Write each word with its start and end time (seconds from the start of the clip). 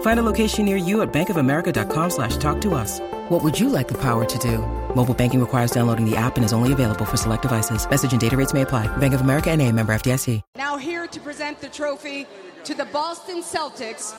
Find 0.00 0.18
a 0.18 0.22
location 0.22 0.66
near 0.66 0.76
you 0.76 1.00
at 1.00 1.10
bankofamerica.com 1.12 2.10
slash 2.10 2.36
talk 2.36 2.60
to 2.62 2.74
us. 2.74 3.00
What 3.30 3.42
would 3.42 3.58
you 3.58 3.70
like 3.70 3.88
the 3.88 3.98
power 3.98 4.26
to 4.26 4.38
do? 4.38 4.58
Mobile 4.94 5.14
banking 5.14 5.40
requires 5.40 5.70
downloading 5.70 6.04
the 6.04 6.16
app 6.16 6.36
and 6.36 6.44
is 6.44 6.52
only 6.52 6.72
available 6.72 7.06
for 7.06 7.16
select 7.16 7.42
devices. 7.42 7.88
Message 7.88 8.12
and 8.12 8.20
data 8.20 8.36
rates 8.36 8.52
may 8.52 8.62
apply. 8.62 8.94
Bank 8.98 9.14
of 9.14 9.22
America 9.22 9.50
and 9.50 9.62
a 9.62 9.72
member 9.72 9.94
FDIC. 9.94 10.42
Now 10.56 10.76
here 10.76 11.06
to 11.06 11.20
present 11.20 11.60
the 11.60 11.68
trophy 11.68 12.26
to 12.64 12.74
the 12.74 12.86
Boston 12.86 13.42
Celtics 13.42 14.14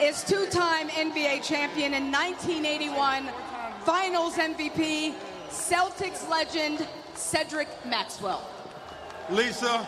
is 0.00 0.24
two-time 0.24 0.88
NBA 0.88 1.42
champion 1.42 1.94
in 1.94 2.10
1981, 2.10 3.28
Finals 3.84 4.36
MVP, 4.36 5.14
Celtics 5.50 6.28
legend 6.30 6.86
Cedric 7.14 7.68
Maxwell. 7.84 8.48
Lisa, 9.30 9.86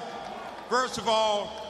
first 0.68 0.98
of 0.98 1.08
all, 1.08 1.63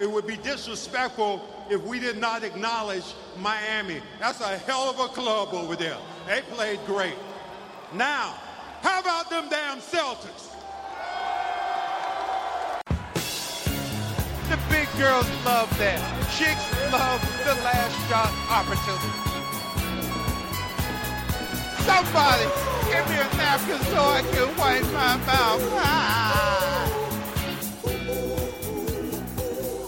it 0.00 0.10
would 0.10 0.26
be 0.26 0.36
disrespectful 0.36 1.42
if 1.70 1.82
we 1.82 2.00
did 2.00 2.18
not 2.18 2.42
acknowledge 2.42 3.14
Miami. 3.38 4.00
That's 4.18 4.40
a 4.40 4.58
hell 4.58 4.90
of 4.90 4.98
a 4.98 5.08
club 5.08 5.54
over 5.54 5.76
there. 5.76 5.96
They 6.26 6.40
played 6.42 6.80
great. 6.86 7.14
Now, 7.92 8.34
how 8.82 9.00
about 9.00 9.30
them 9.30 9.48
damn 9.48 9.78
Celtics? 9.78 10.50
The 14.50 14.58
big 14.68 14.88
girls 14.98 15.28
love 15.44 15.70
that. 15.78 16.00
Chicks 16.36 16.92
love 16.92 17.20
the 17.44 17.54
last 17.62 17.94
shot 18.08 18.30
opportunity. 18.50 19.34
Somebody 21.84 22.44
give 22.90 23.08
me 23.08 23.16
a 23.16 23.36
napkin 23.36 23.80
so 23.90 24.00
I 24.00 24.22
can 24.32 24.56
wipe 24.56 24.84
my 24.92 25.16
mouth. 25.26 25.62
Ah. 25.76 26.63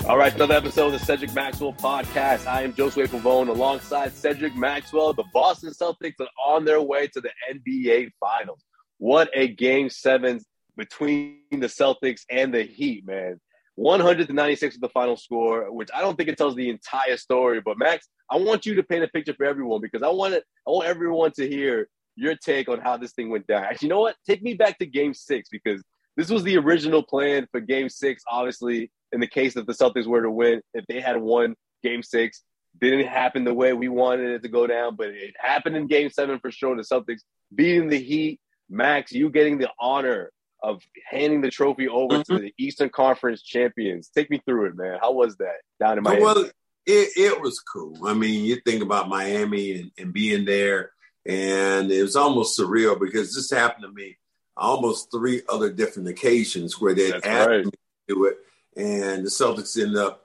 All 0.08 0.16
right, 0.16 0.32
another 0.32 0.54
episode 0.54 0.86
of 0.86 0.92
the 0.92 1.04
Cedric 1.04 1.34
Maxwell 1.34 1.72
podcast. 1.72 2.46
I 2.46 2.62
am 2.62 2.72
Josue 2.72 3.08
Pavone 3.08 3.48
alongside 3.48 4.12
Cedric 4.12 4.54
Maxwell. 4.54 5.12
The 5.12 5.24
Boston 5.34 5.70
Celtics 5.70 6.14
are 6.20 6.28
on 6.46 6.64
their 6.64 6.80
way 6.80 7.08
to 7.08 7.20
the 7.20 7.30
NBA 7.52 8.12
Finals. 8.20 8.64
What 8.98 9.30
a 9.34 9.48
game 9.48 9.90
seven 9.90 10.38
between 10.76 11.40
the 11.50 11.66
Celtics 11.66 12.20
and 12.30 12.54
the 12.54 12.62
Heat, 12.62 13.04
man. 13.04 13.40
100 13.74 14.28
to 14.28 14.32
96 14.32 14.76
is 14.76 14.80
the 14.80 14.88
final 14.90 15.16
score, 15.16 15.72
which 15.72 15.88
I 15.92 16.02
don't 16.02 16.16
think 16.16 16.28
it 16.28 16.38
tells 16.38 16.54
the 16.54 16.70
entire 16.70 17.16
story. 17.16 17.60
But 17.60 17.76
Max, 17.76 18.08
I 18.30 18.36
want 18.36 18.64
you 18.64 18.76
to 18.76 18.84
paint 18.84 19.02
a 19.02 19.08
picture 19.08 19.34
for 19.34 19.44
everyone 19.44 19.80
because 19.80 20.04
I 20.04 20.08
want 20.10 20.34
it, 20.34 20.44
I 20.68 20.70
want 20.70 20.86
everyone 20.86 21.32
to 21.32 21.48
hear 21.48 21.88
your 22.14 22.36
take 22.36 22.68
on 22.68 22.80
how 22.80 22.96
this 22.96 23.12
thing 23.12 23.28
went 23.28 23.48
down. 23.48 23.64
Actually, 23.64 23.86
you 23.86 23.94
know 23.94 24.02
what? 24.02 24.14
Take 24.24 24.40
me 24.40 24.54
back 24.54 24.78
to 24.78 24.86
game 24.86 25.14
six 25.14 25.48
because 25.50 25.82
this 26.16 26.30
was 26.30 26.42
the 26.42 26.56
original 26.58 27.02
plan 27.02 27.46
for 27.52 27.60
game 27.60 27.88
six. 27.88 28.22
Obviously, 28.28 28.90
in 29.12 29.20
the 29.20 29.26
case 29.26 29.54
that 29.54 29.66
the 29.66 29.72
Celtics 29.72 30.06
were 30.06 30.22
to 30.22 30.30
win, 30.30 30.62
if 30.74 30.86
they 30.86 31.00
had 31.00 31.20
won 31.20 31.54
game 31.82 32.02
six, 32.02 32.42
didn't 32.80 33.06
happen 33.06 33.44
the 33.44 33.54
way 33.54 33.72
we 33.72 33.88
wanted 33.88 34.30
it 34.30 34.42
to 34.42 34.48
go 34.48 34.66
down, 34.66 34.96
but 34.96 35.08
it 35.08 35.34
happened 35.38 35.76
in 35.76 35.86
game 35.86 36.10
seven 36.10 36.38
for 36.40 36.50
sure. 36.50 36.76
The 36.76 36.82
Celtics 36.82 37.20
beating 37.54 37.88
the 37.88 37.98
Heat. 37.98 38.40
Max, 38.68 39.12
you 39.12 39.30
getting 39.30 39.58
the 39.58 39.70
honor 39.78 40.32
of 40.62 40.82
handing 41.08 41.40
the 41.40 41.50
trophy 41.50 41.88
over 41.88 42.16
mm-hmm. 42.16 42.34
to 42.34 42.42
the 42.42 42.54
Eastern 42.58 42.88
Conference 42.88 43.42
champions. 43.42 44.10
Take 44.12 44.28
me 44.30 44.40
through 44.44 44.66
it, 44.66 44.76
man. 44.76 44.98
How 45.00 45.12
was 45.12 45.36
that 45.36 45.60
down 45.78 45.98
in 45.98 46.04
Miami? 46.04 46.22
Well, 46.22 46.38
it, 46.38 46.52
it 47.16 47.40
was 47.40 47.60
cool. 47.60 48.06
I 48.06 48.14
mean, 48.14 48.44
you 48.44 48.56
think 48.66 48.82
about 48.82 49.08
Miami 49.08 49.72
and, 49.72 49.90
and 49.98 50.12
being 50.12 50.44
there, 50.44 50.90
and 51.24 51.92
it 51.92 52.02
was 52.02 52.16
almost 52.16 52.58
surreal 52.58 52.98
because 52.98 53.34
this 53.34 53.50
happened 53.50 53.84
to 53.84 53.92
me 53.92 54.16
almost 54.56 55.10
three 55.10 55.42
other 55.48 55.70
different 55.70 56.08
occasions 56.08 56.80
where 56.80 56.94
they 56.94 57.12
asked 57.12 57.26
right. 57.26 57.64
me 57.64 57.70
to 57.70 57.78
do 58.08 58.24
it, 58.26 58.38
and 58.76 59.24
the 59.24 59.30
Celtics 59.30 59.80
ended 59.80 59.98
up 59.98 60.24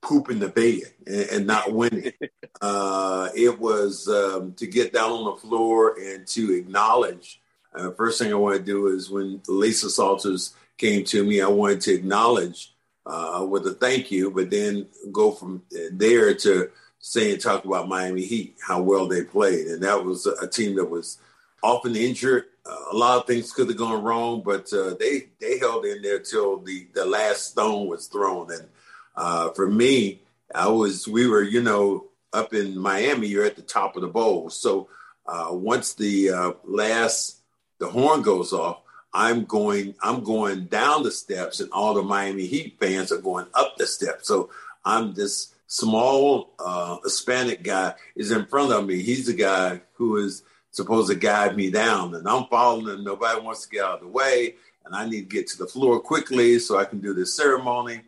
pooping 0.00 0.38
the 0.38 0.48
bed 0.48 0.82
and, 1.06 1.30
and 1.30 1.46
not 1.46 1.72
winning. 1.72 2.12
uh, 2.60 3.28
it 3.34 3.58
was 3.58 4.08
um, 4.08 4.52
to 4.54 4.66
get 4.66 4.92
down 4.92 5.10
on 5.10 5.24
the 5.24 5.40
floor 5.40 5.96
and 5.98 6.26
to 6.28 6.54
acknowledge. 6.54 7.40
Uh, 7.74 7.90
first 7.92 8.18
thing 8.18 8.32
I 8.32 8.36
want 8.36 8.56
to 8.56 8.62
do 8.62 8.88
is 8.88 9.10
when 9.10 9.40
Lisa 9.48 9.90
Salters 9.90 10.54
came 10.76 11.04
to 11.04 11.24
me, 11.24 11.40
I 11.40 11.48
wanted 11.48 11.80
to 11.82 11.94
acknowledge 11.94 12.74
uh, 13.06 13.44
with 13.48 13.66
a 13.66 13.74
thank 13.74 14.10
you, 14.10 14.30
but 14.30 14.50
then 14.50 14.86
go 15.12 15.32
from 15.32 15.62
there 15.92 16.34
to 16.34 16.70
saying 17.00 17.38
talk 17.38 17.64
about 17.64 17.88
Miami 17.88 18.24
Heat, 18.24 18.56
how 18.66 18.80
well 18.80 19.06
they 19.06 19.24
played, 19.24 19.66
and 19.66 19.82
that 19.82 20.04
was 20.04 20.26
a 20.26 20.46
team 20.46 20.76
that 20.76 20.88
was 20.88 21.18
often 21.62 21.96
injured 21.96 22.44
a 22.66 22.96
lot 22.96 23.18
of 23.18 23.26
things 23.26 23.52
could 23.52 23.68
have 23.68 23.76
gone 23.76 24.02
wrong, 24.02 24.42
but 24.44 24.72
uh, 24.72 24.94
they 24.98 25.28
they 25.40 25.58
held 25.58 25.84
in 25.84 26.02
there 26.02 26.18
till 26.18 26.58
the 26.58 26.86
the 26.94 27.04
last 27.04 27.50
stone 27.50 27.86
was 27.86 28.06
thrown. 28.06 28.50
And 28.52 28.68
uh, 29.16 29.50
for 29.50 29.68
me, 29.68 30.20
I 30.54 30.68
was 30.68 31.06
we 31.06 31.26
were 31.26 31.42
you 31.42 31.62
know 31.62 32.06
up 32.32 32.54
in 32.54 32.78
Miami. 32.78 33.26
You're 33.26 33.44
at 33.44 33.56
the 33.56 33.62
top 33.62 33.96
of 33.96 34.02
the 34.02 34.08
bowl, 34.08 34.50
so 34.50 34.88
uh, 35.26 35.48
once 35.50 35.94
the 35.94 36.30
uh, 36.30 36.52
last 36.64 37.38
the 37.78 37.88
horn 37.88 38.22
goes 38.22 38.52
off, 38.52 38.80
I'm 39.12 39.44
going 39.44 39.94
I'm 40.02 40.24
going 40.24 40.66
down 40.66 41.02
the 41.02 41.12
steps, 41.12 41.60
and 41.60 41.70
all 41.70 41.94
the 41.94 42.02
Miami 42.02 42.46
Heat 42.46 42.76
fans 42.80 43.12
are 43.12 43.18
going 43.18 43.46
up 43.54 43.76
the 43.76 43.86
steps. 43.86 44.26
So 44.26 44.50
I'm 44.84 45.12
this 45.12 45.54
small 45.66 46.54
uh, 46.58 46.98
Hispanic 47.04 47.62
guy 47.62 47.94
is 48.16 48.30
in 48.30 48.46
front 48.46 48.72
of 48.72 48.86
me. 48.86 49.02
He's 49.02 49.26
the 49.26 49.34
guy 49.34 49.82
who 49.94 50.16
is 50.16 50.42
supposed 50.74 51.08
to 51.08 51.14
guide 51.14 51.56
me 51.56 51.70
down. 51.70 52.14
And 52.14 52.28
I'm 52.28 52.46
following 52.46 52.88
and 52.88 53.04
nobody 53.04 53.40
wants 53.40 53.62
to 53.62 53.68
get 53.68 53.84
out 53.84 53.94
of 53.94 54.00
the 54.00 54.08
way. 54.08 54.56
And 54.84 54.94
I 54.94 55.08
need 55.08 55.30
to 55.30 55.36
get 55.36 55.46
to 55.48 55.58
the 55.58 55.66
floor 55.66 56.00
quickly 56.00 56.58
so 56.58 56.78
I 56.78 56.84
can 56.84 57.00
do 57.00 57.14
this 57.14 57.36
ceremony 57.36 58.02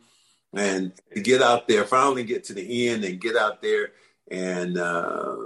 and 0.53 0.93
get 1.23 1.43
out 1.43 1.69
there, 1.69 1.85
finally 1.85 2.25
get 2.25 2.45
to 2.45 2.55
the 2.55 2.89
end 2.89 3.05
and 3.05 3.21
get 3.21 3.37
out 3.37 3.63
there 3.63 3.93
and 4.31 4.77
uh, 4.77 5.37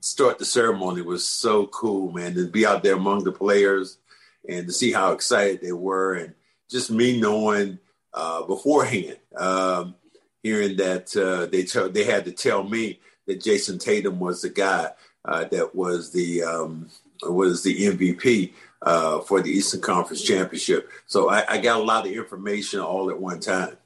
start 0.00 0.38
the 0.38 0.44
ceremony 0.44 1.00
was 1.00 1.26
so 1.26 1.66
cool, 1.68 2.12
man. 2.12 2.34
To 2.34 2.46
be 2.46 2.66
out 2.66 2.82
there 2.82 2.96
among 2.96 3.24
the 3.24 3.32
players 3.32 3.98
and 4.46 4.66
to 4.66 4.72
see 4.72 4.92
how 4.92 5.12
excited 5.12 5.62
they 5.62 5.72
were 5.72 6.14
and 6.14 6.34
just 6.70 6.90
me 6.90 7.18
knowing 7.18 7.78
uh, 8.12 8.42
beforehand, 8.42 9.16
um, 9.36 9.94
hearing 10.42 10.76
that 10.76 11.16
uh, 11.16 11.46
they, 11.46 11.62
t- 11.62 11.88
they 11.88 12.04
had 12.04 12.26
to 12.26 12.32
tell 12.32 12.62
me 12.62 13.00
that 13.26 13.42
Jayson 13.42 13.78
Tatum 13.78 14.20
was 14.20 14.42
the 14.42 14.50
guy 14.50 14.90
uh, 15.24 15.44
that 15.44 15.74
was 15.74 16.12
the 16.12 16.42
um, 16.42 16.88
was 17.22 17.62
the 17.62 17.86
MVP 17.86 18.52
uh, 18.82 19.20
for 19.20 19.40
the 19.40 19.50
Eastern 19.50 19.80
Conference 19.80 20.22
Championship. 20.22 20.90
So 21.06 21.30
I, 21.30 21.44
I, 21.48 21.58
got 21.58 21.80
a 21.80 21.82
lot 21.82 22.06
of 22.06 22.12
information 22.12 22.80
all 22.80 23.08
at 23.10 23.18
one 23.18 23.40
time. 23.40 23.78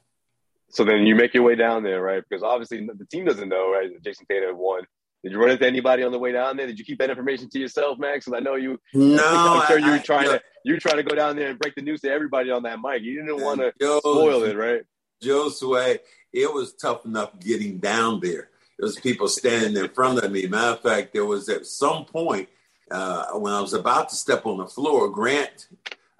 So 0.69 0.83
then 0.83 1.05
you 1.05 1.15
make 1.15 1.33
your 1.33 1.43
way 1.43 1.55
down 1.55 1.83
there, 1.83 2.01
right? 2.01 2.21
Because 2.27 2.43
obviously 2.43 2.85
the 2.85 3.05
team 3.05 3.25
doesn't 3.25 3.47
know, 3.47 3.71
right? 3.71 3.89
That 3.91 4.03
Jayson 4.03 4.27
Tatum 4.27 4.57
won. 4.57 4.83
Did 5.23 5.33
you 5.33 5.39
run 5.39 5.51
into 5.51 5.65
anybody 5.65 6.03
on 6.03 6.11
the 6.11 6.19
way 6.19 6.31
down 6.31 6.57
there? 6.57 6.67
Did 6.67 6.79
you 6.79 6.85
keep 6.85 6.99
that 6.99 7.09
information 7.09 7.49
to 7.49 7.59
yourself, 7.59 7.97
Max? 7.97 8.25
Because 8.25 8.37
I 8.37 8.43
know 8.43 8.55
you. 8.55 8.79
No, 8.93 9.23
I'm 9.61 9.67
sure 9.67 9.79
you 9.79 9.91
were 9.91 9.99
trying 9.99 10.29
I, 10.29 10.37
to 10.37 10.43
you 10.63 10.73
were 10.73 10.79
trying 10.79 10.97
to 10.97 11.03
go 11.03 11.15
down 11.15 11.35
there 11.35 11.49
and 11.49 11.59
break 11.59 11.75
the 11.75 11.81
news 11.81 12.01
to 12.01 12.11
everybody 12.11 12.51
on 12.51 12.63
that 12.63 12.79
mic. 12.79 13.01
You 13.01 13.21
didn't 13.21 13.41
want 13.41 13.59
to 13.59 13.73
spoil 13.79 14.43
it, 14.43 14.55
right? 14.55 14.81
Josue, 15.23 15.99
it 16.31 16.53
was 16.53 16.73
tough 16.73 17.05
enough 17.05 17.37
getting 17.39 17.79
down 17.79 18.19
there 18.21 18.49
there 18.79 18.85
was 18.85 18.97
people 18.97 19.27
standing 19.27 19.75
in 19.75 19.89
front 19.89 20.19
of 20.19 20.31
me. 20.31 20.47
Matter 20.47 20.71
of 20.71 20.81
fact, 20.81 21.11
there 21.11 21.25
was 21.25 21.49
at 21.49 21.65
some 21.65 22.05
point 22.05 22.47
uh, 22.89 23.25
when 23.33 23.51
I 23.51 23.59
was 23.59 23.73
about 23.73 24.07
to 24.09 24.15
step 24.15 24.45
on 24.45 24.57
the 24.57 24.67
floor, 24.67 25.09
Grant 25.09 25.67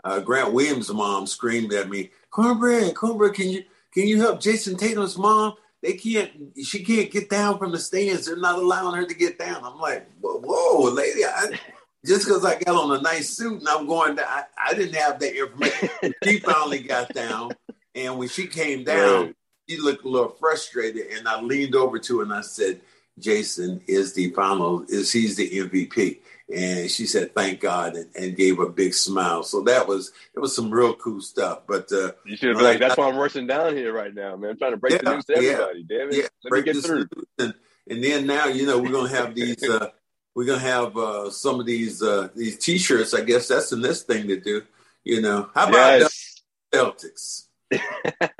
uh, 0.03 0.19
Grant 0.19 0.51
Williams' 0.51 0.91
mom 0.91 1.25
screamed 1.25 1.71
at 1.73 1.89
me, 1.89 2.11
"Cornbread, 2.31 2.95
Cornbread, 2.95 3.33
can 3.33 3.49
you 3.49 3.63
can 3.93 4.07
you 4.07 4.19
help 4.19 4.41
Jayson 4.41 4.77
Tatum's 4.77 5.17
mom? 5.17 5.53
They 5.81 5.93
can't. 5.93 6.31
She 6.61 6.83
can't 6.83 7.09
get 7.09 7.29
down 7.29 7.57
from 7.57 7.71
the 7.71 7.79
stands. 7.79 8.25
They're 8.25 8.35
not 8.35 8.59
allowing 8.59 8.95
her 8.95 9.05
to 9.05 9.15
get 9.15 9.39
down." 9.39 9.63
I'm 9.63 9.79
like, 9.79 10.09
"Whoa, 10.19 10.91
lady!" 10.91 11.23
I, 11.23 11.57
just 12.05 12.25
because 12.25 12.43
I 12.43 12.59
got 12.59 12.75
on 12.75 12.97
a 12.97 13.01
nice 13.01 13.29
suit 13.29 13.59
and 13.59 13.69
I'm 13.69 13.87
going 13.87 14.15
down, 14.15 14.27
I, 14.27 14.43
I 14.67 14.73
didn't 14.73 14.95
have 14.95 15.19
that 15.19 15.33
information. 15.33 16.13
she 16.23 16.39
finally 16.39 16.79
got 16.79 17.13
down 17.13 17.51
And 17.95 18.17
when 18.17 18.27
she 18.29 18.47
came 18.47 18.83
down, 18.83 19.35
she 19.69 19.77
looked 19.77 20.05
a 20.05 20.09
little 20.09 20.29
frustrated, 20.29 21.07
and 21.07 21.27
I 21.27 21.41
leaned 21.41 21.75
over 21.75 21.99
to 21.99 22.17
her 22.17 22.23
and 22.23 22.33
I 22.33 22.41
said, 22.41 22.81
"Jayson 23.19 23.81
is 23.87 24.13
the 24.13 24.31
final. 24.31 24.83
Is 24.87 25.11
he's 25.11 25.35
the 25.35 25.49
MVP?" 25.49 26.19
And 26.53 26.89
she 26.89 27.05
said, 27.05 27.35
"Thank 27.35 27.59
God," 27.59 27.95
and, 27.95 28.09
and, 28.15 28.35
gave 28.35 28.59
a 28.59 28.67
big 28.67 28.93
smile. 28.93 29.43
So 29.43 29.61
that 29.63 29.87
was 29.87 30.11
it 30.33 30.39
was 30.39 30.55
some 30.55 30.71
real 30.71 30.95
cool 30.95 31.21
stuff. 31.21 31.61
But 31.67 31.91
uh, 31.91 32.13
you 32.25 32.35
should 32.35 32.57
be 32.57 32.63
like, 32.63 32.79
"That's 32.79 32.97
why 32.97 33.07
I'm 33.07 33.17
rushing 33.17 33.45
down 33.45 33.75
here 33.75 33.93
right 33.93 34.13
now, 34.13 34.35
man. 34.35 34.51
I'm 34.51 34.57
trying 34.57 34.71
to 34.71 34.77
break 34.77 34.93
yeah, 34.93 35.01
the 35.03 35.13
news 35.13 35.25
to 35.25 35.37
everybody. 35.37 35.85
Yeah, 35.87 35.97
Damn 35.97 36.09
it, 36.09 36.15
yeah, 36.15 36.27
let 36.43 36.53
me 36.53 36.73
get 36.73 36.83
through." 36.83 37.07
And, 37.37 37.53
and, 37.87 38.03
then 38.03 38.25
now, 38.25 38.47
you 38.47 38.65
know, 38.65 38.79
we're 38.79 38.91
gonna 38.91 39.09
have 39.09 39.35
these. 39.35 39.63
Uh, 39.63 39.89
we're 40.35 40.45
gonna 40.45 40.59
have 40.59 40.97
uh, 40.97 41.29
some 41.29 41.59
of 41.59 41.67
these 41.67 42.01
uh, 42.01 42.29
these 42.35 42.57
T-shirts. 42.57 43.13
I 43.13 43.21
guess 43.21 43.47
that's 43.47 43.69
the 43.69 43.77
next 43.77 44.03
thing 44.03 44.27
to 44.29 44.39
do. 44.39 44.63
You 45.03 45.21
know, 45.21 45.49
how 45.53 45.69
about 45.69 45.99
yes. 45.99 46.41
Celtics? 46.73 47.48
And, 47.71 47.81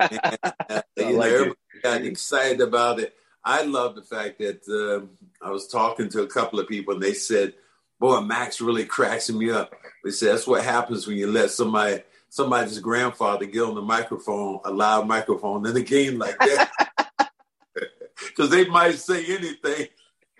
uh, 0.00 0.82
you 0.96 1.12
know, 1.16 1.20
everybody 1.22 1.56
got 1.82 2.02
excited 2.02 2.60
about 2.60 3.00
it. 3.00 3.14
I 3.44 3.62
love 3.62 3.94
the 3.94 4.02
fact 4.02 4.38
that 4.38 4.68
uh, 4.68 5.06
I 5.44 5.50
was 5.50 5.66
talking 5.68 6.08
to 6.10 6.22
a 6.22 6.26
couple 6.26 6.60
of 6.60 6.68
people 6.68 6.94
and 6.94 7.02
they 7.02 7.14
said 7.14 7.54
boy, 8.00 8.20
Max 8.22 8.60
really 8.60 8.86
cracks 8.86 9.30
me 9.30 9.50
up. 9.50 9.74
They 10.02 10.10
said 10.10 10.32
that's 10.32 10.46
what 10.46 10.64
happens 10.64 11.06
when 11.06 11.18
you 11.18 11.30
let 11.30 11.50
somebody 11.50 12.02
somebody's 12.30 12.78
grandfather 12.78 13.44
get 13.44 13.62
on 13.62 13.74
the 13.74 13.82
microphone, 13.82 14.60
a 14.64 14.70
loud 14.72 15.06
microphone 15.06 15.66
in 15.66 15.76
a 15.76 15.82
game 15.82 16.18
like 16.18 16.38
that. 16.38 16.70
Because 18.28 18.50
they 18.50 18.66
might 18.66 18.96
say 18.96 19.24
anything. 19.24 19.86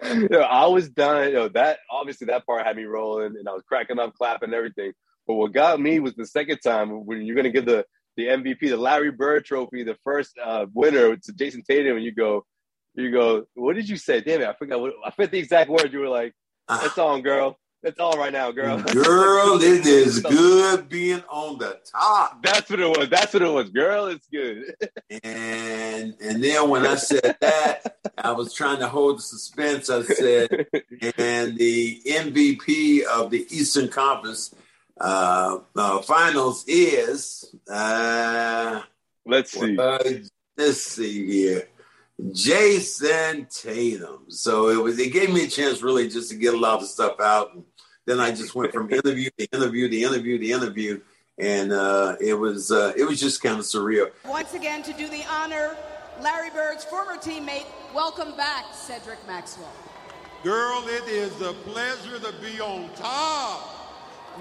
You 0.05 0.29
know, 0.29 0.43
I 0.43 0.67
was 0.67 0.91
done. 0.91 1.29
You 1.29 1.35
know, 1.35 1.49
that 1.49 1.79
obviously 1.91 2.27
that 2.27 2.45
part 2.45 2.67
had 2.67 2.77
me 2.77 2.85
rolling 2.85 3.37
and 3.39 3.49
I 3.49 3.53
was 3.53 3.63
cracking 3.67 3.99
up, 3.99 4.15
clapping, 4.15 4.53
everything. 4.53 4.93
But 5.27 5.35
what 5.35 5.55
got 5.55 5.81
me 5.81 5.99
was 5.99 6.15
the 6.15 6.27
second 6.27 6.59
time 6.59 7.07
when 7.07 7.23
you're 7.23 7.37
gonna 7.37 7.49
give 7.49 7.65
the 7.65 7.87
the 8.17 8.27
MVP, 8.27 8.61
the 8.61 8.77
Larry 8.77 9.11
Bird 9.11 9.45
Trophy, 9.45 9.83
the 9.83 9.97
first 10.05 10.39
uh, 10.43 10.67
winner 10.73 11.17
to 11.17 11.33
Jayson 11.33 11.63
Tatum, 11.63 11.97
and 11.97 12.05
you 12.05 12.13
go, 12.13 12.45
you 12.95 13.11
go, 13.11 13.45
what 13.55 13.77
did 13.77 13.89
you 13.89 13.97
say? 13.97 14.21
Damn 14.21 14.43
it, 14.43 14.49
I 14.49 14.53
forgot. 14.55 14.81
What, 14.81 14.95
I 15.05 15.11
forget 15.11 15.31
the 15.31 15.39
exact 15.39 15.71
words. 15.71 15.93
You 15.93 16.01
were 16.01 16.09
like, 16.09 16.35
it's 16.71 16.99
on, 16.99 17.23
girl. 17.23 17.57
It's 17.83 17.99
all 17.99 18.19
right 18.19 18.33
now, 18.33 18.51
girl. 18.51 18.79
Girl, 18.93 19.63
it 19.63 19.87
is 19.87 20.21
good 20.21 20.91
being 20.91 21.23
on 21.31 21.57
the 21.57 21.81
top. 21.91 22.43
That's 22.43 22.69
what 22.69 22.79
it 22.79 22.99
was. 22.99 23.09
That's 23.09 23.33
what 23.33 23.43
it 23.43 23.51
was. 23.51 23.71
Girl, 23.71 24.07
it's 24.07 24.27
good. 24.27 24.75
and 25.25 26.15
and 26.21 26.45
then 26.45 26.69
when 26.69 26.87
I 26.87 26.97
said 26.97 27.39
that, 27.41 27.97
I 28.19 28.33
was 28.33 28.53
trying 28.53 28.81
to 28.81 28.89
hold 28.89 29.19
the 29.19 29.23
suspense. 29.23 29.89
I 29.89 30.03
said, 30.03 30.67
and 31.17 31.57
the 31.57 32.03
MVP 32.07 33.05
of 33.05 33.31
the 33.31 33.47
Eastern 33.49 33.89
Conference 33.89 34.55
uh, 35.01 35.59
uh, 35.75 36.03
Finals 36.03 36.65
is 36.67 37.55
uh, 37.71 38.83
let's 39.27 39.53
see. 39.53 39.79
Uh, 39.79 39.99
let's 40.57 40.83
see 40.83 41.27
here. 41.27 41.69
Jayson 42.33 43.47
Tatum. 43.51 44.27
So 44.29 44.69
it 44.69 44.83
was 44.83 44.99
it 44.99 45.13
gave 45.13 45.33
me 45.33 45.45
a 45.45 45.49
chance 45.49 45.83
really 45.83 46.09
just 46.09 46.31
to 46.31 46.37
get 46.37 46.55
a 46.55 46.59
lot 46.59 46.83
of 46.83 46.89
stuff 46.89 47.19
out. 47.21 47.55
And 47.55 47.65
then 48.07 48.21
I 48.21 48.31
just 48.31 48.55
went 48.55 48.73
from 48.73 48.91
interview 48.93 49.31
to 49.39 49.49
interview 49.53 49.89
to 49.89 50.03
interview 50.03 50.39
to 50.39 50.51
interview. 50.51 51.01
And 51.39 51.73
uh, 51.73 52.17
it 52.21 52.35
was 52.35 52.71
uh, 52.71 52.93
it 52.97 53.05
was 53.05 53.19
just 53.19 53.43
kind 53.43 53.59
of 53.59 53.65
surreal. 53.65 54.11
Once 54.27 54.53
again, 54.53 54.83
to 54.83 54.93
do 54.93 55.09
the 55.09 55.25
honor, 55.31 55.77
Larry 56.21 56.51
Bird's 56.51 56.85
former 56.85 57.17
teammate, 57.17 57.65
welcome 57.95 58.37
back, 58.37 58.67
Cedric 58.75 59.27
Maxwell. 59.27 59.73
Girl, 60.45 60.85
it 60.87 61.09
is 61.09 61.41
a 61.41 61.53
pleasure 61.53 62.19
to 62.19 62.35
be 62.43 62.61
on 62.61 62.91
top. 62.95 63.80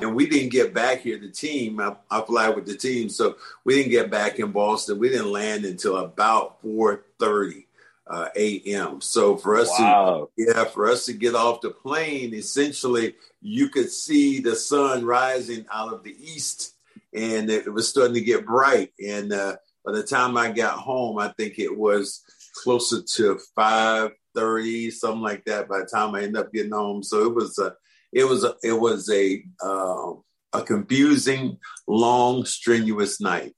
And 0.01 0.15
we 0.15 0.27
didn't 0.27 0.49
get 0.49 0.73
back 0.73 1.01
here, 1.01 1.19
the 1.19 1.29
team. 1.29 1.79
I, 1.79 1.95
I 2.09 2.21
fly 2.21 2.49
with 2.49 2.65
the 2.65 2.75
team, 2.75 3.09
so 3.09 3.35
we 3.63 3.75
didn't 3.75 3.91
get 3.91 4.11
back 4.11 4.39
in 4.39 4.51
Boston. 4.51 4.99
We 4.99 5.09
didn't 5.09 5.31
land 5.31 5.65
until 5.65 5.97
about 5.97 6.61
4:30 6.63 7.65
uh, 8.09 8.29
a.m. 8.35 9.01
So 9.01 9.37
for 9.37 9.55
us 9.55 9.69
wow. 9.79 10.29
to 10.35 10.43
yeah, 10.43 10.63
for 10.65 10.89
us 10.89 11.05
to 11.05 11.13
get 11.13 11.35
off 11.35 11.61
the 11.61 11.69
plane, 11.69 12.33
essentially 12.33 13.15
you 13.41 13.69
could 13.69 13.91
see 13.91 14.39
the 14.39 14.55
sun 14.55 15.05
rising 15.05 15.65
out 15.71 15.93
of 15.93 16.03
the 16.03 16.15
east, 16.19 16.75
and 17.13 17.49
it 17.49 17.71
was 17.71 17.87
starting 17.87 18.15
to 18.15 18.21
get 18.21 18.45
bright. 18.45 18.91
And 19.05 19.31
uh, 19.31 19.57
by 19.85 19.91
the 19.91 20.03
time 20.03 20.37
I 20.37 20.51
got 20.51 20.79
home, 20.79 21.19
I 21.19 21.29
think 21.37 21.59
it 21.59 21.75
was 21.75 22.23
closer 22.63 23.01
to 23.15 23.39
five 23.55 24.11
thirty, 24.33 24.89
something 24.89 25.21
like 25.21 25.45
that. 25.45 25.69
By 25.69 25.79
the 25.79 25.85
time 25.85 26.15
I 26.15 26.23
ended 26.23 26.37
up 26.37 26.51
getting 26.51 26.71
home, 26.71 27.03
so 27.03 27.25
it 27.25 27.35
was 27.35 27.59
a 27.59 27.75
it 28.11 28.25
was 28.25 28.43
a, 28.43 28.55
it 28.63 28.73
was 28.73 29.09
a 29.09 29.43
uh, 29.63 30.13
a 30.53 30.63
confusing, 30.63 31.57
long, 31.87 32.45
strenuous 32.45 33.21
night. 33.21 33.53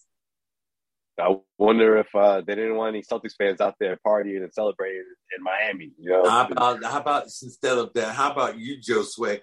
I 1.19 1.36
wonder 1.57 1.98
if 1.98 2.07
uh, 2.15 2.42
they 2.42 2.56
didn't 2.56 2.75
want 2.75 2.95
any 2.95 3.03
Celtics 3.03 3.36
fans 3.38 3.62
out 3.62 3.75
there 3.80 3.98
partying 4.06 4.44
and 4.44 4.53
celebrating 4.53 5.03
in 5.38 5.44
Miami. 5.44 5.92
You 6.00 6.09
know, 6.09 6.30
how 6.30 6.48
about, 6.48 6.83
how 6.83 7.00
about 7.00 7.24
instead 7.24 7.77
of 7.77 7.94
that? 7.94 8.15
How 8.15 8.31
about 8.31 8.57
you, 8.57 8.81
Joe 8.81 9.03
Josue? 9.03 9.39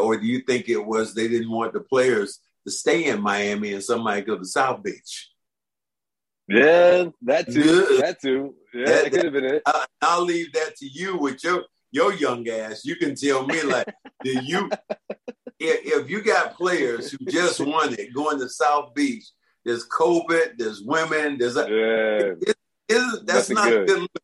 Or 0.00 0.16
do 0.16 0.26
you 0.26 0.40
think 0.40 0.68
it 0.68 0.84
was 0.84 1.14
they 1.14 1.28
didn't 1.28 1.50
want 1.50 1.74
the 1.74 1.80
players 1.80 2.40
to 2.66 2.72
stay 2.72 3.06
in 3.06 3.20
Miami 3.20 3.74
and 3.74 3.82
somebody 3.82 4.22
go 4.22 4.38
to 4.38 4.44
South 4.44 4.82
Beach? 4.82 5.30
Yeah, 6.48 7.06
that 7.22 7.46
too. 7.52 7.98
That 8.00 8.16
too. 8.22 8.54
Yeah, 8.72 8.86
that, 8.86 9.04
that 9.04 9.12
could 9.12 9.24
have 9.24 9.32
been 9.34 9.44
it. 9.44 9.62
I, 9.66 10.16
will 10.16 10.24
leave 10.24 10.52
that 10.54 10.76
to 10.76 10.86
you 10.86 11.18
with 11.18 11.44
your 11.44 11.64
your 11.90 12.12
young 12.14 12.48
ass. 12.48 12.84
You 12.84 12.96
can 12.96 13.14
tell 13.14 13.46
me 13.46 13.62
like, 13.62 13.92
do 14.22 14.40
you? 14.44 14.70
If, 15.60 16.02
if 16.02 16.10
you 16.10 16.22
got 16.22 16.56
players 16.56 17.10
who 17.10 17.24
just 17.26 17.58
won 17.60 17.92
it 17.94 18.14
going 18.14 18.38
to 18.38 18.48
South 18.48 18.94
Beach 18.94 19.24
there's 19.68 19.86
COVID. 19.86 20.56
There's 20.56 20.80
women. 20.82 21.36
There's 21.38 21.56
a. 21.56 21.60
Yeah. 21.60 22.32
It, 22.40 22.56
it, 22.88 23.26
that's 23.26 23.50
not 23.50 23.68
good. 23.68 23.82
a 23.82 23.86
good 23.86 24.00
look. 24.00 24.22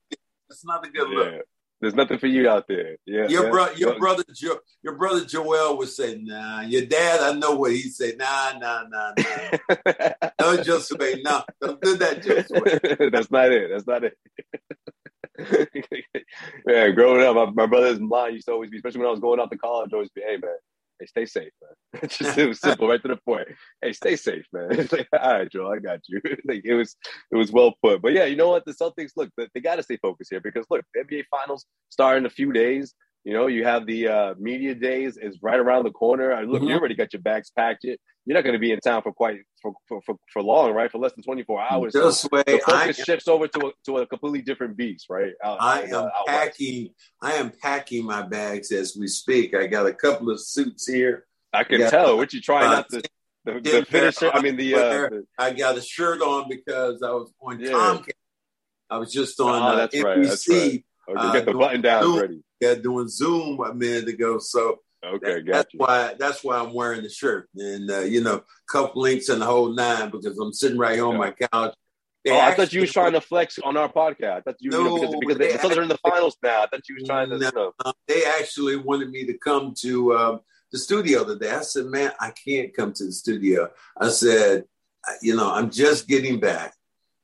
That's 0.48 0.64
not 0.64 0.86
a 0.86 0.90
good 0.90 1.10
yeah. 1.10 1.18
look. 1.18 1.44
There's 1.84 1.94
nothing 1.94 2.16
for 2.16 2.28
you 2.28 2.48
out 2.48 2.64
there. 2.66 2.96
Yeah. 3.04 3.28
Your 3.28 3.44
yeah. 3.44 3.50
brother, 3.50 3.72
your 3.74 3.98
brother, 3.98 4.24
jo- 4.32 4.58
your 4.82 4.96
brother 4.96 5.22
Joel 5.26 5.76
would 5.76 5.90
say, 5.90 6.18
"Nah." 6.18 6.62
Your 6.62 6.86
dad, 6.86 7.20
I 7.20 7.38
know 7.38 7.56
what 7.56 7.72
he'd 7.72 7.90
say. 7.90 8.14
Nah, 8.16 8.54
nah, 8.58 8.84
nah, 8.88 9.12
nah. 9.18 10.30
no, 10.40 10.62
just 10.62 10.98
wait. 10.98 11.22
No, 11.22 11.42
don't 11.60 11.78
do 11.82 11.94
that, 11.98 12.22
just. 12.22 12.48
That's 13.12 13.30
not 13.30 13.52
it. 13.52 13.70
That's 13.70 13.86
not 13.86 14.04
it. 14.04 14.16
yeah, 16.66 16.88
growing 16.88 17.22
up, 17.22 17.36
my, 17.36 17.50
my 17.50 17.66
brother's 17.66 18.00
mind 18.00 18.32
used 18.32 18.46
to 18.46 18.52
always 18.52 18.70
be, 18.70 18.78
especially 18.78 19.00
when 19.00 19.08
I 19.08 19.10
was 19.10 19.20
going 19.20 19.40
out 19.40 19.50
to 19.50 19.58
college, 19.58 19.92
always 19.92 20.08
be, 20.08 20.22
"Hey, 20.22 20.38
man, 20.38 20.56
hey, 21.00 21.06
stay 21.06 21.26
safe, 21.26 21.52
man. 21.62 22.00
It's 22.02 22.18
just 22.18 22.38
it 22.38 22.46
was 22.48 22.60
simple, 22.62 22.88
right 22.88 23.02
to 23.02 23.08
the 23.08 23.18
point. 23.24 23.48
Hey, 23.82 23.92
stay 23.92 24.16
safe, 24.16 24.46
man. 24.52 24.68
It's 24.78 24.92
like, 24.92 25.08
all 25.12 25.32
right, 25.38 25.50
Joe, 25.50 25.72
I 25.72 25.78
got 25.78 26.00
you. 26.08 26.20
like 26.44 26.62
it 26.64 26.74
was 26.74 26.96
it 27.32 27.36
was 27.36 27.52
well 27.52 27.74
put. 27.82 28.02
But 28.02 28.12
yeah, 28.12 28.24
you 28.24 28.36
know 28.36 28.48
what? 28.48 28.64
The 28.64 28.72
Celtics 28.72 29.12
look, 29.16 29.30
they, 29.36 29.48
they 29.54 29.60
got 29.60 29.76
to 29.76 29.82
stay 29.82 29.98
focused 29.98 30.30
here 30.30 30.40
because 30.40 30.66
look, 30.70 30.84
the 30.94 31.04
NBA 31.04 31.24
Finals 31.30 31.66
start 31.90 32.18
in 32.18 32.26
a 32.26 32.30
few 32.30 32.52
days. 32.52 32.94
You 33.24 33.32
know, 33.32 33.46
you 33.46 33.64
have 33.64 33.86
the 33.86 34.08
uh, 34.08 34.34
media 34.38 34.74
days 34.74 35.16
is 35.16 35.38
right 35.40 35.58
around 35.58 35.84
the 35.84 35.90
corner. 35.90 36.34
I 36.34 36.42
look, 36.42 36.60
mm-hmm. 36.60 36.70
you 36.70 36.76
already 36.76 36.94
got 36.94 37.14
your 37.14 37.22
bags 37.22 37.50
packed. 37.56 37.84
It. 37.84 37.98
You're 38.26 38.34
not 38.34 38.44
going 38.44 38.52
to 38.52 38.58
be 38.58 38.70
in 38.70 38.80
town 38.80 39.02
for 39.02 39.12
quite 39.12 39.38
for, 39.62 39.72
for, 39.88 40.02
for, 40.02 40.16
for, 40.30 40.42
long, 40.42 40.72
right? 40.72 40.90
For 40.90 40.98
less 40.98 41.12
than 41.14 41.24
24 41.24 41.62
hours. 41.70 41.92
This 41.94 42.20
so 42.20 42.28
way, 42.30 42.42
the 42.46 42.58
focus 42.58 43.00
I, 43.00 43.02
shifts 43.02 43.26
over 43.26 43.48
to 43.48 43.66
a, 43.68 43.72
to 43.86 43.98
a 43.98 44.06
completely 44.06 44.42
different 44.42 44.76
beast, 44.76 45.06
right? 45.08 45.32
Out, 45.42 45.56
I 45.60 45.82
am 45.84 46.10
packing. 46.26 46.90
I 47.22 47.32
am 47.34 47.50
packing 47.62 48.04
my 48.04 48.22
bags 48.22 48.70
as 48.72 48.94
we 48.98 49.08
speak. 49.08 49.54
I 49.54 49.68
got 49.68 49.86
a 49.86 49.94
couple 49.94 50.30
of 50.30 50.40
suits 50.40 50.86
here. 50.86 51.24
I 51.52 51.64
can 51.64 51.80
tell. 51.90 52.18
What 52.18 52.32
you 52.34 52.42
trying 52.42 52.70
not 52.70 52.90
to 52.90 53.02
the, 53.46 53.60
the 53.60 53.86
finisher? 53.88 54.30
I 54.32 54.42
mean, 54.42 54.56
the, 54.56 54.74
uh, 54.74 54.78
the, 54.80 55.24
I 55.38 55.52
got 55.52 55.78
a 55.78 55.82
shirt 55.82 56.20
on 56.20 56.48
because 56.48 57.02
I 57.02 57.10
was 57.10 57.32
on 57.40 57.58
yeah. 57.58 57.70
Comcast. 57.70 58.10
I 58.90 58.98
was 58.98 59.10
just 59.12 59.40
on 59.40 59.62
oh, 59.62 59.76
that's 59.76 59.96
uh, 59.96 60.02
right, 60.02 60.22
That's 60.22 60.48
right. 60.48 60.84
Okay, 61.08 61.20
uh, 61.20 61.32
get 61.32 61.46
the 61.46 61.54
button 61.54 61.80
down 61.82 62.18
ready. 62.18 62.42
Yeah, 62.64 62.74
doing 62.74 63.08
Zoom 63.08 63.60
a 63.60 63.74
minute 63.74 64.08
ago. 64.08 64.38
So 64.38 64.80
okay, 65.04 65.42
that, 65.42 65.46
that's 65.46 65.74
you. 65.74 65.80
why 65.80 66.14
that's 66.18 66.42
why 66.42 66.58
I'm 66.58 66.72
wearing 66.72 67.02
the 67.02 67.08
shirt 67.08 67.48
and 67.56 67.90
uh, 67.90 68.00
you 68.00 68.22
know, 68.22 68.42
cup 68.70 68.96
links 68.96 69.28
and 69.28 69.40
the 69.42 69.46
whole 69.46 69.72
nine 69.72 70.10
because 70.10 70.38
I'm 70.38 70.52
sitting 70.52 70.78
right 70.78 70.94
here 70.94 71.06
on 71.06 71.12
yeah. 71.12 71.18
my 71.18 71.30
couch. 71.30 71.74
They 72.24 72.30
oh, 72.30 72.40
I 72.40 72.54
thought 72.54 72.72
you 72.72 72.80
was 72.80 72.92
trying 72.92 73.12
to 73.12 73.20
flex 73.20 73.58
on 73.58 73.76
our 73.76 73.92
podcast. 73.92 74.38
I 74.38 74.40
thought 74.40 74.56
you, 74.58 74.70
no, 74.70 74.78
you 74.78 74.84
know, 74.84 74.94
because, 74.94 75.16
because 75.20 75.38
they, 75.38 75.68
the 75.68 75.78
are 75.78 75.82
in 75.82 75.88
the 75.88 75.98
finals 75.98 76.38
now. 76.42 76.62
I 76.62 76.66
thought 76.66 76.88
you 76.88 76.94
was 76.94 77.04
trying 77.06 77.28
to. 77.28 77.38
No, 77.38 77.46
you 77.46 77.52
know. 77.54 77.92
They 78.08 78.24
actually 78.24 78.76
wanted 78.76 79.10
me 79.10 79.26
to 79.26 79.36
come 79.36 79.74
to 79.80 80.16
um, 80.16 80.40
the 80.72 80.78
studio 80.78 81.24
today. 81.24 81.50
I 81.50 81.60
said, 81.60 81.84
man, 81.84 82.12
I 82.18 82.32
can't 82.32 82.74
come 82.74 82.94
to 82.94 83.04
the 83.04 83.12
studio. 83.12 83.68
I 84.00 84.08
said, 84.08 84.64
you 85.20 85.36
know, 85.36 85.52
I'm 85.52 85.70
just 85.70 86.08
getting 86.08 86.40
back. 86.40 86.74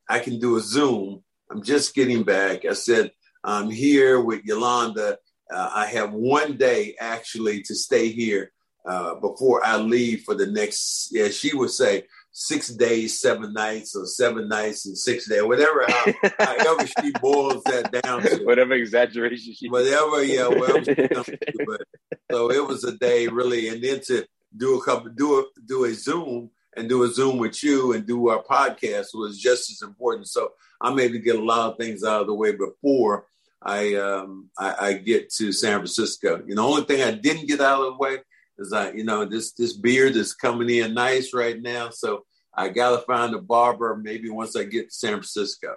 I 0.06 0.18
can 0.18 0.38
do 0.38 0.58
a 0.58 0.60
Zoom. 0.60 1.24
I'm 1.50 1.62
just 1.62 1.94
getting 1.94 2.22
back. 2.22 2.66
I 2.66 2.74
said, 2.74 3.10
I'm 3.42 3.70
here 3.70 4.20
with 4.20 4.44
Yolanda. 4.44 5.18
Uh, 5.52 5.70
I 5.74 5.86
have 5.86 6.12
one 6.12 6.56
day 6.56 6.94
actually 7.00 7.62
to 7.62 7.74
stay 7.74 8.10
here 8.10 8.52
uh, 8.86 9.14
before 9.16 9.64
I 9.64 9.76
leave 9.76 10.22
for 10.22 10.34
the 10.34 10.46
next, 10.46 11.10
yeah, 11.12 11.28
she 11.28 11.54
would 11.54 11.70
say 11.70 12.04
six 12.32 12.68
days, 12.68 13.20
seven 13.20 13.52
nights, 13.52 13.94
or 13.96 14.06
seven 14.06 14.48
nights 14.48 14.86
and 14.86 14.96
six 14.96 15.28
days, 15.28 15.42
whatever, 15.42 15.84
how, 15.88 16.12
however 16.38 16.86
she 16.86 17.12
boils 17.20 17.62
that 17.64 17.90
down 18.02 18.22
to. 18.22 18.44
Whatever 18.44 18.74
exaggeration 18.74 19.54
she 19.54 19.68
Whatever, 19.68 20.22
yeah, 20.22 20.46
whatever 20.48 20.80
to, 20.94 21.38
But, 21.66 21.82
so 22.30 22.50
it 22.50 22.66
was 22.66 22.84
a 22.84 22.92
day 22.92 23.26
really, 23.26 23.68
and 23.68 23.82
then 23.82 24.00
to 24.06 24.26
do 24.56 24.78
a 24.78 24.84
couple, 24.84 25.10
do 25.10 25.40
a, 25.40 25.44
do 25.66 25.84
a 25.84 25.92
Zoom, 25.92 26.50
and 26.76 26.88
do 26.88 27.02
a 27.02 27.08
Zoom 27.08 27.38
with 27.38 27.62
you 27.62 27.92
and 27.92 28.06
do 28.06 28.28
our 28.28 28.42
podcast 28.42 29.08
was 29.14 29.38
just 29.38 29.70
as 29.70 29.82
important. 29.82 30.28
So 30.28 30.52
I'm 30.80 30.98
able 30.98 31.14
to 31.14 31.18
get 31.18 31.36
a 31.36 31.44
lot 31.44 31.72
of 31.72 31.78
things 31.78 32.04
out 32.04 32.22
of 32.22 32.26
the 32.26 32.34
way 32.34 32.52
before 32.52 33.26
I 33.62 33.94
um, 33.94 34.50
I, 34.58 34.74
I, 34.80 34.92
get 34.94 35.30
to 35.34 35.52
San 35.52 35.78
Francisco. 35.78 36.42
You 36.46 36.54
know, 36.54 36.62
the 36.62 36.68
only 36.68 36.84
thing 36.84 37.02
I 37.02 37.10
didn't 37.10 37.46
get 37.46 37.60
out 37.60 37.80
of 37.80 37.92
the 37.92 37.98
way 37.98 38.18
is 38.58 38.72
I, 38.72 38.92
you 38.92 39.04
know, 39.04 39.24
this 39.24 39.52
this 39.52 39.74
beard 39.74 40.16
is 40.16 40.34
coming 40.34 40.70
in 40.70 40.94
nice 40.94 41.34
right 41.34 41.60
now. 41.60 41.90
So 41.90 42.24
I 42.54 42.68
gotta 42.68 43.02
find 43.02 43.34
a 43.34 43.40
barber 43.40 43.96
maybe 43.96 44.30
once 44.30 44.56
I 44.56 44.64
get 44.64 44.88
to 44.88 44.94
San 44.94 45.12
Francisco. 45.12 45.76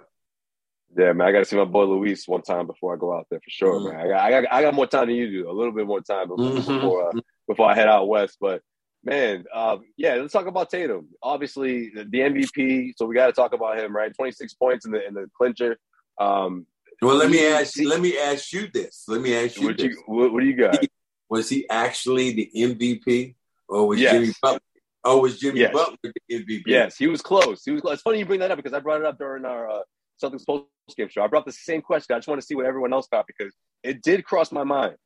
Yeah, 0.96 1.12
man, 1.12 1.26
I 1.26 1.32
got 1.32 1.38
to 1.40 1.44
see 1.44 1.56
my 1.56 1.64
boy 1.64 1.84
Luis 1.84 2.28
one 2.28 2.42
time 2.42 2.66
before 2.66 2.94
I 2.94 2.98
go 2.98 3.12
out 3.12 3.26
there 3.28 3.40
for 3.40 3.50
sure, 3.50 3.80
mm-hmm. 3.80 3.96
man. 3.96 4.00
I 4.00 4.08
got, 4.08 4.20
I 4.20 4.30
got, 4.30 4.52
I 4.52 4.62
got 4.62 4.74
more 4.74 4.86
time 4.86 5.08
than 5.08 5.16
you 5.16 5.28
do, 5.42 5.50
a 5.50 5.52
little 5.52 5.72
bit 5.72 5.86
more 5.86 6.00
time 6.00 6.28
before 6.28 6.44
mm-hmm. 6.44 6.74
before, 6.74 7.08
uh, 7.08 7.20
before 7.48 7.70
I 7.70 7.74
head 7.74 7.88
out 7.88 8.06
west. 8.06 8.36
But 8.40 8.62
man, 9.02 9.44
uh, 9.52 9.78
yeah, 9.96 10.14
let's 10.14 10.32
talk 10.32 10.46
about 10.46 10.70
Tatum. 10.70 11.08
Obviously, 11.22 11.90
the, 11.90 12.04
the 12.04 12.18
MVP, 12.20 12.92
so 12.96 13.06
we 13.06 13.14
got 13.14 13.26
to 13.26 13.32
talk 13.32 13.54
about 13.54 13.78
him, 13.78 13.94
right? 13.94 14.14
Twenty 14.14 14.32
six 14.32 14.54
points 14.54 14.86
in 14.86 14.92
the 14.92 15.04
in 15.04 15.14
the 15.14 15.28
clincher. 15.36 15.78
Um, 16.20 16.66
well, 17.04 17.16
let 17.16 17.30
me 17.30 17.46
ask 17.46 17.76
you. 17.76 17.88
Let 17.88 18.00
me 18.00 18.18
ask 18.18 18.52
you 18.52 18.68
this. 18.72 19.04
Let 19.08 19.20
me 19.20 19.34
ask 19.34 19.58
you. 19.60 19.68
What, 19.68 19.78
this. 19.78 19.86
You, 19.86 20.02
what, 20.06 20.32
what 20.32 20.40
do 20.40 20.46
you 20.46 20.56
got? 20.56 20.84
Was 21.28 21.48
he 21.48 21.68
actually 21.68 22.32
the 22.32 22.50
MVP, 22.54 23.34
or 23.68 23.88
was 23.88 24.00
yes. 24.00 24.12
Jimmy 24.12 24.32
Butler? 24.40 24.60
Oh, 25.04 25.20
was 25.20 25.38
Jimmy 25.38 25.60
yes. 25.60 25.72
Butler 25.72 25.96
the 26.02 26.34
MVP? 26.34 26.62
Yes, 26.66 26.96
he 26.96 27.06
was 27.06 27.20
close. 27.20 27.62
He 27.64 27.70
was. 27.72 27.80
Close. 27.80 27.94
It's 27.94 28.02
funny 28.02 28.18
you 28.18 28.26
bring 28.26 28.40
that 28.40 28.50
up 28.50 28.56
because 28.56 28.72
I 28.72 28.80
brought 28.80 29.00
it 29.00 29.06
up 29.06 29.18
during 29.18 29.44
our 29.44 29.68
uh, 29.68 29.80
Celtics 30.22 30.46
post 30.46 30.66
game 30.96 31.08
show. 31.08 31.22
I 31.22 31.26
brought 31.26 31.46
the 31.46 31.52
same 31.52 31.82
question. 31.82 32.14
I 32.14 32.18
just 32.18 32.28
want 32.28 32.40
to 32.40 32.46
see 32.46 32.54
what 32.54 32.66
everyone 32.66 32.92
else 32.92 33.08
thought 33.08 33.26
because 33.26 33.52
it 33.82 34.02
did 34.02 34.24
cross 34.24 34.52
my 34.52 34.64
mind. 34.64 34.96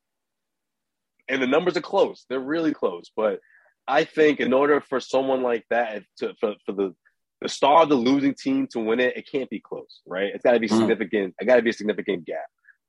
And 1.28 1.43
the 1.43 1.47
numbers 1.47 1.76
are 1.76 1.83
close. 1.83 2.25
They're 2.28 2.40
really 2.40 2.73
close. 2.73 3.11
But 3.14 3.40
I 3.87 4.05
think 4.05 4.40
in 4.40 4.52
order 4.52 4.81
for 4.81 5.00
someone 5.00 5.43
like 5.43 5.64
that 5.71 6.02
to 6.19 6.35
for, 6.40 6.55
for 6.64 6.73
the 6.73 6.95
the 7.40 7.49
star 7.49 7.83
of 7.83 7.88
the 7.88 7.95
losing 7.95 8.35
team 8.35 8.66
to 8.73 8.80
win 8.80 9.00
it, 9.00 9.16
it 9.16 9.28
can't 9.30 9.49
be 9.50 9.61
close, 9.61 10.00
right? 10.07 10.30
It's 10.35 10.42
got 10.42 10.52
to 10.52 10.61
be 10.61 10.68
mm. 10.68 10.76
significant. 10.76 11.35
It 11.40 11.47
got 11.47 11.57
to 11.57 11.62
be 11.62 11.71
a 11.71 11.75
significant 11.75 12.26
gap. 12.26 12.47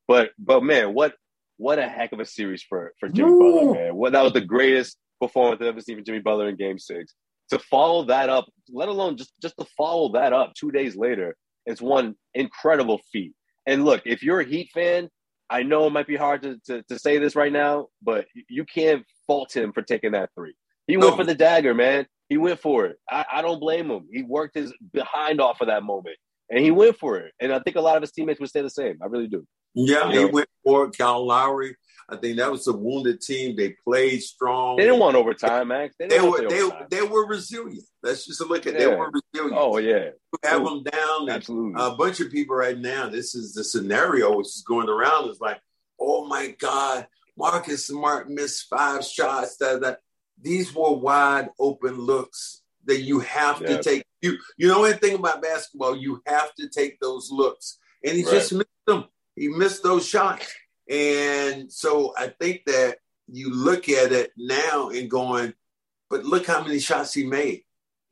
But 0.07 0.31
but 0.39 0.63
man, 0.63 0.93
what 0.93 1.13
what 1.57 1.77
a 1.77 1.87
heck 1.87 2.11
of 2.11 2.19
a 2.19 2.25
series 2.25 2.63
for 2.63 2.93
for 2.99 3.09
Jimmy 3.09 3.31
Ooh. 3.31 3.39
Butler, 3.39 3.73
man. 3.73 3.95
What 3.95 4.13
that 4.13 4.23
was 4.23 4.33
the 4.33 4.41
greatest 4.41 4.97
performance 5.21 5.61
I've 5.61 5.67
ever 5.67 5.81
seen 5.81 5.97
from 5.97 6.05
Jimmy 6.05 6.19
Butler 6.19 6.49
in 6.49 6.55
Game 6.55 6.79
Six. 6.79 7.13
To 7.51 7.59
follow 7.59 8.05
that 8.05 8.29
up, 8.29 8.47
let 8.71 8.89
alone 8.89 9.17
just 9.17 9.33
just 9.41 9.57
to 9.57 9.65
follow 9.77 10.13
that 10.13 10.33
up 10.33 10.53
two 10.53 10.71
days 10.71 10.95
later, 10.95 11.35
it's 11.65 11.81
one 11.81 12.15
incredible 12.33 12.99
feat. 13.11 13.33
And 13.67 13.85
look, 13.85 14.01
if 14.05 14.23
you're 14.23 14.39
a 14.39 14.45
Heat 14.45 14.69
fan, 14.73 15.09
I 15.49 15.63
know 15.63 15.87
it 15.87 15.91
might 15.91 16.07
be 16.07 16.15
hard 16.15 16.43
to, 16.43 16.59
to, 16.67 16.83
to 16.83 16.99
say 16.99 17.17
this 17.17 17.35
right 17.35 17.51
now, 17.51 17.87
but 18.01 18.25
you 18.49 18.65
can't 18.65 19.03
fault 19.27 19.55
him 19.55 19.73
for 19.73 19.81
taking 19.81 20.11
that 20.11 20.29
three. 20.35 20.53
He 20.87 20.95
no. 20.95 21.07
went 21.07 21.17
for 21.17 21.23
the 21.23 21.35
dagger, 21.35 21.73
man. 21.73 22.05
He 22.29 22.37
went 22.37 22.59
for 22.59 22.85
it. 22.85 22.97
I, 23.09 23.25
I 23.33 23.41
don't 23.41 23.59
blame 23.59 23.89
him. 23.89 24.07
He 24.11 24.23
worked 24.23 24.55
his 24.55 24.73
behind 24.93 25.41
off 25.41 25.61
of 25.61 25.67
that 25.67 25.83
moment, 25.83 26.15
and 26.49 26.63
he 26.63 26.71
went 26.71 26.97
for 26.97 27.17
it. 27.17 27.33
And 27.39 27.51
I 27.51 27.59
think 27.59 27.75
a 27.75 27.81
lot 27.81 27.97
of 27.97 28.01
his 28.01 28.11
teammates 28.11 28.39
would 28.39 28.51
say 28.51 28.61
the 28.61 28.69
same. 28.69 28.99
I 29.01 29.07
really 29.07 29.27
do. 29.27 29.45
Yeah, 29.73 30.11
you 30.11 30.19
he 30.19 30.25
went 30.25 30.49
for 30.63 30.85
it. 30.85 30.97
Kyle 30.97 31.25
Lowry. 31.25 31.75
I 32.11 32.17
think 32.17 32.37
that 32.37 32.51
was 32.51 32.67
a 32.67 32.73
wounded 32.73 33.21
team. 33.21 33.55
They 33.55 33.75
played 33.83 34.23
strong. 34.23 34.77
They 34.77 34.85
didn't 34.85 34.99
want 34.99 35.15
overtime, 35.15 35.67
Max. 35.67 35.95
They, 35.99 36.07
they 36.07 36.19
were 36.19 36.47
they, 36.47 36.69
they 36.89 37.01
were 37.03 37.27
resilient. 37.27 37.83
Let's 38.01 38.25
just 38.25 38.41
look 38.41 38.65
at 38.65 38.73
yeah. 38.73 38.79
they 38.79 38.87
were 38.87 39.11
resilient. 39.11 39.59
Oh 39.59 39.77
yeah, 39.77 40.05
you 40.05 40.39
have 40.43 40.63
them 40.63 40.83
down. 40.83 41.29
Absolutely. 41.29 41.73
A 41.77 41.91
bunch 41.95 42.19
of 42.19 42.31
people 42.31 42.55
right 42.55 42.77
now. 42.77 43.09
This 43.09 43.35
is 43.35 43.53
the 43.53 43.63
scenario 43.63 44.35
which 44.35 44.47
is 44.47 44.63
going 44.67 44.89
around. 44.89 45.29
Is 45.29 45.39
like, 45.39 45.61
oh 45.99 46.25
my 46.27 46.55
God, 46.59 47.07
Marcus 47.37 47.87
Smart 47.87 48.29
missed 48.29 48.67
five 48.69 49.05
shots. 49.05 49.57
That 49.57 49.81
that 49.81 49.99
these 50.41 50.73
were 50.73 50.93
wide 50.93 51.49
open 51.59 51.99
looks 51.99 52.61
that 52.85 53.01
you 53.01 53.19
have 53.19 53.59
to 53.59 53.81
take. 53.81 54.03
You 54.21 54.37
you 54.57 54.67
know 54.67 54.83
anything 54.83 55.15
about 55.15 55.41
basketball? 55.41 55.95
You 55.95 56.21
have 56.25 56.53
to 56.55 56.69
take 56.69 56.99
those 56.99 57.29
looks, 57.31 57.77
and 58.03 58.17
he 58.17 58.23
right. 58.23 58.33
just 58.33 58.53
missed 58.53 58.67
them. 58.85 59.05
He 59.35 59.47
missed 59.47 59.83
those 59.83 60.07
shots, 60.07 60.53
and 60.89 61.71
so 61.71 62.13
I 62.17 62.27
think 62.27 62.65
that 62.65 62.97
you 63.27 63.53
look 63.53 63.87
at 63.89 64.11
it 64.11 64.31
now 64.37 64.89
and 64.89 65.09
going, 65.09 65.53
but 66.09 66.25
look 66.25 66.47
how 66.47 66.63
many 66.63 66.79
shots 66.79 67.13
he 67.13 67.25
made. 67.25 67.63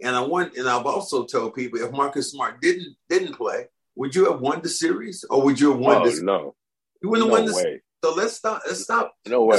And 0.02 0.16
I 0.16 0.22
want, 0.22 0.56
and 0.56 0.70
I've 0.70 0.86
also 0.86 1.26
told 1.26 1.56
people 1.56 1.80
if 1.80 1.92
Marcus 1.92 2.32
Smart 2.32 2.62
didn't 2.62 2.96
didn't 3.10 3.34
play, 3.34 3.66
would 3.96 4.16
you 4.16 4.32
have 4.32 4.40
won 4.40 4.62
the 4.62 4.70
series, 4.70 5.26
or 5.30 5.42
would 5.44 5.60
you 5.60 5.72
have 5.72 5.80
won 5.80 6.02
oh, 6.04 6.06
this? 6.06 6.22
No, 6.22 6.56
you 7.02 7.10
wouldn't 7.10 7.30
no 7.30 7.36
have 7.36 7.46
won 7.46 7.52
this. 7.52 7.64
Way. 7.64 7.82
So 8.04 8.14
let's 8.14 8.34
stop. 8.34 8.62
Let's 8.66 8.84
stop. 8.84 9.16
No 9.26 9.46
way. 9.46 9.58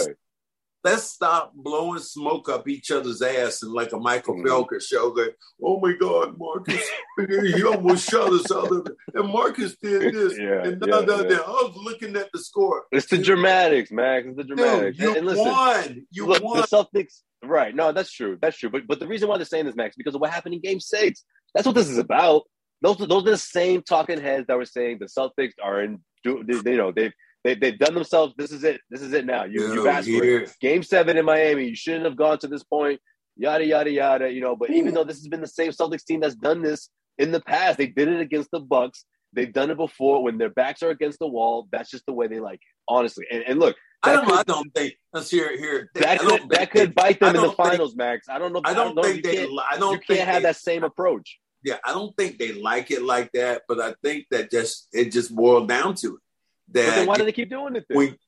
Let's, 0.90 1.04
stop 1.18 1.52
blowing 1.54 2.00
smoke 2.00 2.48
up 2.48 2.68
each 2.68 2.90
other's 2.90 3.22
ass 3.22 3.62
and 3.62 3.72
like 3.72 3.92
a 3.92 3.98
Michael 3.98 4.36
mm. 4.36 4.44
Felger 4.44 4.80
show. 4.80 5.08
Like, 5.16 5.36
oh 5.62 5.80
my 5.80 5.94
God, 5.98 6.36
Marcus, 6.38 6.88
he 7.28 7.62
almost 7.64 8.08
shot 8.08 8.32
us 8.32 8.50
out 8.52 8.70
of 8.70 8.86
it. 8.86 8.92
And 9.14 9.28
Marcus 9.32 9.76
did 9.82 10.02
this. 10.14 10.38
yeah, 10.38 10.64
and 10.64 10.82
yeah, 10.86 11.00
yeah. 11.00 11.38
I 11.38 11.50
was 11.50 11.76
looking 11.76 12.16
at 12.16 12.30
the 12.32 12.38
score. 12.38 12.84
It's 12.92 13.06
the 13.06 13.18
dramatics, 13.18 13.90
Max. 13.90 14.26
It's 14.28 14.36
the 14.36 14.44
dramatics. 14.44 14.98
Dude, 14.98 15.04
you 15.04 15.08
and, 15.08 15.16
and 15.18 15.26
listen, 15.26 15.44
won. 15.44 16.06
You 16.10 16.26
look, 16.26 16.42
won. 16.42 16.60
The 16.60 16.66
Celtics. 16.66 17.22
Right. 17.42 17.74
No, 17.74 17.92
that's 17.92 18.12
true. 18.12 18.38
That's 18.40 18.56
true. 18.56 18.70
But 18.70 18.86
but 18.86 19.00
the 19.00 19.06
reason 19.06 19.28
why 19.28 19.36
they're 19.38 19.46
saying 19.46 19.66
this, 19.66 19.76
Max, 19.76 19.96
because 19.96 20.14
of 20.14 20.20
what 20.20 20.30
happened 20.30 20.54
in 20.54 20.60
Game 20.60 20.80
Six. 20.80 21.24
That's 21.54 21.66
what 21.66 21.74
this 21.74 21.88
is 21.88 21.98
about. 21.98 22.42
Those 22.82 22.98
those 22.98 23.22
are 23.22 23.30
the 23.30 23.36
same 23.36 23.82
talking 23.82 24.20
heads 24.20 24.46
that 24.46 24.56
were 24.56 24.64
saying 24.64 24.98
the 24.98 25.06
Celtics 25.06 25.54
are 25.62 25.82
in. 25.82 26.00
You 26.24 26.44
know 26.64 26.92
they've 26.92 27.12
they, 27.44 27.54
they've 27.54 27.78
done 27.78 27.94
themselves. 27.94 28.34
This 28.36 28.52
is 28.52 28.64
it. 28.64 28.80
This 28.90 29.02
is 29.02 29.12
it 29.12 29.24
now. 29.24 29.44
You, 29.44 29.72
you 29.72 29.88
asked 29.88 30.08
for 30.08 30.24
it. 30.24 30.52
Game 30.60 30.82
seven 30.82 31.16
in 31.16 31.24
Miami. 31.24 31.68
You 31.68 31.76
shouldn't 31.76 32.04
have 32.04 32.16
gone 32.16 32.38
to 32.38 32.48
this 32.48 32.64
point. 32.64 33.00
Yada 33.36 33.64
yada 33.64 33.90
yada. 33.90 34.30
You 34.30 34.40
know, 34.40 34.56
but 34.56 34.70
even 34.70 34.94
though 34.94 35.04
this 35.04 35.18
has 35.18 35.28
been 35.28 35.40
the 35.40 35.46
same 35.46 35.70
Celtics 35.70 36.04
team 36.04 36.20
that's 36.20 36.34
done 36.34 36.62
this 36.62 36.90
in 37.18 37.30
the 37.32 37.40
past, 37.40 37.78
they 37.78 37.86
did 37.86 38.08
it 38.08 38.20
against 38.20 38.50
the 38.50 38.60
Bucks. 38.60 39.04
They've 39.32 39.52
done 39.52 39.70
it 39.70 39.76
before 39.76 40.22
when 40.22 40.38
their 40.38 40.50
backs 40.50 40.82
are 40.82 40.90
against 40.90 41.18
the 41.18 41.28
wall. 41.28 41.68
That's 41.70 41.90
just 41.90 42.06
the 42.06 42.12
way 42.12 42.28
they 42.28 42.40
like 42.40 42.56
it, 42.56 42.74
honestly. 42.88 43.26
And, 43.30 43.44
and 43.46 43.60
look, 43.60 43.76
I 44.02 44.12
don't, 44.14 44.26
could, 44.26 44.38
I 44.38 44.42
don't 44.42 44.74
think. 44.74 44.94
Let's 45.12 45.30
hear 45.30 45.56
here. 45.56 45.90
That 45.94 46.18
could 46.20 46.48
that 46.50 46.70
could 46.70 46.94
bite 46.94 47.20
them 47.20 47.36
in 47.36 47.42
the 47.42 47.52
finals, 47.52 47.90
think, 47.90 47.98
Max. 47.98 48.28
I 48.28 48.38
don't 48.38 48.52
know. 48.52 48.62
I 48.64 48.72
don't, 48.72 48.80
I 48.80 48.84
don't 48.84 48.94
know 48.96 49.02
think 49.02 49.24
they. 49.24 49.44
I 49.44 49.76
don't. 49.78 49.92
You 49.92 50.16
can't 50.16 50.28
have 50.28 50.42
they, 50.42 50.48
that 50.48 50.56
same 50.56 50.82
approach. 50.82 51.38
Yeah, 51.62 51.76
I 51.84 51.92
don't 51.92 52.16
think 52.16 52.38
they 52.38 52.52
like 52.52 52.90
it 52.90 53.02
like 53.02 53.30
that. 53.32 53.62
But 53.68 53.80
I 53.80 53.94
think 54.02 54.26
that 54.30 54.50
just 54.50 54.88
it 54.92 55.12
just 55.12 55.34
boiled 55.34 55.68
down 55.68 55.94
to 55.96 56.16
it. 56.16 56.22
That 56.72 56.86
but 56.86 56.94
then 56.94 57.06
why 57.06 57.16
do 57.16 57.24
they 57.24 57.32
keep 57.32 57.50
doing 57.50 57.76
it? 57.76 57.86
Then? 57.88 57.98
We, 57.98 58.18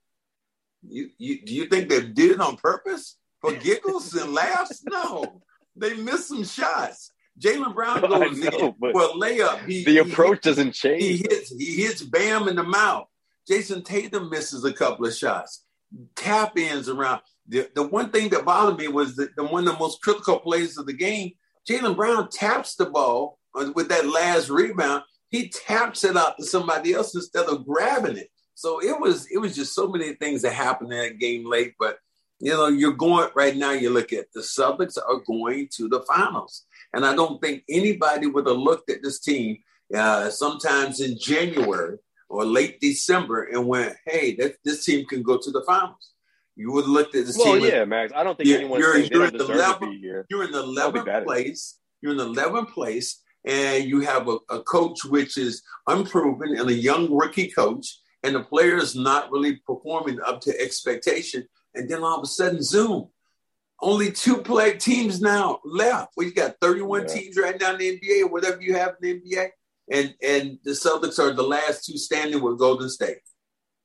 you, 0.82 1.11
you, 1.18 1.44
do 1.44 1.54
you 1.54 1.66
think 1.66 1.88
they 1.88 2.00
did 2.00 2.32
it 2.32 2.40
on 2.40 2.56
purpose 2.56 3.16
for 3.40 3.52
giggles 3.52 4.14
and 4.14 4.32
laughs? 4.32 4.82
No, 4.88 5.42
they 5.76 5.94
missed 5.94 6.28
some 6.28 6.44
shots. 6.44 7.12
Jaylen 7.38 7.75
Brown 7.75 8.00
goes 8.09 8.38
know, 8.38 8.76
in 8.80 8.92
for 8.92 9.02
a 9.02 9.09
layup. 9.09 9.66
He, 9.66 9.85
the 9.85 9.99
approach 9.99 10.44
he, 10.44 10.50
doesn't 10.50 10.73
change. 10.73 11.02
He 11.02 11.16
hits, 11.18 11.54
he 11.56 11.82
hits 11.82 12.02
Bam 12.02 12.49
in 12.49 12.56
the 12.56 12.62
mouth. 12.62 13.06
Jayson 13.49 13.85
Tatum 13.85 14.30
misses 14.30 14.64
a 14.64 14.73
couple 14.73 15.06
of 15.06 15.14
shots. 15.14 15.64
Tap 16.14 16.56
ins 16.56 16.88
around. 16.88 17.20
The, 17.49 17.68
the 17.75 17.87
one 17.87 18.11
thing 18.11 18.28
that 18.30 18.44
bothered 18.44 18.78
me 18.78 18.88
was 18.88 19.16
that 19.16 19.35
the 19.37 19.44
one 19.44 19.66
of 19.66 19.75
the 19.75 19.78
most 19.78 20.02
critical 20.02 20.38
plays 20.38 20.78
of 20.78 20.87
the 20.87 20.92
game. 20.92 21.32
Jaylen 21.68 21.97
Brown 21.97 22.28
taps 22.30 22.76
the 22.76 22.87
ball 22.87 23.38
with 23.75 23.88
that 23.88 24.06
last 24.06 24.49
rebound 24.49 25.02
he 25.31 25.49
taps 25.49 26.05
it 26.05 26.17
out 26.17 26.37
to 26.37 26.45
somebody 26.45 26.93
else 26.93 27.15
instead 27.15 27.47
of 27.47 27.67
grabbing 27.67 28.17
it. 28.17 28.31
So 28.55 28.83
it 28.83 29.01
was 29.01 29.27
it 29.31 29.39
was 29.39 29.55
just 29.55 29.75
so 29.75 29.89
many 29.89 30.15
things 30.15 30.43
that 30.43 30.53
happened 30.53 30.93
in 30.93 30.99
that 30.99 31.19
game 31.19 31.49
late. 31.49 31.75
But 31.79 31.99
you 32.41 32.53
know, 32.53 32.69
you're 32.69 32.93
going 32.93 33.31
right 33.35 33.57
now. 33.57 33.73
You 33.73 33.91
look 33.91 34.13
at 34.13 34.27
the 34.35 34.41
Celtics 34.41 34.99
are 34.99 35.21
going 35.27 35.69
to 35.77 35.89
the 35.89 36.03
finals, 36.03 36.67
and 36.93 37.07
I 37.07 37.15
don't 37.15 37.41
think 37.41 37.63
anybody 37.69 38.27
would 38.27 38.47
have 38.47 38.57
looked 38.57 38.91
at 38.91 39.03
this 39.03 39.21
team 39.21 39.59
uh, 39.95 40.31
sometimes 40.31 41.01
in 41.01 41.19
January 41.19 41.99
or 42.29 42.45
late 42.45 42.81
December 42.81 43.45
and 43.45 43.67
went, 43.67 43.97
"Hey, 44.05 44.35
that, 44.37 44.57
this 44.65 44.85
team 44.85 45.07
can 45.07 45.23
go 45.23 45.39
to 45.39 45.51
the 45.51 45.63
finals." 45.67 46.11
You 46.57 46.73
would 46.73 46.85
have 46.85 46.91
looked 46.91 47.15
at 47.15 47.27
this 47.27 47.39
well, 47.39 47.55
team. 47.55 47.63
Well, 47.63 47.71
yeah, 47.71 47.85
Max. 47.85 48.13
I 48.15 48.25
don't 48.25 48.37
think 48.37 48.51
anyone 48.51 48.81
you're, 48.81 48.99
you're 48.99 49.27
in 49.27 49.39
the 49.39 49.45
11th, 49.45 50.25
You're 50.29 50.45
in 50.45 50.53
the 50.53 50.63
11th 50.63 51.25
place. 51.25 51.79
You're 52.03 52.13
in 52.13 52.19
the 52.19 52.27
11th 52.27 52.73
place 52.73 53.23
and 53.44 53.85
you 53.85 54.00
have 54.00 54.28
a, 54.28 54.38
a, 54.50 54.62
coach 54.62 55.04
which 55.04 55.38
is 55.38 55.62
unproven 55.87 56.56
and 56.56 56.68
a 56.68 56.75
young 56.75 57.12
rookie 57.12 57.50
coach, 57.50 57.99
and 58.23 58.35
the 58.35 58.40
players 58.40 58.94
not 58.94 59.30
really 59.30 59.56
performing 59.66 60.20
up 60.20 60.40
to 60.42 60.61
expectation, 60.61 61.47
and 61.75 61.88
then 61.88 62.02
all 62.02 62.18
of 62.18 62.25
a 62.25 62.26
sudden, 62.26 62.62
Zoom. 62.62 63.09
Only 63.82 64.12
two 64.12 64.42
play 64.42 64.76
teams 64.76 65.23
now 65.23 65.61
left. 65.64 66.12
You 66.18 66.35
got 66.35 66.56
31 66.61 67.00
yeah. 67.00 67.06
teams 67.06 67.38
right 67.38 67.59
now 67.59 67.73
in 67.73 67.78
the 67.78 67.99
NBA 67.99 68.23
or 68.25 68.28
whatever 68.28 68.61
you 68.61 68.75
have 68.75 68.97
in 69.00 69.23
the 69.23 69.32
NBA. 69.32 69.49
And 69.90 70.14
and 70.23 70.59
the 70.64 70.73
Celtics 70.73 71.18
are 71.18 71.32
the 71.32 71.42
last 71.42 71.87
two 71.87 71.97
standing 71.97 72.42
with 72.42 72.59
Golden 72.59 72.90
State. 72.90 73.20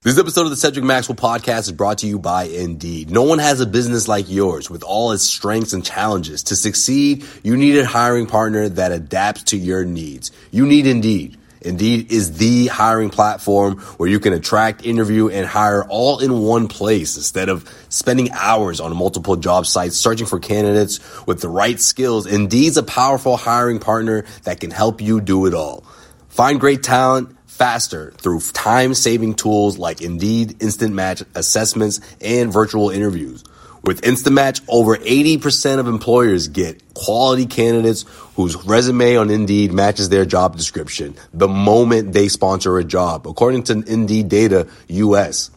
This 0.06 0.20
episode 0.20 0.44
of 0.44 0.52
the 0.52 0.56
Cedric 0.56 0.86
Maxwell 0.86 1.16
podcast 1.16 1.62
is 1.62 1.72
brought 1.72 1.98
to 1.98 2.08
you 2.08 2.20
by 2.20 2.44
Indeed. 2.44 3.10
No 3.10 3.24
one 3.24 3.40
has 3.40 3.60
a 3.60 3.66
business 3.66 4.08
like 4.08 4.30
yours 4.30 4.70
with 4.70 4.84
all 4.84 5.14
its 5.14 5.24
strengths 5.24 5.74
and 5.74 5.84
challenges. 5.84 6.44
To 6.44 6.56
succeed, 6.56 7.26
you 7.42 7.58
need 7.58 7.76
a 7.80 7.88
hiring 7.88 8.28
partner 8.28 8.70
that 8.70 8.92
adapts 8.92 9.46
to 9.46 9.58
your 9.58 9.84
needs. 9.84 10.32
You 10.52 10.68
need 10.68 10.86
Indeed. 10.86 11.40
Indeed 11.60 12.12
is 12.12 12.38
the 12.38 12.68
hiring 12.68 13.10
platform 13.10 13.80
where 13.98 14.08
you 14.08 14.20
can 14.20 14.34
attract, 14.34 14.86
interview, 14.86 15.30
and 15.30 15.48
hire 15.48 15.84
all 15.86 16.20
in 16.20 16.44
one 16.44 16.68
place 16.68 17.18
instead 17.18 17.50
of 17.50 17.68
spending 17.90 18.30
hours 18.32 18.80
on 18.80 18.96
multiple 18.96 19.38
job 19.38 19.66
sites 19.66 19.98
searching 19.98 20.28
for 20.28 20.38
candidates 20.38 21.00
with 21.26 21.42
the 21.42 21.50
right 21.50 21.80
skills. 21.80 22.28
Indeed's 22.28 22.78
a 22.78 22.84
powerful 22.84 23.38
hiring 23.38 23.80
partner 23.80 24.26
that 24.44 24.60
can 24.60 24.70
help 24.70 25.02
you 25.02 25.20
do 25.20 25.48
it 25.48 25.56
all. 25.56 25.84
Find 26.30 26.60
great 26.60 26.84
talent 26.84 27.35
faster 27.56 28.12
through 28.18 28.42
time 28.42 28.94
saving 28.94 29.34
tools 29.34 29.78
like 29.78 30.02
Indeed 30.02 30.62
Instant 30.62 30.94
Match 30.94 31.24
assessments 31.36 32.02
and 32.20 32.52
virtual 32.52 32.90
interviews. 32.90 33.46
With 33.82 34.06
Instant 34.06 34.36
Match, 34.36 34.62
over 34.68 34.98
80% 34.98 35.80
of 35.80 35.88
employers 35.88 36.50
get 36.50 36.82
quality 36.96 37.46
candidates 37.46 38.04
whose 38.36 38.56
resume 38.66 39.16
on 39.16 39.30
Indeed 39.30 39.72
matches 39.72 40.10
their 40.10 40.26
job 40.26 40.58
description 40.58 41.16
the 41.34 41.48
moment 41.48 42.12
they 42.12 42.28
sponsor 42.28 42.78
a 42.78 42.84
job, 42.84 43.26
according 43.26 43.64
to 43.64 43.84
Indeed 43.88 44.28
Data 44.28 44.68
US. 44.88 45.52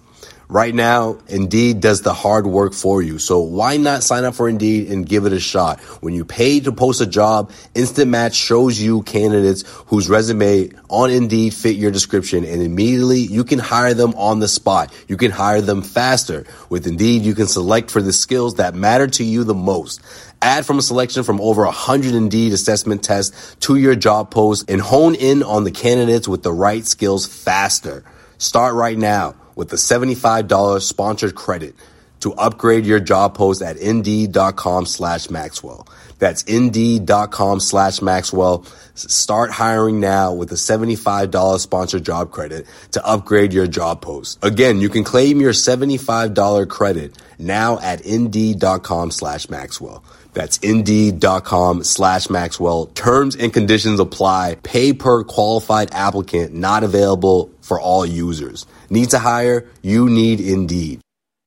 Right 0.51 0.75
now, 0.75 1.19
Indeed 1.29 1.81
does 1.81 2.01
the 2.01 2.15
hard 2.15 2.47
work 2.47 2.73
for 2.73 3.03
you. 3.03 3.19
So 3.19 3.41
why 3.41 3.77
not 3.77 4.03
sign 4.03 4.25
up 4.25 4.35
for 4.35 4.49
Indeed 4.49 4.89
and 4.91 5.05
give 5.05 5.27
it 5.27 5.35
a 5.35 5.41
shot? 5.41 5.79
When 6.01 6.15
you 6.15 6.25
pay 6.25 6.59
to 6.61 6.73
post 6.73 7.03
a 7.03 7.07
job, 7.07 7.53
Instant 7.75 8.11
Match 8.11 8.35
shows 8.35 8.81
you 8.81 9.03
candidates 9.03 9.65
whose 9.89 10.09
resume 10.09 10.71
on 10.89 11.11
Indeed 11.11 11.53
fit 11.53 11.77
your 11.77 11.91
description 11.91 12.47
and 12.47 12.63
immediately 12.63 13.19
you 13.19 13.45
can 13.45 13.59
hire 13.59 13.93
them 13.93 14.15
on 14.15 14.39
the 14.39 14.49
spot. 14.49 14.91
You 15.07 15.19
can 15.19 15.33
hire 15.33 15.61
them 15.61 15.83
faster. 15.83 16.47
With 16.71 16.87
Indeed, 16.87 17.25
you 17.25 17.35
can 17.35 17.47
select 17.47 17.91
for 17.91 18.01
the 18.01 18.15
skills 18.15 18.55
that 18.55 18.75
matter 18.75 19.07
to 19.07 19.25
you 19.25 19.45
the 19.45 19.55
most. 19.55 20.01
Add 20.41 20.65
from 20.65 20.79
a 20.79 20.83
selection 20.83 21.25
from 21.25 21.43
over 21.43 21.67
100 21.67 22.15
Indeed 22.15 22.55
assessment 22.55 23.03
tests 23.03 23.55
to 23.61 23.77
your 23.77 23.97
job 23.97 24.31
post 24.31 24.71
and 24.71 24.81
hone 24.81 25.15
in 25.15 25.43
on 25.43 25.65
the 25.65 25.71
candidates 25.71 26.27
with 26.27 26.43
the 26.43 26.55
right 26.55 26.87
skills 26.87 27.27
faster. 27.27 28.03
Start 28.39 28.75
right 28.75 28.97
now 28.97 29.35
with 29.59 29.73
a 29.73 29.77
$75 29.77 30.81
sponsored 30.81 31.35
credit 31.35 31.75
to 32.21 32.33
upgrade 32.35 32.87
your 32.87 33.01
job 33.01 33.35
post 33.35 33.61
at 33.61 33.77
indeed.com 33.77 34.87
slash 34.87 35.31
Maxwell. 35.31 35.89
That's 36.21 36.43
indeed.com 36.45 37.59
slash 37.59 38.01
Maxwell. 38.01 38.65
Start 38.95 39.51
hiring 39.51 39.99
now 39.99 40.33
with 40.33 40.53
a 40.53 40.55
$75 40.55 41.59
sponsored 41.59 42.05
job 42.05 42.31
credit 42.31 42.67
to 42.93 43.05
upgrade 43.05 43.53
your 43.53 43.67
job 43.67 44.01
post. 44.01 44.39
Again, 44.45 44.81
you 44.81 44.89
can 44.89 45.03
claim 45.03 45.41
your 45.41 45.53
$75 45.53 46.69
credit 46.69 47.19
now 47.37 47.81
at 47.81 48.01
indeed.com 48.03 49.11
slash 49.11 49.49
Maxwell. 49.49 50.05
That's 50.35 50.59
indeed.com 50.59 51.83
slash 51.83 52.31
Maxwell. 52.31 52.87
Terms 52.87 53.35
and 53.35 53.53
conditions 53.53 53.99
apply. 53.99 54.57
Pay 54.63 54.93
per 54.93 55.25
qualified 55.25 55.93
applicant, 55.93 56.55
not 56.55 56.85
available 56.85 57.51
for 57.61 57.81
all 57.81 58.07
users. 58.07 58.65
Need 58.91 59.11
to 59.11 59.19
hire? 59.19 59.69
You 59.83 60.09
need 60.09 60.41
Indeed. 60.41 61.01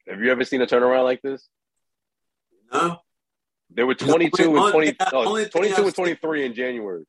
Have 0.08 0.22
you 0.22 0.32
ever 0.32 0.44
seen 0.44 0.62
a 0.62 0.68
turnaround 0.68 1.06
like 1.06 1.22
this? 1.22 1.48
No. 2.72 2.98
There 3.74 3.88
were 3.88 3.96
22 3.96 4.58
only, 4.58 4.90
and 4.90 4.98
20, 5.00 5.14
only, 5.14 5.46
oh, 5.46 5.48
22 5.48 5.86
and 5.86 5.96
23 5.96 6.46
in 6.46 6.54
January. 6.54 7.06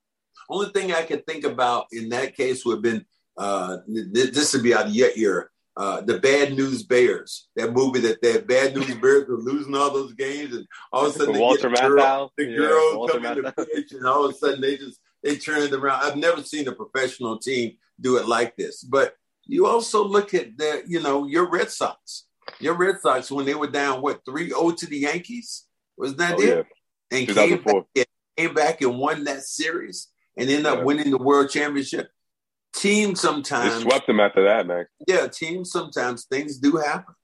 Only 0.49 0.71
thing 0.71 0.93
I 0.93 1.03
could 1.03 1.27
think 1.27 1.45
about 1.45 1.87
in 1.91 2.11
that 2.11 2.37
case 2.37 2.65
would 2.65 2.77
have 2.77 2.83
been 2.83 3.05
uh, 3.37 3.79
this 3.87 4.53
would 4.53 4.63
be 4.63 4.75
out 4.75 4.87
of 4.87 4.95
your 4.95 5.11
ear. 5.17 5.51
Uh, 5.75 6.03
the 6.03 6.19
Bad 6.19 6.53
News 6.53 6.83
Bears, 6.83 7.49
that 7.57 7.73
movie 7.73 8.01
that 8.01 8.21
that 8.21 8.47
Bad 8.47 8.77
News 8.77 8.95
Bears 9.01 9.27
were 9.27 9.39
losing 9.39 9.75
all 9.75 9.91
those 9.91 10.13
games, 10.13 10.55
and 10.55 10.67
all 10.93 11.07
of 11.07 11.17
a 11.17 11.19
sudden 11.19 11.39
Walter 11.39 11.71
the 11.71 11.77
girl, 11.77 11.99
Matthau. 11.99 12.31
the 12.37 12.45
Yeah, 12.45 12.57
girls 12.57 12.97
Walter 12.97 13.21
come 13.21 13.39
in 13.39 13.45
the 13.45 13.67
pitch, 13.75 13.93
and 13.93 14.07
all 14.07 14.27
of 14.27 14.35
a 14.35 14.35
sudden 14.35 14.61
they 14.61 14.77
just 14.77 15.01
they 15.23 15.37
turned 15.37 15.73
around. 15.73 16.03
I've 16.05 16.17
never 16.17 16.43
seen 16.43 16.69
a 16.69 16.73
professional 16.73 17.39
team 17.39 17.79
do 17.99 18.19
it 18.19 18.29
like 18.29 18.55
this. 18.57 18.83
But 18.83 19.15
you 19.47 19.67
also 19.67 20.05
look 20.05 20.35
at 20.35 20.57
the, 20.57 20.83
you 20.87 21.01
know, 21.01 21.27
your 21.27 21.51
Red 21.51 21.71
Sox. 21.71 22.27
Your 22.61 22.75
Red 22.75 23.01
Sox 23.01 23.31
when 23.31 23.47
they 23.47 23.55
were 23.55 23.67
down 23.71 24.03
what 24.03 24.25
3-0 24.25 24.77
to 24.79 24.87
the 24.87 24.99
Yankees 24.99 25.67
was 25.97 26.17
that 26.17 26.37
Oh, 26.39 26.43
it? 26.43 26.49
yeah. 26.49 26.63
And 27.19 27.27
came 27.27 27.59
2004. 27.61 27.87
back, 27.95 28.07
came 28.37 28.55
back 28.55 28.81
and 28.83 28.99
won 28.99 29.25
that 29.25 29.43
series 29.43 30.09
and 30.37 30.49
ended 30.49 30.67
up 30.67 30.85
winning 30.85 31.11
the 31.11 31.19
World 31.19 31.51
Championship. 31.51 32.09
Team 32.75 33.11
They 33.11 33.15
sometimes, 33.17 33.83
swept 33.83 34.07
them 34.07 34.19
after 34.21 34.45
that, 34.45 34.67
man. 34.67 34.87
yeah, 35.07 35.27
team 35.29 35.65
sometimes 35.65 36.25
things 36.25 36.57
do 36.59 36.77
happen. 36.77 37.15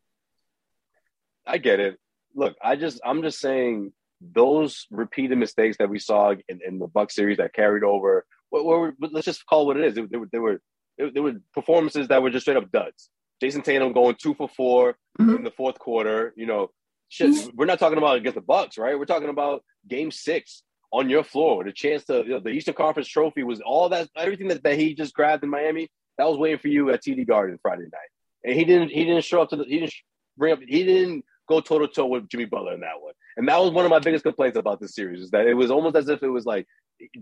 I 1.46 1.56
get 1.58 1.80
it. 1.80 1.98
Look, 2.34 2.56
I 2.62 2.76
just 2.76 3.00
I'm 3.04 3.22
just 3.22 3.40
saying 3.40 3.92
those 4.20 4.86
repeated 4.90 5.38
mistakes 5.38 5.78
that 5.78 5.88
we 5.88 5.98
saw 5.98 6.32
in, 6.48 6.60
in 6.66 6.78
the 6.78 6.86
Buck 6.86 7.10
series 7.10 7.38
that 7.38 7.54
carried 7.54 7.82
over. 7.82 8.26
What, 8.50 8.64
what 8.66 8.78
were, 8.78 8.94
let's 9.10 9.24
just 9.24 9.46
call 9.46 9.62
it 9.62 9.66
what 9.66 9.76
it 9.78 9.84
is. 9.86 9.94
They, 9.94 10.02
they 10.02 10.18
they 10.32 10.38
were 10.38 10.60
they, 10.98 11.10
they 11.10 11.20
were 11.20 11.34
performances 11.54 12.08
that 12.08 12.22
were 12.22 12.30
just 12.30 12.44
straight 12.44 12.56
up 12.56 12.70
duds. 12.70 13.10
Jayson 13.40 13.62
Tatum 13.62 13.92
going 13.92 14.16
two 14.20 14.34
for 14.34 14.48
4 14.48 14.96
mm-hmm. 15.20 15.36
in 15.36 15.44
the 15.44 15.50
fourth 15.50 15.78
quarter. 15.78 16.32
You 16.36 16.46
know, 16.46 16.70
shit. 17.08 17.30
Mm-hmm. 17.30 17.56
We're 17.56 17.66
not 17.66 17.78
talking 17.78 17.98
about 17.98 18.16
against 18.16 18.34
the 18.34 18.40
Bucks, 18.40 18.78
right? 18.78 18.98
We're 18.98 19.04
talking 19.04 19.28
about 19.28 19.62
Game 19.86 20.10
Six 20.10 20.62
on 20.92 21.10
your 21.10 21.22
floor, 21.22 21.64
the 21.64 21.72
chance 21.72 22.04
to 22.04 22.22
you 22.24 22.30
know, 22.30 22.40
the 22.40 22.50
Eastern 22.50 22.74
Conference 22.74 23.08
Trophy 23.08 23.42
was 23.42 23.60
all 23.60 23.90
that 23.90 24.08
everything 24.16 24.48
that, 24.48 24.62
that 24.62 24.78
he 24.78 24.94
just 24.94 25.14
grabbed 25.14 25.44
in 25.44 25.50
Miami. 25.50 25.88
That 26.16 26.26
was 26.26 26.38
waiting 26.38 26.58
for 26.58 26.68
you 26.68 26.90
at 26.90 27.02
TD 27.02 27.26
Garden 27.26 27.58
Friday 27.62 27.82
night, 27.82 28.10
and 28.44 28.54
he 28.54 28.64
didn't 28.64 28.88
he 28.88 29.04
didn't 29.04 29.24
show 29.24 29.42
up 29.42 29.50
to 29.50 29.56
the 29.56 29.64
he 29.64 29.80
didn't 29.80 29.94
bring 30.36 30.52
up 30.52 30.60
he 30.66 30.84
didn't 30.84 31.24
go 31.48 31.60
toe 31.60 31.78
to 31.78 31.88
toe 31.88 32.06
with 32.06 32.28
Jimmy 32.28 32.46
Butler 32.46 32.74
in 32.74 32.80
that 32.80 33.00
one. 33.00 33.12
And 33.38 33.48
that 33.48 33.58
was 33.58 33.70
one 33.70 33.84
of 33.84 33.90
my 33.90 34.00
biggest 34.00 34.24
complaints 34.24 34.58
about 34.58 34.80
this 34.80 34.94
series 34.94 35.22
is 35.22 35.30
that 35.30 35.46
it 35.46 35.54
was 35.54 35.70
almost 35.70 35.96
as 35.96 36.08
if 36.08 36.22
it 36.22 36.28
was 36.28 36.44
like 36.44 36.66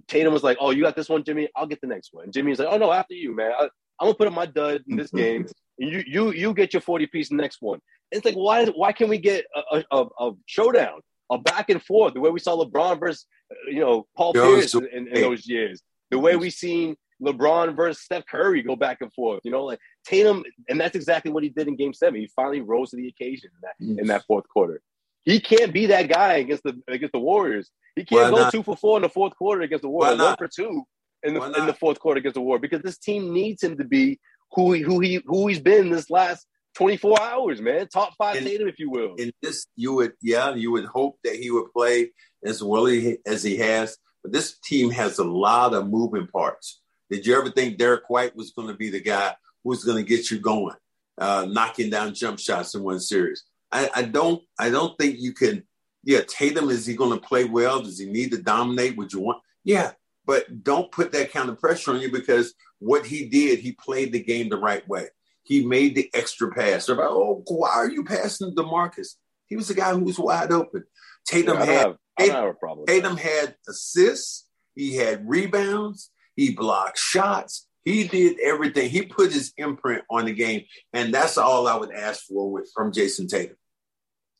Tatum 0.08 0.32
was 0.32 0.42
like, 0.42 0.56
"Oh, 0.58 0.70
you 0.70 0.82
got 0.82 0.96
this 0.96 1.10
one, 1.10 1.22
Jimmy. 1.22 1.48
I'll 1.54 1.66
get 1.66 1.82
the 1.82 1.86
next 1.86 2.14
one." 2.14 2.24
And 2.24 2.32
Jimmy's 2.32 2.58
like, 2.58 2.68
"Oh 2.70 2.78
no, 2.78 2.90
after 2.90 3.12
you, 3.14 3.36
man. 3.36 3.52
I, 3.56 3.64
I'm 4.00 4.06
gonna 4.06 4.14
put 4.14 4.26
up 4.26 4.32
my 4.32 4.46
dud 4.46 4.82
in 4.88 4.96
this 4.96 5.10
game, 5.22 5.46
and 5.78 5.90
you 5.90 6.02
you 6.06 6.32
you 6.32 6.54
get 6.54 6.72
your 6.72 6.80
40 6.80 7.06
piece 7.08 7.30
next 7.30 7.58
one." 7.60 7.80
And 8.10 8.18
it's 8.18 8.24
like, 8.24 8.34
why 8.34 8.64
why 8.66 8.92
can't 8.92 9.10
we 9.10 9.18
get 9.18 9.44
a, 9.70 9.84
a, 9.90 10.06
a 10.18 10.32
showdown, 10.46 11.00
a 11.30 11.36
back 11.36 11.68
and 11.68 11.82
forth, 11.82 12.14
the 12.14 12.20
way 12.20 12.30
we 12.30 12.40
saw 12.40 12.56
LeBron 12.56 12.98
versus 12.98 13.26
you 13.68 13.80
know 13.80 14.06
Paul 14.16 14.32
Yo, 14.34 14.54
Pierce 14.54 14.72
so- 14.72 14.78
in, 14.78 15.08
in 15.08 15.20
those 15.20 15.46
years, 15.46 15.82
the 16.10 16.18
way 16.18 16.36
we 16.36 16.48
seen 16.48 16.96
LeBron 17.22 17.76
versus 17.76 18.02
Steph 18.02 18.24
Curry 18.26 18.62
go 18.62 18.76
back 18.76 18.98
and 19.02 19.12
forth, 19.12 19.40
you 19.44 19.50
know, 19.50 19.64
like 19.64 19.78
Tatum, 20.06 20.44
and 20.68 20.80
that's 20.80 20.96
exactly 20.96 21.30
what 21.30 21.42
he 21.42 21.50
did 21.50 21.68
in 21.68 21.76
Game 21.76 21.92
Seven. 21.92 22.20
He 22.20 22.30
finally 22.34 22.62
rose 22.62 22.90
to 22.90 22.96
the 22.96 23.08
occasion 23.08 23.50
in 23.54 23.60
that 23.62 24.00
in 24.00 24.06
that 24.06 24.24
fourth 24.26 24.48
quarter. 24.48 24.80
He 25.26 25.40
can't 25.40 25.72
be 25.74 25.86
that 25.86 26.08
guy 26.08 26.34
against 26.34 26.62
the 26.62 26.80
against 26.88 27.12
the 27.12 27.18
Warriors. 27.18 27.68
He 27.96 28.04
can't 28.04 28.32
go 28.34 28.42
not? 28.42 28.52
two 28.52 28.62
for 28.62 28.76
four 28.76 28.96
in 28.96 29.02
the 29.02 29.08
fourth 29.10 29.36
quarter 29.36 29.60
against 29.62 29.82
the 29.82 29.88
Warriors, 29.88 30.18
one 30.18 30.36
for 30.36 30.48
two 30.48 30.84
in 31.22 31.34
the 31.34 31.42
in 31.42 31.66
the 31.66 31.74
fourth 31.74 31.98
quarter 31.98 32.18
against 32.18 32.34
the 32.34 32.40
Warriors 32.40 32.62
because 32.62 32.82
this 32.82 32.96
team 32.96 33.32
needs 33.34 33.62
him 33.62 33.76
to 33.76 33.84
be 33.84 34.18
who 34.52 34.72
he 34.72 34.80
who 34.82 35.00
he 35.00 35.20
who 35.26 35.48
he's 35.48 35.60
been 35.60 35.90
this 35.90 36.08
last 36.10 36.46
24 36.76 37.20
hours, 37.20 37.60
man. 37.60 37.88
Top 37.88 38.14
five 38.16 38.36
And- 38.36 38.46
Tatum, 38.46 38.68
if 38.68 38.78
you 38.78 38.88
will. 38.90 39.14
in 39.16 39.32
this 39.42 39.66
you 39.76 39.94
would 39.94 40.12
yeah 40.22 40.54
you 40.54 40.70
would 40.70 40.84
hope 40.84 41.18
that 41.24 41.34
he 41.34 41.50
would 41.50 41.72
play 41.72 42.12
as 42.44 42.62
well 42.62 42.86
as 43.26 43.42
he 43.42 43.56
has 43.56 43.98
but 44.22 44.32
this 44.32 44.58
team 44.60 44.90
has 44.90 45.18
a 45.18 45.24
lot 45.24 45.74
of 45.74 45.88
moving 45.88 46.28
parts 46.28 46.80
did 47.10 47.26
you 47.26 47.36
ever 47.36 47.50
think 47.50 47.78
derrick 47.78 48.08
white 48.08 48.36
was 48.36 48.52
going 48.52 48.68
to 48.68 48.74
be 48.74 48.90
the 48.90 49.00
guy 49.00 49.34
who's 49.64 49.82
going 49.84 49.96
to 49.96 50.08
get 50.08 50.30
you 50.30 50.38
going 50.38 50.76
uh, 51.18 51.46
knocking 51.48 51.90
down 51.90 52.14
jump 52.14 52.38
shots 52.38 52.74
in 52.74 52.82
one 52.82 53.00
series 53.00 53.42
I, 53.76 53.90
I 53.94 54.02
don't 54.02 54.42
i 54.58 54.70
don't 54.70 54.96
think 54.98 55.16
you 55.18 55.32
can 55.32 55.62
yeah 56.04 56.20
tatum 56.26 56.70
is 56.70 56.86
he 56.86 56.94
going 56.94 57.18
to 57.18 57.26
play 57.26 57.44
well 57.44 57.82
does 57.82 57.98
he 57.98 58.06
need 58.06 58.30
to 58.32 58.42
dominate 58.42 58.96
would 58.96 59.12
you 59.12 59.20
want 59.20 59.42
yeah 59.64 59.92
but 60.24 60.64
don't 60.64 60.90
put 60.90 61.12
that 61.12 61.32
kind 61.32 61.48
of 61.48 61.60
pressure 61.60 61.92
on 61.92 62.00
you 62.00 62.10
because 62.10 62.54
what 62.78 63.06
he 63.06 63.26
did 63.26 63.58
he 63.58 63.72
played 63.72 64.12
the 64.12 64.22
game 64.22 64.48
the 64.48 64.56
right 64.56 64.86
way 64.88 65.08
he 65.46 65.64
made 65.64 65.94
the 65.94 66.10
extra 66.12 66.52
pass. 66.52 66.86
They're 66.86 67.00
oh, 67.00 67.42
why 67.46 67.70
are 67.70 67.88
you 67.88 68.02
passing 68.02 68.54
DeMarcus? 68.54 69.14
He 69.46 69.54
was 69.54 69.68
the 69.68 69.74
guy 69.74 69.92
who 69.92 70.00
was 70.00 70.18
wide 70.18 70.50
open. 70.50 70.82
Yeah, 70.84 71.38
Tatum 71.38 71.58
I, 71.58 71.64
had 71.64 71.86
have, 71.86 71.96
I 72.18 72.26
don't 72.26 72.36
have 72.36 72.44
a 72.46 72.54
problem. 72.54 72.86
Tatum 72.86 73.16
had 73.16 73.54
assists. 73.68 74.48
He 74.74 74.96
had 74.96 75.26
rebounds. 75.28 76.10
He 76.34 76.50
blocked 76.50 76.98
shots. 76.98 77.68
He 77.84 78.08
did 78.08 78.40
everything. 78.40 78.90
He 78.90 79.02
put 79.02 79.32
his 79.32 79.52
imprint 79.56 80.02
on 80.10 80.24
the 80.24 80.32
game, 80.32 80.64
and 80.92 81.14
that's 81.14 81.38
all 81.38 81.68
I 81.68 81.76
would 81.76 81.92
ask 81.92 82.24
for 82.24 82.50
with, 82.50 82.68
from 82.74 82.92
Jayson 82.92 83.28
Tatum. 83.28 83.56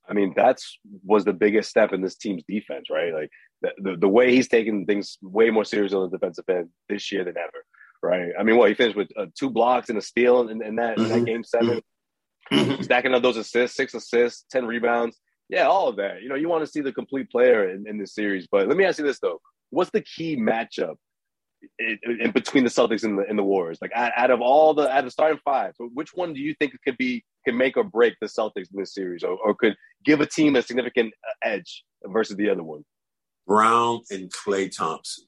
I 0.09 0.13
mean, 0.13 0.33
that's 0.37 0.79
was 1.05 1.25
the 1.25 1.33
biggest 1.33 1.71
step 1.71 1.93
in 1.93 2.03
this 2.03 2.17
team's 2.17 2.43
defense, 2.49 2.89
right? 2.91 3.13
Like 3.13 3.31
the, 3.63 3.71
the, 3.79 3.97
the 3.97 4.09
way 4.09 4.33
he's 4.33 4.49
taking 4.49 4.87
things 4.87 5.19
way 5.23 5.51
more 5.51 5.65
serious 5.65 5.93
on 5.93 6.11
the 6.11 6.17
defensive 6.17 6.45
end 6.49 6.69
this 6.89 7.11
year 7.11 7.25
than 7.25 7.37
ever, 7.37 7.65
right? 8.03 8.31
I 8.39 8.43
mean, 8.43 8.57
what 8.57 8.69
he 8.69 8.75
finished 8.75 8.97
with 8.97 9.09
uh, 9.19 9.27
two 9.39 9.51
blocks 9.51 9.89
and 9.89 9.99
a 9.99 10.03
steal 10.03 10.49
in, 10.49 10.63
in 10.63 10.77
that 10.77 10.99
in 10.99 11.09
that 11.09 11.21
Mhm. 11.23 11.27
game 11.27 11.45
7 11.45 11.81
Mhm. 12.53 12.85
stacking 12.85 13.13
up 13.15 13.23
those 13.23 13.37
assists, 13.37 13.77
six 13.77 13.95
assists, 13.95 14.45
ten 14.51 14.67
rebounds, 14.67 15.21
yeah, 15.49 15.67
all 15.67 15.89
of 15.89 15.97
that. 15.97 16.23
You 16.23 16.29
know, 16.29 16.35
you 16.37 16.49
want 16.49 16.65
to 16.65 16.71
see 16.71 16.81
the 16.81 16.93
complete 16.93 17.31
player 17.31 17.71
in, 17.71 17.87
in 17.89 17.99
this 17.99 18.15
series. 18.15 18.47
But 18.51 18.69
let 18.69 18.77
me 18.77 18.85
ask 18.85 18.99
you 18.99 19.05
this 19.05 19.19
though: 19.21 19.41
What's 19.71 19.91
the 19.91 20.03
key 20.03 20.37
matchup 20.37 20.97
in, 21.79 21.99
in 22.21 22.31
between 22.31 22.65
the 22.65 22.71
Celtics 22.71 23.05
and 23.05 23.19
the 23.19 23.25
and 23.29 23.39
the 23.39 23.43
Warriors? 23.43 23.79
Like 23.81 23.93
out, 23.95 24.31
of 24.31 24.41
all 24.41 24.75
the 24.75 24.89
out 24.91 25.01
of 25.01 25.05
the 25.07 25.11
starting 25.11 25.41
five, 25.45 25.75
which 25.79 26.15
one 26.15 26.33
do 26.33 26.41
you 26.41 26.55
think 26.55 26.75
could 26.85 26.97
be 26.97 27.25
can 27.45 27.57
make 27.57 27.77
or 27.77 27.85
break 27.85 28.15
the 28.21 28.27
Celtics 28.27 28.73
in 28.73 28.79
this 28.79 28.95
series, 28.95 29.23
or, 29.23 29.37
or 29.37 29.55
could 29.55 29.77
give 30.05 30.21
a 30.21 30.27
team 30.27 30.57
a 30.57 30.63
significant 30.63 31.15
uh, 31.27 31.49
edge 31.49 31.85
versus 32.05 32.37
the 32.37 32.51
other 32.51 32.63
one? 32.63 32.85
Brown 33.47 34.01
and 34.11 34.33
Klay 34.33 34.75
Thompson. 34.75 35.25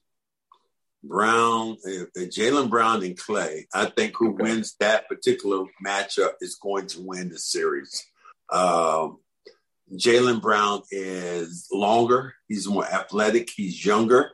Brown, 1.01 1.77
uh, 1.87 2.03
uh 2.03 2.25
Jaylen 2.25 2.69
Brown, 2.69 3.03
and 3.03 3.17
Klay. 3.17 3.63
I 3.73 3.85
think 3.85 4.15
who 4.17 4.33
okay. 4.33 4.43
wins 4.43 4.75
that 4.79 5.07
particular 5.07 5.65
matchup 5.85 6.33
is 6.41 6.55
going 6.55 6.87
to 6.87 7.01
win 7.01 7.29
the 7.29 7.39
series. 7.39 8.05
Um, 8.51 9.19
Jaylen 9.93 10.41
Brown 10.41 10.81
is 10.91 11.67
longer. 11.71 12.35
He's 12.47 12.67
more 12.67 12.85
athletic. 12.85 13.49
He's 13.55 13.83
younger. 13.85 14.31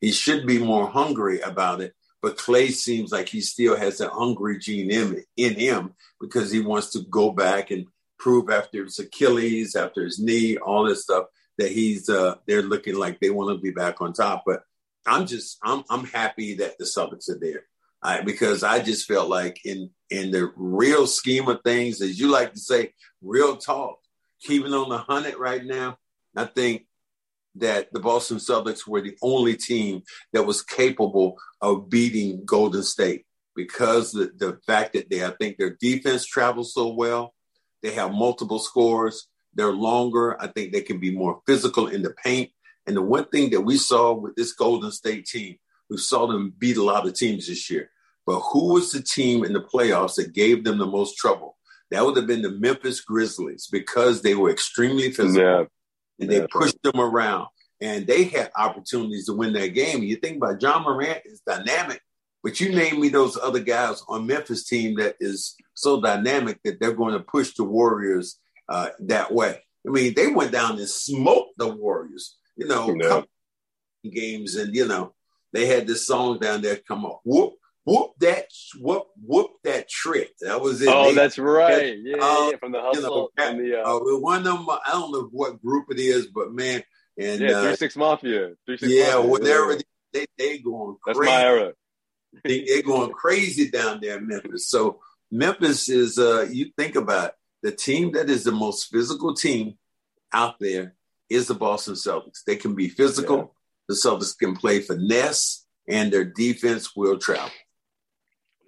He 0.00 0.12
should 0.12 0.46
be 0.46 0.58
more 0.58 0.88
hungry 0.88 1.40
about 1.40 1.80
it. 1.80 1.94
But 2.22 2.36
Klay 2.36 2.70
seems 2.70 3.12
like 3.12 3.28
he 3.28 3.40
still 3.40 3.76
has 3.76 3.98
that 3.98 4.10
hungry 4.10 4.58
gene 4.58 4.90
in, 4.90 5.24
in 5.36 5.54
him 5.54 5.94
because 6.20 6.50
he 6.50 6.60
wants 6.60 6.90
to 6.90 7.00
go 7.10 7.32
back 7.32 7.70
and 7.70 7.86
prove 8.18 8.50
after 8.50 8.84
his 8.84 8.98
Achilles, 8.98 9.74
after 9.74 10.04
his 10.04 10.18
knee, 10.18 10.58
all 10.58 10.84
this 10.84 11.02
stuff 11.02 11.26
that 11.58 11.72
he's 11.72 12.08
uh, 12.08 12.36
they're 12.46 12.62
looking 12.62 12.96
like 12.96 13.20
they 13.20 13.30
want 13.30 13.56
to 13.56 13.60
be 13.60 13.70
back 13.70 14.00
on 14.00 14.12
top. 14.12 14.44
But 14.46 14.62
I'm 15.06 15.26
just 15.26 15.58
I'm 15.62 15.84
I'm 15.88 16.04
happy 16.04 16.54
that 16.56 16.78
the 16.78 16.84
Celtics 16.84 17.30
are 17.30 17.38
there. 17.38 17.64
Because 18.24 18.62
I 18.62 18.80
just 18.80 19.06
felt 19.06 19.28
like 19.28 19.64
in 19.64 19.90
in 20.10 20.30
the 20.30 20.52
real 20.56 21.06
scheme 21.06 21.48
of 21.48 21.62
things, 21.62 22.00
as 22.00 22.18
you 22.18 22.28
like 22.28 22.52
to 22.52 22.60
say, 22.60 22.92
real 23.22 23.56
talk, 23.56 23.98
keeping 24.42 24.74
on 24.74 24.88
the 24.88 24.98
hundred 24.98 25.36
right 25.36 25.64
now, 25.64 25.98
I 26.36 26.44
think 26.44 26.86
that 27.56 27.92
the 27.92 28.00
Boston 28.00 28.38
Celtics 28.38 28.86
were 28.86 29.00
the 29.00 29.16
only 29.22 29.56
team 29.56 30.02
that 30.32 30.46
was 30.46 30.62
capable 30.62 31.36
of 31.60 31.90
beating 31.90 32.44
Golden 32.44 32.82
State 32.82 33.24
because 33.56 34.12
the, 34.12 34.30
the 34.36 34.58
fact 34.66 34.92
that 34.92 35.10
they 35.10 35.24
I 35.24 35.30
think 35.30 35.56
their 35.56 35.76
defense 35.80 36.24
travels 36.24 36.72
so 36.74 36.92
well, 36.94 37.34
they 37.82 37.92
have 37.92 38.12
multiple 38.12 38.58
scores, 38.58 39.28
they're 39.54 39.72
longer. 39.72 40.40
I 40.40 40.46
think 40.46 40.72
they 40.72 40.82
can 40.82 41.00
be 41.00 41.10
more 41.10 41.40
physical 41.46 41.88
in 41.88 42.02
the 42.02 42.14
paint. 42.24 42.50
And 42.86 42.96
the 42.96 43.02
one 43.02 43.26
thing 43.26 43.50
that 43.50 43.60
we 43.60 43.76
saw 43.76 44.12
with 44.12 44.36
this 44.36 44.52
Golden 44.52 44.92
State 44.92 45.26
team, 45.26 45.56
we 45.88 45.96
saw 45.96 46.26
them 46.26 46.54
beat 46.56 46.76
a 46.76 46.84
lot 46.84 47.06
of 47.06 47.14
teams 47.14 47.48
this 47.48 47.68
year. 47.70 47.90
But 48.26 48.40
who 48.40 48.74
was 48.74 48.92
the 48.92 49.02
team 49.02 49.44
in 49.44 49.52
the 49.52 49.60
playoffs 49.60 50.16
that 50.16 50.32
gave 50.32 50.64
them 50.64 50.78
the 50.78 50.86
most 50.86 51.16
trouble? 51.16 51.56
That 51.90 52.04
would 52.04 52.16
have 52.16 52.26
been 52.26 52.42
the 52.42 52.50
Memphis 52.50 53.00
Grizzlies 53.00 53.66
because 53.70 54.22
they 54.22 54.34
were 54.34 54.50
extremely 54.50 55.10
physical 55.10 55.42
yeah. 55.42 55.64
And 56.20 56.30
they 56.30 56.46
pushed 56.46 56.82
them 56.82 57.00
around. 57.00 57.48
And 57.80 58.06
they 58.06 58.24
had 58.24 58.50
opportunities 58.56 59.26
to 59.26 59.32
win 59.32 59.54
that 59.54 59.68
game. 59.68 60.02
You 60.02 60.16
think 60.16 60.36
about 60.36 60.60
Ja 60.60 60.78
Morant 60.80 61.22
is 61.24 61.40
dynamic, 61.46 62.00
but 62.42 62.60
you 62.60 62.74
name 62.74 63.00
me 63.00 63.08
those 63.08 63.38
other 63.38 63.60
guys 63.60 64.02
on 64.08 64.26
Memphis 64.26 64.64
team 64.64 64.96
that 64.96 65.16
is 65.18 65.56
so 65.74 66.00
dynamic 66.00 66.60
that 66.64 66.78
they're 66.78 66.92
going 66.92 67.14
to 67.14 67.20
push 67.20 67.54
the 67.54 67.64
Warriors 67.64 68.38
uh, 68.68 68.88
that 69.00 69.32
way. 69.32 69.62
I 69.86 69.90
mean, 69.90 70.12
they 70.14 70.26
went 70.26 70.52
down 70.52 70.78
and 70.78 70.88
smoked 70.88 71.56
the 71.56 71.68
Warriors, 71.68 72.36
you 72.56 72.66
know, 72.66 72.94
yeah. 73.00 73.22
games, 74.10 74.56
and 74.56 74.74
you 74.74 74.86
know, 74.86 75.14
they 75.52 75.66
had 75.66 75.86
this 75.86 76.06
song 76.06 76.38
down 76.38 76.60
there 76.60 76.76
come 76.86 77.06
up, 77.06 77.20
whoop, 77.24 77.54
whoop 77.84 78.12
that, 78.20 78.46
whoop, 78.78 79.06
whoop 79.24 79.50
that 79.64 79.88
trick. 79.88 80.32
That 80.40 80.60
was 80.60 80.82
it. 80.82 80.88
Oh, 80.88 81.06
they, 81.06 81.14
that's 81.14 81.38
right. 81.38 81.96
yeah, 82.02 82.16
uh, 82.20 82.50
yeah, 82.50 82.56
from 82.58 82.72
the 82.72 82.80
hustle. 82.80 83.30
You 83.38 83.44
know, 83.44 83.62
the, 83.62 83.82
uh, 83.82 83.96
uh, 83.96 84.18
one 84.18 84.38
of 84.38 84.44
them, 84.44 84.66
I 84.68 84.92
don't 84.92 85.12
know 85.12 85.28
what 85.32 85.62
group 85.62 85.86
it 85.90 85.98
is, 85.98 86.26
but 86.26 86.52
man, 86.52 86.82
and 87.18 87.40
yeah, 87.40 87.60
three 87.62 87.72
uh, 87.72 87.76
six 87.76 87.96
mafia, 87.96 88.52
three 88.66 88.78
six 88.78 88.92
yeah, 88.92 89.14
mafia, 89.14 89.30
whatever. 89.30 89.72
Yeah. 89.72 89.80
They 90.12 90.26
they 90.38 90.58
going 90.58 90.96
crazy. 91.02 91.18
That's 91.20 91.26
my 91.26 91.42
era. 91.44 91.72
they, 92.44 92.64
they're 92.64 92.82
going 92.82 93.10
crazy 93.12 93.70
down 93.70 94.00
there 94.00 94.18
in 94.18 94.26
Memphis. 94.26 94.68
So 94.68 95.00
Memphis 95.30 95.88
is, 95.88 96.18
uh, 96.18 96.46
you 96.50 96.70
think 96.76 96.96
about 96.96 97.32
the 97.62 97.72
team 97.72 98.12
that 98.12 98.30
is 98.30 98.44
the 98.44 98.52
most 98.52 98.90
physical 98.90 99.34
team 99.34 99.78
out 100.32 100.56
there 100.60 100.94
is 101.28 101.48
the 101.48 101.54
Boston 101.54 101.94
Celtics. 101.94 102.42
They 102.46 102.56
can 102.56 102.74
be 102.74 102.88
physical. 102.88 103.36
Yeah. 103.36 103.44
The 103.88 103.94
Celtics 103.94 104.38
can 104.38 104.56
play 104.56 104.80
finesse, 104.80 105.66
and 105.88 106.12
their 106.12 106.24
defense 106.24 106.94
will 106.94 107.18
travel. 107.18 107.50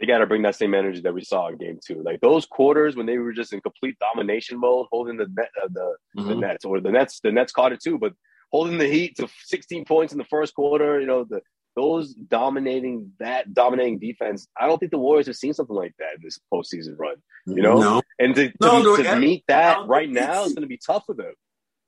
They 0.02 0.08
got 0.08 0.18
to 0.18 0.26
bring 0.26 0.42
that 0.42 0.56
same 0.56 0.74
energy 0.74 1.00
that 1.02 1.14
we 1.14 1.22
saw 1.22 1.46
in 1.46 1.58
Game 1.58 1.78
Two. 1.86 2.02
Like 2.02 2.20
those 2.20 2.44
quarters 2.44 2.96
when 2.96 3.06
they 3.06 3.18
were 3.18 3.32
just 3.32 3.52
in 3.52 3.60
complete 3.60 3.96
domination 4.00 4.58
mode, 4.58 4.88
holding 4.90 5.16
the 5.16 5.28
net, 5.32 5.50
uh, 5.62 5.68
the, 5.72 5.96
mm-hmm. 6.18 6.28
the 6.28 6.34
Nets, 6.34 6.64
or 6.64 6.80
the 6.80 6.90
Nets, 6.90 7.20
the 7.20 7.30
Nets 7.30 7.52
caught 7.52 7.70
it 7.70 7.80
too, 7.80 7.98
but 7.98 8.12
holding 8.50 8.78
the 8.78 8.88
Heat 8.88 9.16
to 9.18 9.28
16 9.44 9.84
points 9.84 10.12
in 10.12 10.18
the 10.18 10.24
first 10.24 10.56
quarter. 10.56 11.00
You 11.00 11.06
know 11.06 11.22
the 11.22 11.40
those 11.76 12.14
dominating 12.14 13.12
that 13.18 13.54
dominating 13.54 14.00
defense, 14.00 14.48
I 14.60 14.66
don't 14.66 14.78
think 14.78 14.90
the 14.90 14.98
Warriors 14.98 15.26
have 15.26 15.36
seen 15.36 15.54
something 15.54 15.76
like 15.76 15.94
that 16.00 16.16
in 16.16 16.20
this 16.22 16.38
postseason 16.52 16.98
run. 16.98 17.14
You 17.46 17.62
know, 17.62 17.78
no. 17.78 18.02
and 18.18 18.34
to, 18.34 18.48
to, 18.48 18.56
no, 18.60 18.96
to 18.96 19.16
meet 19.16 19.44
that 19.46 19.86
right 19.86 20.10
now 20.10 20.44
is 20.44 20.52
going 20.52 20.62
to 20.62 20.68
be 20.68 20.80
tough 20.84 21.04
for 21.06 21.14
them. 21.14 21.32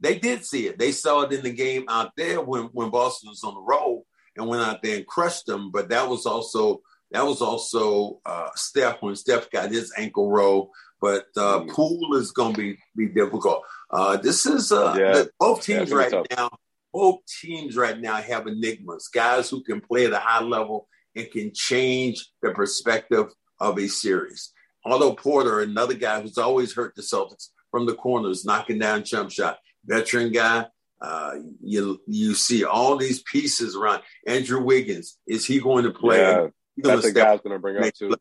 They 0.00 0.18
did 0.18 0.44
see 0.44 0.66
it. 0.68 0.78
They 0.78 0.92
saw 0.92 1.22
it 1.22 1.32
in 1.32 1.42
the 1.42 1.52
game 1.52 1.84
out 1.88 2.12
there 2.16 2.40
when 2.40 2.64
when 2.66 2.90
Boston 2.90 3.30
was 3.30 3.42
on 3.42 3.54
the 3.54 3.60
road 3.60 4.04
and 4.36 4.48
went 4.48 4.62
out 4.62 4.82
there 4.82 4.96
and 4.96 5.06
crushed 5.06 5.46
them. 5.46 5.70
But 5.70 5.88
that 5.90 6.08
was 6.08 6.26
also 6.26 6.80
that 7.10 7.24
was 7.24 7.40
also 7.42 8.20
uh, 8.26 8.48
Steph 8.54 9.02
when 9.02 9.16
Steph 9.16 9.50
got 9.50 9.70
his 9.70 9.92
ankle 9.96 10.30
roll. 10.30 10.70
But 11.00 11.26
uh, 11.36 11.60
mm. 11.60 11.70
Poole 11.70 12.16
is 12.16 12.32
going 12.32 12.54
to 12.54 12.60
be 12.60 12.78
be 12.96 13.08
difficult. 13.08 13.62
Uh, 13.90 14.16
this 14.16 14.46
is 14.46 14.72
uh, 14.72 14.96
yeah. 14.98 15.22
both 15.38 15.62
teams 15.62 15.90
yeah, 15.90 15.96
right 15.96 16.10
tough. 16.10 16.26
now 16.30 16.48
both 16.94 17.26
teams 17.26 17.76
right 17.76 18.00
now 18.00 18.14
have 18.14 18.46
enigmas, 18.46 19.08
guys 19.08 19.50
who 19.50 19.62
can 19.64 19.80
play 19.80 20.06
at 20.06 20.12
a 20.12 20.18
high 20.18 20.42
level 20.42 20.86
and 21.16 21.28
can 21.30 21.52
change 21.52 22.30
the 22.40 22.52
perspective 22.52 23.26
of 23.60 23.78
a 23.78 23.88
series. 23.88 24.52
Otto 24.86 25.14
Porter, 25.14 25.60
another 25.60 25.94
guy 25.94 26.20
who's 26.20 26.38
always 26.38 26.72
hurt 26.72 26.94
the 26.94 27.02
Celtics 27.02 27.48
from 27.72 27.86
the 27.86 27.94
corners, 27.94 28.44
knocking 28.44 28.78
down 28.78 29.02
jump 29.02 29.32
shot, 29.32 29.58
veteran 29.84 30.30
guy. 30.30 30.66
Uh, 31.00 31.34
you 31.60 32.00
you 32.06 32.32
see 32.34 32.64
all 32.64 32.96
these 32.96 33.22
pieces 33.24 33.74
around. 33.74 34.00
Andrew 34.26 34.62
Wiggins, 34.62 35.18
is 35.26 35.44
he 35.44 35.58
going 35.58 35.84
to 35.84 35.90
play? 35.90 36.20
Yeah, 36.20 36.46
that's 36.76 37.02
the 37.02 37.12
guy's 37.12 37.40
going 37.40 37.54
to 37.54 37.58
bring 37.58 37.82
up 37.82 37.92
too. 37.94 38.14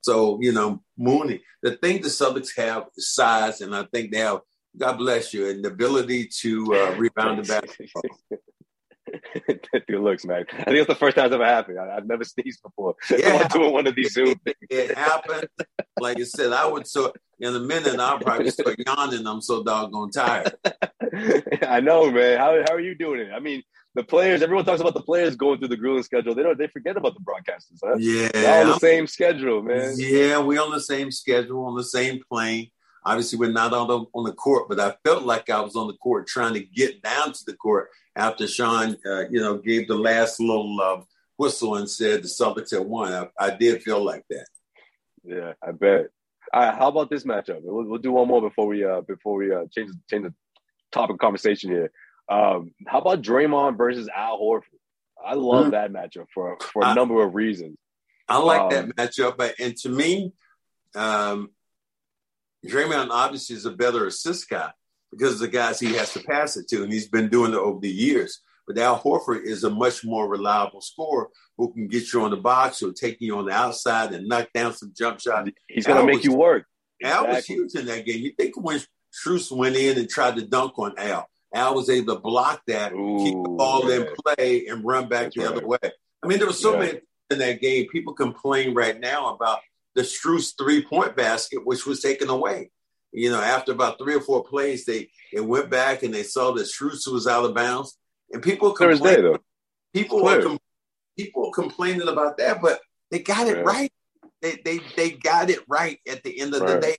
So 0.00 0.38
you 0.40 0.52
know 0.52 0.82
Mooney. 0.96 1.42
The 1.62 1.76
thing 1.76 2.00
the 2.00 2.08
Celtics 2.08 2.56
have 2.56 2.86
is 2.96 3.12
size, 3.12 3.60
and 3.60 3.74
I 3.74 3.84
think 3.92 4.12
they 4.12 4.18
have 4.18 4.40
God 4.76 4.96
bless 4.96 5.34
you, 5.34 5.48
and 5.48 5.64
the 5.64 5.68
ability 5.68 6.28
to 6.40 6.74
uh, 6.74 6.94
rebound 6.98 7.44
the 7.44 7.48
basketball. 7.48 8.02
Good 9.72 10.00
looks, 10.00 10.24
man. 10.24 10.44
I 10.52 10.64
think 10.64 10.76
it's 10.76 10.86
the 10.86 10.94
first 10.94 11.16
time 11.16 11.26
it's 11.26 11.34
ever 11.34 11.44
happened. 11.44 11.78
I, 11.78 11.94
have 11.94 12.06
never 12.06 12.24
sneezed 12.24 12.62
before. 12.62 12.94
Yeah, 13.10 13.48
doing 13.48 13.72
one 13.72 13.86
of 13.86 13.94
these 13.94 14.12
Zoom. 14.12 14.38
It, 14.44 14.56
it, 14.70 14.98
happened. 14.98 15.48
Like 15.98 16.18
I 16.18 16.24
said, 16.24 16.52
I 16.52 16.66
would 16.66 16.86
so 16.86 17.12
in 17.40 17.54
a 17.54 17.60
minute 17.60 17.98
I'll 17.98 18.18
probably 18.18 18.50
start 18.50 18.76
yawning. 18.86 19.26
I'm 19.26 19.40
so 19.40 19.62
doggone 19.62 20.10
tired. 20.10 20.54
I 21.62 21.80
know, 21.80 22.10
man. 22.10 22.38
How 22.38 22.62
how 22.66 22.74
are 22.74 22.80
you 22.80 22.94
doing 22.94 23.20
it? 23.20 23.30
I 23.32 23.40
mean, 23.40 23.62
the 23.98 24.04
players. 24.04 24.42
Everyone 24.42 24.64
talks 24.64 24.80
about 24.80 24.94
the 24.94 25.02
players 25.02 25.34
going 25.34 25.58
through 25.58 25.68
the 25.68 25.76
grueling 25.76 26.04
schedule. 26.04 26.32
They 26.32 26.44
don't. 26.44 26.56
They 26.56 26.68
forget 26.68 26.96
about 26.96 27.14
the 27.14 27.20
broadcasters. 27.20 27.80
Huh? 27.82 27.96
Yeah, 27.98 28.28
They're 28.32 28.62
on 28.62 28.68
the 28.68 28.78
same 28.78 29.08
schedule, 29.08 29.60
man. 29.60 29.94
Yeah, 29.96 30.38
we 30.38 30.56
on 30.56 30.70
the 30.70 30.80
same 30.80 31.10
schedule, 31.10 31.64
on 31.64 31.74
the 31.74 31.82
same 31.82 32.20
plane. 32.30 32.70
Obviously, 33.04 33.38
we're 33.38 33.50
not 33.50 33.72
on 33.72 33.88
the, 33.88 34.04
on 34.14 34.24
the 34.24 34.32
court, 34.32 34.68
but 34.68 34.78
I 34.78 34.94
felt 35.04 35.24
like 35.24 35.50
I 35.50 35.60
was 35.60 35.74
on 35.74 35.88
the 35.88 35.94
court 35.94 36.28
trying 36.28 36.54
to 36.54 36.60
get 36.60 37.02
down 37.02 37.32
to 37.32 37.44
the 37.44 37.54
court 37.54 37.88
after 38.14 38.46
Sean, 38.46 38.96
uh, 39.04 39.28
you 39.30 39.40
know, 39.40 39.58
gave 39.58 39.88
the 39.88 39.96
last 39.96 40.38
little 40.38 40.80
uh, 40.80 41.02
whistle 41.36 41.76
and 41.76 41.90
said 41.90 42.22
the 42.22 42.28
Celtics 42.28 42.70
had 42.70 42.86
won. 42.86 43.12
I, 43.12 43.28
I, 43.46 43.56
did 43.56 43.82
feel 43.82 44.04
like 44.04 44.24
that. 44.30 44.46
Yeah, 45.24 45.54
I 45.66 45.72
bet. 45.72 46.08
All 46.52 46.60
right, 46.60 46.74
how 46.74 46.88
about 46.88 47.10
this 47.10 47.24
matchup? 47.24 47.62
We'll, 47.62 47.84
we'll 47.84 47.98
do 47.98 48.12
one 48.12 48.28
more 48.28 48.40
before 48.40 48.66
we 48.66 48.84
uh, 48.84 49.00
before 49.00 49.36
we 49.36 49.52
uh, 49.52 49.64
change 49.74 49.90
change 50.08 50.24
the 50.24 50.34
topic 50.92 51.14
of 51.14 51.18
conversation 51.18 51.70
here. 51.70 51.90
Um, 52.28 52.72
how 52.86 52.98
about 52.98 53.22
Draymond 53.22 53.76
versus 53.76 54.08
Al 54.14 54.38
Horford? 54.38 54.62
I 55.24 55.34
love 55.34 55.66
mm-hmm. 55.66 55.70
that 55.70 55.92
matchup 55.92 56.26
for 56.32 56.58
for 56.60 56.82
a 56.82 56.86
I, 56.86 56.94
number 56.94 57.22
of 57.22 57.34
reasons. 57.34 57.76
I 58.28 58.38
like 58.38 58.60
um, 58.60 58.68
that 58.70 58.96
matchup, 58.96 59.36
but 59.36 59.54
and 59.58 59.76
to 59.78 59.88
me, 59.88 60.32
um, 60.94 61.50
Draymond 62.66 63.08
obviously 63.10 63.56
is 63.56 63.66
a 63.66 63.70
better 63.70 64.06
assist 64.06 64.48
guy 64.48 64.70
because 65.10 65.34
of 65.34 65.40
the 65.40 65.48
guys 65.48 65.80
he 65.80 65.94
has 65.94 66.12
to 66.12 66.20
pass 66.20 66.56
it 66.56 66.68
to, 66.68 66.82
and 66.82 66.92
he's 66.92 67.08
been 67.08 67.28
doing 67.28 67.52
it 67.52 67.58
over 67.58 67.80
the 67.80 67.90
years. 67.90 68.40
But 68.66 68.78
Al 68.78 69.00
Horford 69.00 69.44
is 69.44 69.64
a 69.64 69.70
much 69.70 70.04
more 70.04 70.28
reliable 70.28 70.82
scorer 70.82 71.28
who 71.56 71.72
can 71.72 71.88
get 71.88 72.12
you 72.12 72.22
on 72.22 72.30
the 72.30 72.36
box 72.36 72.82
or 72.82 72.92
take 72.92 73.16
you 73.18 73.38
on 73.38 73.46
the 73.46 73.52
outside 73.52 74.12
and 74.12 74.28
knock 74.28 74.48
down 74.52 74.74
some 74.74 74.92
jump 74.94 75.20
shots. 75.20 75.50
He's 75.66 75.86
going 75.86 76.00
to 76.00 76.06
make 76.06 76.16
was, 76.16 76.24
you 76.26 76.34
work. 76.34 76.66
Al 77.02 77.24
exactly. 77.24 77.34
was 77.34 77.46
huge 77.46 77.74
in 77.80 77.86
that 77.86 78.04
game. 78.04 78.20
You 78.20 78.32
think 78.38 78.60
when 78.60 78.80
Strus 79.10 79.50
went 79.50 79.76
in 79.76 79.96
and 79.96 80.08
tried 80.08 80.36
to 80.36 80.46
dunk 80.46 80.78
on 80.78 80.98
Al, 80.98 81.26
Al 81.54 81.74
was 81.74 81.88
able 81.88 82.14
to 82.14 82.20
block 82.20 82.62
that, 82.66 82.92
Ooh, 82.92 83.24
keep 83.24 83.34
the 83.34 83.48
ball 83.48 83.88
yeah. 83.88 83.96
in 83.96 84.08
play, 84.24 84.66
and 84.66 84.84
run 84.84 85.08
back 85.08 85.24
That's 85.24 85.36
the 85.36 85.42
right. 85.42 85.56
other 85.56 85.66
way. 85.66 85.78
I 86.22 86.26
mean, 86.26 86.38
there 86.38 86.46
were 86.46 86.52
so 86.52 86.74
yeah. 86.74 86.78
many 86.78 87.00
in 87.30 87.38
that 87.38 87.60
game. 87.60 87.86
People 87.90 88.12
complain 88.12 88.74
right 88.74 88.98
now 88.98 89.34
about 89.34 89.60
the 89.94 90.02
Strus 90.02 90.52
three 90.58 90.84
point 90.84 91.16
basket, 91.16 91.64
which 91.64 91.86
was 91.86 92.00
taken 92.00 92.28
away. 92.28 92.70
You 93.12 93.30
know, 93.30 93.40
after 93.40 93.72
about 93.72 93.98
three 93.98 94.14
or 94.14 94.20
four 94.20 94.44
plays, 94.44 94.84
they 94.84 95.08
it 95.32 95.40
went 95.40 95.70
back 95.70 96.02
and 96.02 96.12
they 96.12 96.22
saw 96.22 96.52
that 96.52 96.66
Strus 96.66 97.10
was 97.10 97.26
out 97.26 97.44
of 97.44 97.54
bounds, 97.54 97.96
and 98.30 98.42
people 98.42 98.72
complained. 98.72 99.38
People 99.94 100.22
were 100.22 100.42
com- 100.42 100.58
people 101.16 101.46
were 101.46 101.54
complaining 101.54 102.08
about 102.08 102.36
that, 102.36 102.60
but 102.60 102.80
they 103.10 103.20
got 103.20 103.48
it 103.48 103.56
yeah. 103.56 103.62
right. 103.62 103.92
They, 104.42 104.58
they 104.64 104.80
they 104.96 105.10
got 105.12 105.48
it 105.48 105.60
right 105.66 105.98
at 106.06 106.22
the 106.22 106.38
end 106.38 106.54
of 106.54 106.60
right. 106.60 106.74
the 106.74 106.86
day, 106.88 106.96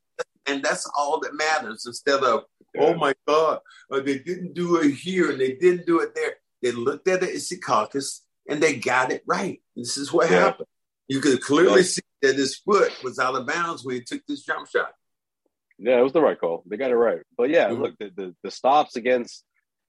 and 0.48 0.64
that's 0.64 0.90
all 0.98 1.20
that 1.20 1.36
matters. 1.36 1.86
Instead 1.86 2.24
of. 2.24 2.46
Oh 2.80 2.96
my 2.96 3.14
god, 3.28 3.60
uh, 3.92 4.00
they 4.00 4.20
didn't 4.20 4.54
do 4.54 4.78
it 4.78 4.94
here 4.94 5.32
and 5.32 5.40
they 5.40 5.54
didn't 5.54 5.86
do 5.86 6.00
it 6.00 6.16
there. 6.16 6.36
They 6.62 6.72
looked 6.72 7.08
at 7.08 7.22
the 7.22 7.32
as 7.32 7.50
Secaucus 7.50 8.22
and 8.50 8.62
they 8.62 8.76
got 8.76 9.12
it 9.12 9.24
right. 9.26 9.62
This 9.76 9.98
is 9.98 10.12
what 10.12 10.30
yeah. 10.30 10.40
happened. 10.40 10.68
You 11.08 11.22
could 11.22 11.42
clearly 11.42 11.84
see 11.84 12.02
that 12.22 12.36
his 12.36 12.58
foot 12.58 12.92
was 13.04 13.20
out 13.20 13.36
of 13.36 13.48
bounds 13.48 13.84
when 13.84 13.96
he 13.96 14.02
took 14.02 14.26
this 14.28 14.44
jump 14.44 14.68
shot. 14.68 14.92
Yeah, 15.78 16.00
it 16.00 16.04
was 16.04 16.14
the 16.14 16.22
right 16.22 16.40
call. 16.40 16.64
They 16.68 16.78
got 16.78 16.92
it 16.92 16.96
right. 16.96 17.22
But 17.38 17.50
yeah, 17.50 17.70
mm-hmm. 17.70 17.82
look, 17.82 17.98
the, 17.98 18.12
the, 18.16 18.36
the 18.44 18.52
stops 18.52 18.96
against 18.96 19.44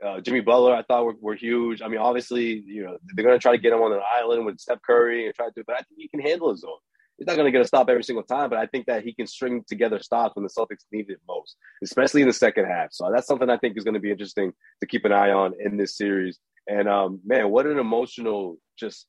uh, 0.04 0.20
Jimmy 0.20 0.40
Butler, 0.40 0.74
I 0.74 0.82
thought 0.82 1.04
were, 1.04 1.16
were, 1.20 1.34
huge. 1.34 1.82
I 1.82 1.88
mean, 1.88 1.98
obviously, 1.98 2.62
you 2.64 2.84
know, 2.84 2.96
they're 3.14 3.24
going 3.24 3.36
to 3.36 3.42
try 3.42 3.52
to 3.52 3.58
get 3.58 3.72
him 3.72 3.82
on 3.82 3.92
an 3.92 4.00
island 4.16 4.46
with 4.46 4.58
Steph 4.58 4.80
Curry 4.82 5.26
and 5.26 5.34
try 5.34 5.46
to 5.46 5.52
do, 5.54 5.64
but 5.66 5.74
I 5.74 5.78
think 5.78 5.98
he 5.98 6.08
can 6.08 6.20
handle 6.20 6.50
his 6.50 6.60
zone. 6.60 6.78
He's 7.20 7.26
not 7.26 7.36
going 7.36 7.44
to 7.44 7.52
get 7.52 7.60
a 7.60 7.66
stop 7.66 7.90
every 7.90 8.02
single 8.02 8.22
time, 8.22 8.48
but 8.48 8.58
I 8.58 8.64
think 8.64 8.86
that 8.86 9.04
he 9.04 9.12
can 9.12 9.26
string 9.26 9.62
together 9.68 9.98
stops 9.98 10.34
when 10.36 10.42
the 10.42 10.48
Celtics 10.48 10.86
need 10.90 11.10
it 11.10 11.20
most, 11.28 11.54
especially 11.84 12.22
in 12.22 12.28
the 12.28 12.32
second 12.32 12.64
half. 12.64 12.88
So 12.92 13.10
that's 13.14 13.26
something 13.26 13.50
I 13.50 13.58
think 13.58 13.76
is 13.76 13.84
going 13.84 13.94
to 13.94 14.00
be 14.00 14.10
interesting 14.10 14.54
to 14.80 14.86
keep 14.86 15.04
an 15.04 15.12
eye 15.12 15.30
on 15.30 15.52
in 15.62 15.76
this 15.76 15.98
series. 15.98 16.38
And 16.66 16.88
um, 16.88 17.20
man, 17.22 17.50
what 17.50 17.66
an 17.66 17.78
emotional 17.78 18.56
just 18.78 19.06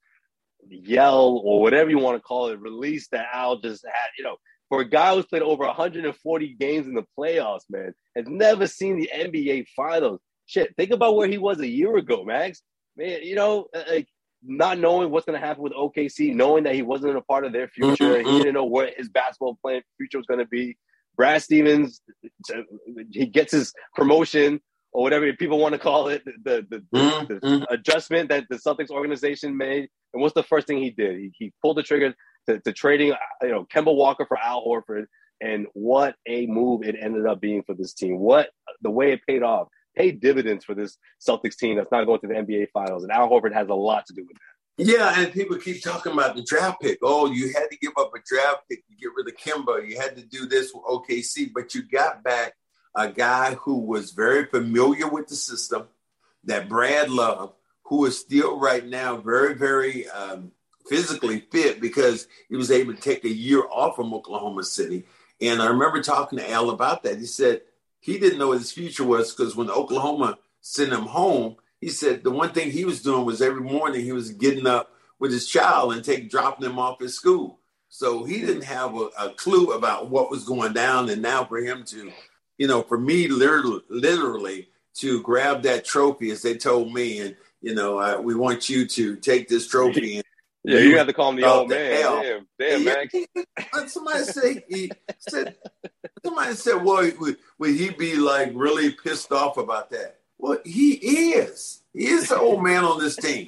yell 0.68 1.42
or 1.42 1.62
whatever 1.62 1.90
you 1.90 2.00
want 2.00 2.18
to 2.18 2.22
call 2.22 2.50
it, 2.50 2.60
release 2.60 3.08
that 3.14 3.28
Al 3.34 3.60
just 3.60 3.86
had. 3.86 4.10
You 4.18 4.26
know, 4.26 4.36
for 4.68 4.82
a 4.82 4.90
guy 4.90 5.16
who's 5.16 5.26
played 5.26 5.42
over 5.42 5.66
140 5.66 6.56
games 6.60 6.88
in 6.88 6.96
the 6.96 7.06
playoffs, 7.18 7.64
man, 7.70 7.94
has 8.18 8.26
never 8.28 8.68
seen 8.68 9.00
the 9.00 9.10
NBA 9.14 9.68
Finals. 9.74 10.20
Shit, 10.48 10.76
think 10.76 10.92
about 10.92 11.16
where 11.16 11.30
he 11.30 11.38
was 11.38 11.62
a 11.62 11.68
year 11.68 11.96
ago, 11.96 12.26
Max. 12.26 12.62
Man, 12.98 13.24
you 13.24 13.36
know, 13.36 13.68
like 13.90 14.10
not 14.44 14.80
knowing 14.80 15.12
what's 15.12 15.26
going 15.26 15.40
to 15.40 15.46
happen 15.46 15.64
with 15.64 15.74
OKC, 15.74 16.34
knowing 16.34 16.64
that 16.64 16.76
he 16.76 16.82
wasn't 16.82 17.16
a 17.16 17.22
part 17.22 17.46
of 17.46 17.54
their 17.54 17.68
future, 17.68 18.16
mm-hmm. 18.16 18.30
he 18.30 18.38
didn't 18.40 18.54
know 18.54 18.66
what 18.66 18.94
his 18.96 19.10
basketball 19.10 19.58
playing 19.62 19.82
future 19.98 20.18
was 20.18 20.28
going 20.28 20.40
to 20.40 20.48
be. 20.48 20.78
Brad 21.16 21.42
Stevens, 21.44 22.02
he 23.12 23.28
gets 23.28 23.52
his 23.52 23.74
promotion 23.96 24.62
or 24.94 25.04
whatever 25.04 25.32
people 25.34 25.60
want 25.60 25.74
to 25.74 25.80
call 25.80 26.08
it, 26.08 26.24
the 26.26 26.66
the, 26.70 26.84
mm-hmm. 26.94 27.34
the, 27.34 27.68
adjustment 27.70 28.30
that 28.30 28.46
the 28.50 28.56
Celtics 28.56 28.90
organization 28.90 29.56
made. 29.56 29.90
And 30.14 30.22
what's 30.22 30.34
the 30.34 30.44
first 30.44 30.68
thing 30.68 30.78
he 30.78 30.90
did? 30.90 31.18
He, 31.18 31.32
he 31.38 31.54
pulled 31.62 31.78
the 31.78 31.84
trigger 31.84 32.14
to, 32.48 32.60
to 32.60 32.74
trading, 32.74 33.14
you 33.42 33.50
know, 33.50 33.66
Kemba 33.74 33.96
Walker 33.96 34.26
for 34.26 34.38
Al 34.38 34.66
Horford. 34.66 35.06
And 35.40 35.68
what 35.74 36.16
a 36.28 36.46
move 36.46 36.84
it 36.84 36.96
ended 37.00 37.26
up 37.26 37.42
being 37.42 37.64
for 37.64 37.74
this 37.74 37.94
team. 37.94 38.20
What 38.20 38.50
the 38.82 38.92
way 38.92 39.12
it 39.12 39.22
paid 39.28 39.44
off, 39.44 39.70
paid 39.96 40.22
dividends 40.22 40.66
for 40.66 40.76
this 40.76 40.98
Celtics 41.20 41.58
team 41.58 41.78
that's 41.78 41.92
not 41.92 42.06
going 42.06 42.20
to 42.22 42.28
the 42.28 42.34
NBA 42.34 42.70
Finals. 42.72 43.04
And 43.04 43.12
Al 43.12 43.30
Horford 43.30 43.54
has 43.54 43.70
a 43.70 43.74
lot 43.74 44.06
to 44.08 44.14
do 44.14 44.24
with 44.24 44.34
that. 44.34 44.52
Yeah, 44.78 45.20
and 45.20 45.32
people 45.32 45.58
keep 45.58 45.84
talking 45.84 46.14
about 46.14 46.36
the 46.36 46.44
draft 46.44 46.82
pick. 46.82 47.00
Oh, 47.04 47.32
you 47.32 47.48
had 47.54 47.70
to 47.70 47.78
give 47.78 47.92
up 48.00 48.12
a 48.16 48.20
draft 48.26 48.64
pick 48.70 48.88
to 48.88 48.96
get 48.96 49.12
rid 49.16 49.28
of 49.28 49.36
Kemba. 49.36 49.88
You 49.88 50.00
had 50.00 50.16
to 50.16 50.24
do 50.24 50.48
this 50.48 50.72
with 50.74 50.84
OKC, 50.84 51.52
but 51.54 51.76
you 51.76 51.84
got 51.84 52.24
back 52.24 52.54
a 52.96 53.10
guy 53.10 53.54
who 53.56 53.80
was 53.80 54.12
very 54.12 54.46
familiar 54.46 55.08
with 55.08 55.28
the 55.28 55.36
system 55.36 55.88
that 56.46 56.68
Brad 56.68 57.10
loved, 57.10 57.54
who 57.84 58.06
is 58.06 58.18
still 58.18 58.60
right 58.60 58.86
now 58.86 59.18
very, 59.18 59.54
very 59.54 60.10
um, 60.10 60.52
physically 60.88 61.46
fit 61.52 61.80
because 61.80 62.28
he 62.50 62.56
was 62.56 62.72
able 62.72 62.94
to 62.94 63.02
take 63.02 63.24
a 63.24 63.30
year 63.30 63.64
off 63.70 63.96
from 63.96 64.14
Oklahoma 64.14 64.64
City. 64.64 65.04
And 65.40 65.62
I 65.62 65.68
remember 65.68 66.02
talking 66.02 66.40
to 66.40 66.50
Al 66.50 66.70
about 66.70 67.04
that. 67.04 67.20
He 67.20 67.26
said 67.26 67.62
he 68.02 68.20
didn't 68.20 68.40
know 68.40 68.50
what 68.50 68.58
his 68.58 68.72
future 68.72 69.06
was 69.06 69.34
because 69.34 69.56
when 69.56 69.70
Oklahoma 69.70 70.38
sent 70.60 70.92
him 70.92 71.06
home, 71.06 71.56
he 71.80 71.90
said 71.90 72.24
the 72.24 72.32
one 72.32 72.52
thing 72.52 72.70
he 72.70 72.86
was 72.86 73.02
doing 73.02 73.26
was 73.26 73.42
every 73.42 73.62
morning 73.62 74.04
he 74.04 74.12
was 74.12 74.32
getting 74.32 74.68
up 74.68 74.92
with 75.20 75.32
his 75.32 75.48
child 75.48 75.94
and 75.94 76.04
take 76.04 76.30
dropping 76.30 76.70
him 76.70 76.78
off 76.78 77.02
at 77.02 77.10
school. 77.12 77.60
So 77.90 78.24
he 78.24 78.42
didn't 78.42 78.64
have 78.64 78.96
a, 78.96 79.10
a 79.20 79.30
clue 79.30 79.72
about 79.72 80.10
what 80.10 80.30
was 80.30 80.44
going 80.44 80.74
down. 80.74 81.10
And 81.10 81.22
now 81.22 81.46
for 81.46 81.60
him 81.60 81.84
to 81.86 82.12
you 82.62 82.68
know, 82.68 82.84
for 82.84 83.00
me, 83.00 83.28
literally, 83.28 83.82
literally 83.90 84.68
to 84.94 85.20
grab 85.24 85.64
that 85.64 85.84
trophy, 85.84 86.30
as 86.30 86.44
they 86.44 86.56
told 86.56 86.94
me, 86.94 87.18
and 87.18 87.36
you 87.60 87.74
know, 87.74 88.22
we 88.22 88.36
want 88.36 88.70
you 88.70 88.86
to 88.86 89.16
take 89.16 89.48
this 89.48 89.66
trophy. 89.66 90.18
And 90.18 90.26
yeah, 90.64 90.80
you, 90.80 90.90
you 90.90 90.98
have 90.98 91.08
to 91.08 91.14
call 91.14 91.30
him 91.30 91.38
the 91.38 91.46
old 91.46 91.70
man. 91.70 92.02
Hell. 92.02 92.22
Damn, 92.22 92.48
damn, 92.60 92.84
Max. 92.84 93.14
somebody 93.94 94.24
say 94.24 94.64
he 94.68 94.92
said. 95.20 95.56
Somebody 96.24 96.54
said, 96.54 96.84
"Well, 96.84 97.12
would, 97.20 97.38
would 97.58 97.76
he 97.76 97.90
be 97.90 98.16
like 98.16 98.52
really 98.54 98.92
pissed 98.92 99.32
off 99.32 99.58
about 99.58 99.90
that?" 99.92 100.20
Well, 100.38 100.60
he 100.66 100.94
is. 100.94 101.84
He 101.94 102.08
is 102.08 102.30
the 102.30 102.40
old 102.40 102.64
man 102.64 102.84
on 102.84 103.00
this 103.00 103.16
team. 103.16 103.48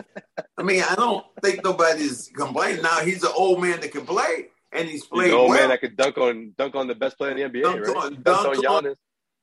I 0.58 0.63
mean, 0.63 0.84
I 0.88 0.95
don't 0.95 1.26
think 1.41 1.63
nobody's 1.63 2.30
complaining. 2.36 2.84
Now 2.84 2.99
he's 2.99 3.23
an 3.23 3.32
old 3.36 3.62
man 3.62 3.80
that 3.82 3.91
can 3.91 4.06
play 4.06 4.49
and 4.73 4.89
he's 4.89 5.06
played 5.06 5.26
he's 5.26 5.34
old 5.34 5.49
well. 5.49 5.60
man 5.60 5.69
that 5.69 5.82
could 5.82 5.95
dunk 5.95 6.17
on 6.17 6.54
dunk 6.58 6.76
on 6.76 6.88
the 6.88 6.95
best 6.95 7.17
player 7.17 7.32
in 7.32 7.38
the 7.38 7.43
NBA, 7.60 7.63
dunk 7.63 7.88
right? 7.88 7.95
On, 7.97 8.13
dunk, 8.13 8.23
dunk 8.23 8.47
on, 8.47 8.84
Giannis. 8.84 8.95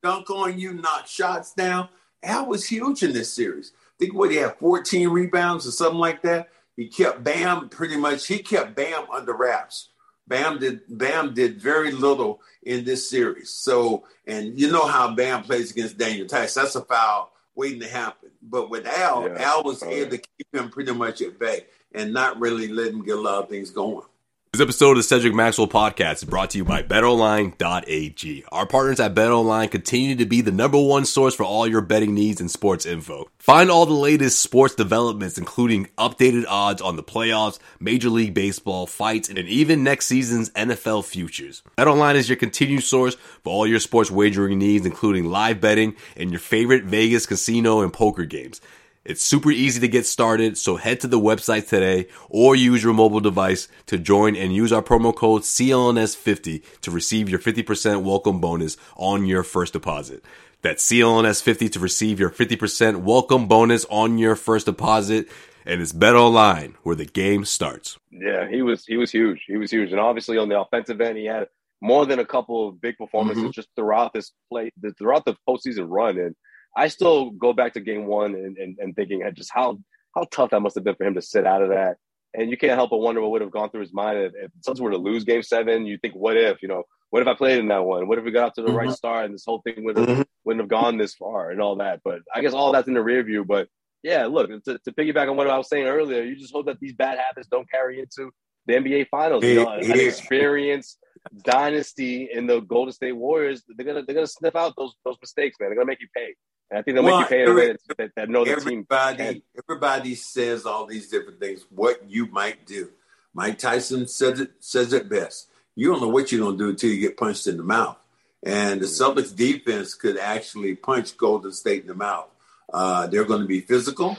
dunk 0.02 0.30
on 0.30 0.58
you, 0.58 0.74
knock 0.74 1.06
shots 1.06 1.54
down. 1.54 1.88
Al 2.22 2.46
was 2.46 2.66
huge 2.66 3.02
in 3.02 3.12
this 3.12 3.32
series. 3.32 3.72
I 3.76 4.04
think 4.04 4.14
what 4.14 4.30
he 4.30 4.36
had 4.36 4.56
14 4.58 5.08
rebounds 5.08 5.66
or 5.66 5.70
something 5.70 5.98
like 5.98 6.22
that. 6.22 6.48
He 6.80 6.88
kept 6.88 7.22
Bam 7.22 7.68
pretty 7.68 7.98
much. 7.98 8.26
He 8.26 8.38
kept 8.38 8.74
Bam 8.74 9.04
under 9.12 9.34
wraps. 9.34 9.90
Bam 10.26 10.58
did 10.58 10.80
Bam 10.88 11.34
did 11.34 11.60
very 11.60 11.92
little 11.92 12.40
in 12.62 12.86
this 12.86 13.10
series. 13.10 13.50
So, 13.52 14.04
and 14.26 14.58
you 14.58 14.72
know 14.72 14.86
how 14.86 15.14
Bam 15.14 15.42
plays 15.42 15.72
against 15.72 15.98
Daniel 15.98 16.26
Theis. 16.26 16.54
That's 16.54 16.76
a 16.76 16.80
foul 16.80 17.32
waiting 17.54 17.80
to 17.80 17.86
happen. 17.86 18.30
But 18.40 18.70
with 18.70 18.86
Al, 18.86 19.28
yeah. 19.28 19.42
Al 19.42 19.62
was 19.62 19.82
oh, 19.82 19.90
able 19.90 20.14
yeah. 20.14 20.20
to 20.20 20.28
keep 20.38 20.54
him 20.54 20.70
pretty 20.70 20.94
much 20.94 21.20
at 21.20 21.38
bay 21.38 21.66
and 21.92 22.14
not 22.14 22.40
really 22.40 22.68
let 22.68 22.94
him 22.94 23.04
get 23.04 23.18
a 23.18 23.20
lot 23.20 23.42
of 23.42 23.50
things 23.50 23.68
going. 23.68 24.06
This 24.52 24.62
episode 24.62 24.90
of 24.90 24.96
the 24.96 25.02
Cedric 25.04 25.32
Maxwell 25.32 25.68
podcast 25.68 26.14
is 26.14 26.24
brought 26.24 26.50
to 26.50 26.58
you 26.58 26.64
by 26.64 26.82
BetOnline.ag. 26.82 28.44
Our 28.50 28.66
partners 28.66 28.98
at 28.98 29.14
BetOnline 29.14 29.70
continue 29.70 30.16
to 30.16 30.26
be 30.26 30.40
the 30.40 30.50
number 30.50 30.76
one 30.76 31.04
source 31.04 31.36
for 31.36 31.44
all 31.44 31.68
your 31.68 31.82
betting 31.82 32.14
needs 32.14 32.40
and 32.40 32.50
sports 32.50 32.84
info. 32.84 33.30
Find 33.38 33.70
all 33.70 33.86
the 33.86 33.92
latest 33.92 34.40
sports 34.40 34.74
developments, 34.74 35.38
including 35.38 35.86
updated 35.96 36.46
odds 36.48 36.82
on 36.82 36.96
the 36.96 37.02
playoffs, 37.04 37.60
Major 37.78 38.10
League 38.10 38.34
Baseball, 38.34 38.88
fights, 38.88 39.28
and 39.28 39.38
even 39.38 39.84
next 39.84 40.06
season's 40.06 40.50
NFL 40.50 41.04
futures. 41.04 41.62
BetOnline 41.78 42.16
is 42.16 42.28
your 42.28 42.34
continued 42.34 42.82
source 42.82 43.14
for 43.44 43.52
all 43.52 43.68
your 43.68 43.78
sports 43.78 44.10
wagering 44.10 44.58
needs, 44.58 44.84
including 44.84 45.26
live 45.26 45.60
betting 45.60 45.94
and 46.16 46.32
your 46.32 46.40
favorite 46.40 46.82
Vegas 46.82 47.24
casino 47.24 47.82
and 47.82 47.92
poker 47.92 48.24
games. 48.24 48.60
It's 49.02 49.24
super 49.24 49.50
easy 49.50 49.80
to 49.80 49.88
get 49.88 50.04
started, 50.04 50.58
so 50.58 50.76
head 50.76 51.00
to 51.00 51.06
the 51.06 51.18
website 51.18 51.66
today 51.68 52.08
or 52.28 52.54
use 52.54 52.82
your 52.84 52.92
mobile 52.92 53.20
device 53.20 53.66
to 53.86 53.96
join 53.96 54.36
and 54.36 54.54
use 54.54 54.74
our 54.74 54.82
promo 54.82 55.16
code 55.16 55.40
CLNS50 55.40 56.80
to 56.82 56.90
receive 56.90 57.30
your 57.30 57.38
50% 57.38 58.02
welcome 58.02 58.42
bonus 58.42 58.76
on 58.96 59.24
your 59.24 59.42
first 59.42 59.72
deposit. 59.72 60.22
That's 60.60 60.86
CLNS50 60.86 61.72
to 61.72 61.80
receive 61.80 62.20
your 62.20 62.28
50% 62.28 62.96
welcome 62.96 63.48
bonus 63.48 63.86
on 63.86 64.18
your 64.18 64.36
first 64.36 64.66
deposit. 64.66 65.30
And 65.64 65.80
it's 65.80 65.92
Bet 65.92 66.14
Online 66.14 66.76
where 66.82 66.96
the 66.96 67.06
game 67.06 67.46
starts. 67.46 67.98
Yeah, 68.10 68.50
he 68.50 68.60
was 68.60 68.84
he 68.84 68.98
was 68.98 69.10
huge. 69.10 69.44
He 69.46 69.56
was 69.56 69.70
huge. 69.70 69.92
And 69.92 70.00
obviously 70.00 70.36
on 70.36 70.50
the 70.50 70.60
offensive 70.60 71.00
end, 71.00 71.16
he 71.16 71.24
had 71.24 71.48
more 71.80 72.04
than 72.04 72.18
a 72.18 72.26
couple 72.26 72.68
of 72.68 72.82
big 72.82 72.98
performances 72.98 73.44
mm-hmm. 73.44 73.52
just 73.52 73.68
throughout 73.76 74.12
this 74.12 74.32
play, 74.50 74.70
throughout 74.98 75.24
the 75.24 75.36
postseason 75.48 75.86
run. 75.88 76.18
And 76.18 76.36
I 76.76 76.88
still 76.88 77.30
go 77.30 77.52
back 77.52 77.74
to 77.74 77.80
game 77.80 78.06
one 78.06 78.34
and, 78.34 78.56
and, 78.56 78.78
and 78.78 78.94
thinking 78.94 79.22
just 79.34 79.50
how 79.52 79.78
how 80.14 80.26
tough 80.30 80.50
that 80.50 80.60
must 80.60 80.74
have 80.74 80.84
been 80.84 80.96
for 80.96 81.04
him 81.04 81.14
to 81.14 81.22
sit 81.22 81.46
out 81.46 81.62
of 81.62 81.70
that. 81.70 81.96
And 82.34 82.50
you 82.50 82.56
can't 82.56 82.74
help 82.74 82.90
but 82.90 82.98
wonder 82.98 83.20
what 83.20 83.32
would 83.32 83.42
have 83.42 83.50
gone 83.50 83.70
through 83.70 83.80
his 83.80 83.92
mind 83.92 84.18
if, 84.18 84.32
if 84.36 84.50
Suns 84.60 84.80
were 84.80 84.90
to 84.90 84.96
lose 84.96 85.24
game 85.24 85.42
seven. 85.42 85.86
You 85.86 85.98
think, 85.98 86.14
what 86.14 86.36
if, 86.36 86.62
you 86.62 86.68
know, 86.68 86.84
what 87.10 87.22
if 87.22 87.28
I 87.28 87.34
played 87.34 87.58
in 87.58 87.68
that 87.68 87.84
one? 87.84 88.06
What 88.06 88.18
if 88.18 88.24
we 88.24 88.30
got 88.30 88.46
out 88.46 88.54
to 88.54 88.62
the 88.62 88.68
mm-hmm. 88.68 88.76
right 88.76 88.90
start 88.90 89.24
and 89.24 89.34
this 89.34 89.44
whole 89.44 89.62
thing 89.62 89.84
would 89.84 89.96
have, 89.96 90.08
mm-hmm. 90.08 90.22
wouldn't 90.44 90.62
have 90.62 90.68
gone 90.68 90.96
this 90.96 91.14
far 91.14 91.50
and 91.50 91.60
all 91.60 91.76
that? 91.76 92.00
But 92.04 92.20
I 92.34 92.40
guess 92.40 92.52
all 92.52 92.72
that's 92.72 92.86
in 92.86 92.94
the 92.94 93.02
rear 93.02 93.22
view. 93.24 93.44
But 93.44 93.68
yeah, 94.02 94.26
look, 94.26 94.48
to, 94.64 94.78
to 94.78 94.92
piggyback 94.92 95.28
on 95.28 95.36
what 95.36 95.50
I 95.50 95.58
was 95.58 95.68
saying 95.68 95.86
earlier, 95.86 96.22
you 96.22 96.36
just 96.36 96.52
hope 96.52 96.66
that 96.66 96.78
these 96.80 96.94
bad 96.94 97.18
habits 97.18 97.48
don't 97.48 97.68
carry 97.68 97.98
into 97.98 98.30
the 98.66 98.74
NBA 98.74 99.08
Finals. 99.08 99.44
You 99.44 99.64
know, 99.64 99.70
an 99.70 100.00
experience 100.00 100.98
dynasty 101.44 102.30
in 102.32 102.46
the 102.46 102.60
Golden 102.60 102.92
State 102.92 103.12
Warriors, 103.12 103.62
they're 103.68 103.86
gonna 103.86 104.04
they're 104.04 104.14
gonna 104.14 104.26
sniff 104.26 104.56
out 104.56 104.74
those 104.76 104.94
those 105.04 105.16
mistakes, 105.20 105.56
man. 105.60 105.70
They're 105.70 105.76
gonna 105.76 105.86
make 105.86 106.00
you 106.00 106.08
pay. 106.16 106.34
And 106.70 106.78
I 106.78 106.82
think 106.82 106.94
they'll 106.94 107.04
well, 107.04 107.20
make 107.20 107.30
you 107.30 107.36
pay 107.36 107.42
every, 107.42 107.76
that, 107.98 108.10
that 108.16 108.28
know 108.28 108.44
the 108.44 108.52
everybody, 108.52 109.16
team. 109.16 109.42
Everybody 109.58 110.14
says 110.14 110.66
all 110.66 110.86
these 110.86 111.08
different 111.08 111.40
things. 111.40 111.66
What 111.70 112.08
you 112.08 112.26
might 112.26 112.66
do. 112.66 112.90
Mike 113.34 113.58
Tyson 113.58 114.06
says 114.08 114.40
it 114.40 114.50
says 114.60 114.92
it 114.92 115.08
best. 115.08 115.48
You 115.76 115.90
don't 115.90 116.00
know 116.00 116.08
what 116.08 116.30
you're 116.30 116.44
gonna 116.44 116.58
do 116.58 116.70
until 116.70 116.90
you 116.90 117.00
get 117.00 117.16
punched 117.16 117.46
in 117.46 117.56
the 117.56 117.62
mouth. 117.62 117.96
And 118.42 118.80
the 118.80 118.86
mm-hmm. 118.86 119.18
Celtics 119.18 119.34
defense 119.34 119.94
could 119.94 120.16
actually 120.16 120.74
punch 120.74 121.16
Golden 121.16 121.52
State 121.52 121.82
in 121.82 121.88
the 121.88 121.94
mouth. 121.94 122.28
Uh, 122.72 123.06
they're 123.06 123.24
going 123.24 123.42
to 123.42 123.46
be 123.46 123.60
physical. 123.60 124.16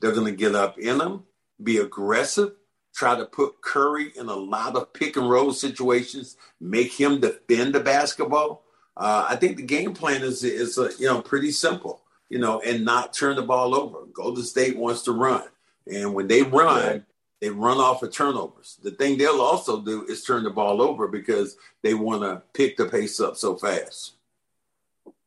They're 0.00 0.12
going 0.12 0.30
to 0.32 0.36
get 0.36 0.54
up 0.54 0.78
in 0.78 0.98
them, 0.98 1.24
be 1.62 1.78
aggressive, 1.78 2.52
try 2.94 3.16
to 3.16 3.26
put 3.26 3.60
Curry 3.60 4.12
in 4.16 4.28
a 4.28 4.34
lot 4.34 4.76
of 4.76 4.92
pick 4.92 5.16
and 5.16 5.28
roll 5.28 5.52
situations, 5.52 6.36
make 6.60 6.92
him 6.92 7.20
defend 7.20 7.74
the 7.74 7.80
basketball. 7.80 8.62
Uh, 8.98 9.26
I 9.30 9.36
think 9.36 9.56
the 9.56 9.62
game 9.62 9.94
plan 9.94 10.22
is 10.22 10.42
is 10.42 10.76
uh, 10.76 10.90
you 10.98 11.06
know 11.06 11.22
pretty 11.22 11.52
simple, 11.52 12.02
you 12.28 12.38
know, 12.38 12.60
and 12.60 12.84
not 12.84 13.14
turn 13.14 13.36
the 13.36 13.42
ball 13.42 13.74
over. 13.74 14.06
Golden 14.12 14.44
State 14.44 14.76
wants 14.76 15.02
to 15.02 15.12
run, 15.12 15.44
and 15.86 16.14
when 16.14 16.26
they 16.26 16.42
run, 16.42 17.06
they 17.40 17.50
run 17.50 17.78
off 17.78 18.02
of 18.02 18.12
turnovers. 18.12 18.76
The 18.82 18.90
thing 18.90 19.16
they'll 19.16 19.40
also 19.40 19.80
do 19.80 20.04
is 20.06 20.24
turn 20.24 20.42
the 20.42 20.50
ball 20.50 20.82
over 20.82 21.06
because 21.06 21.56
they 21.82 21.94
want 21.94 22.22
to 22.22 22.42
pick 22.54 22.76
the 22.76 22.86
pace 22.86 23.20
up 23.20 23.36
so 23.36 23.54
fast. 23.54 24.14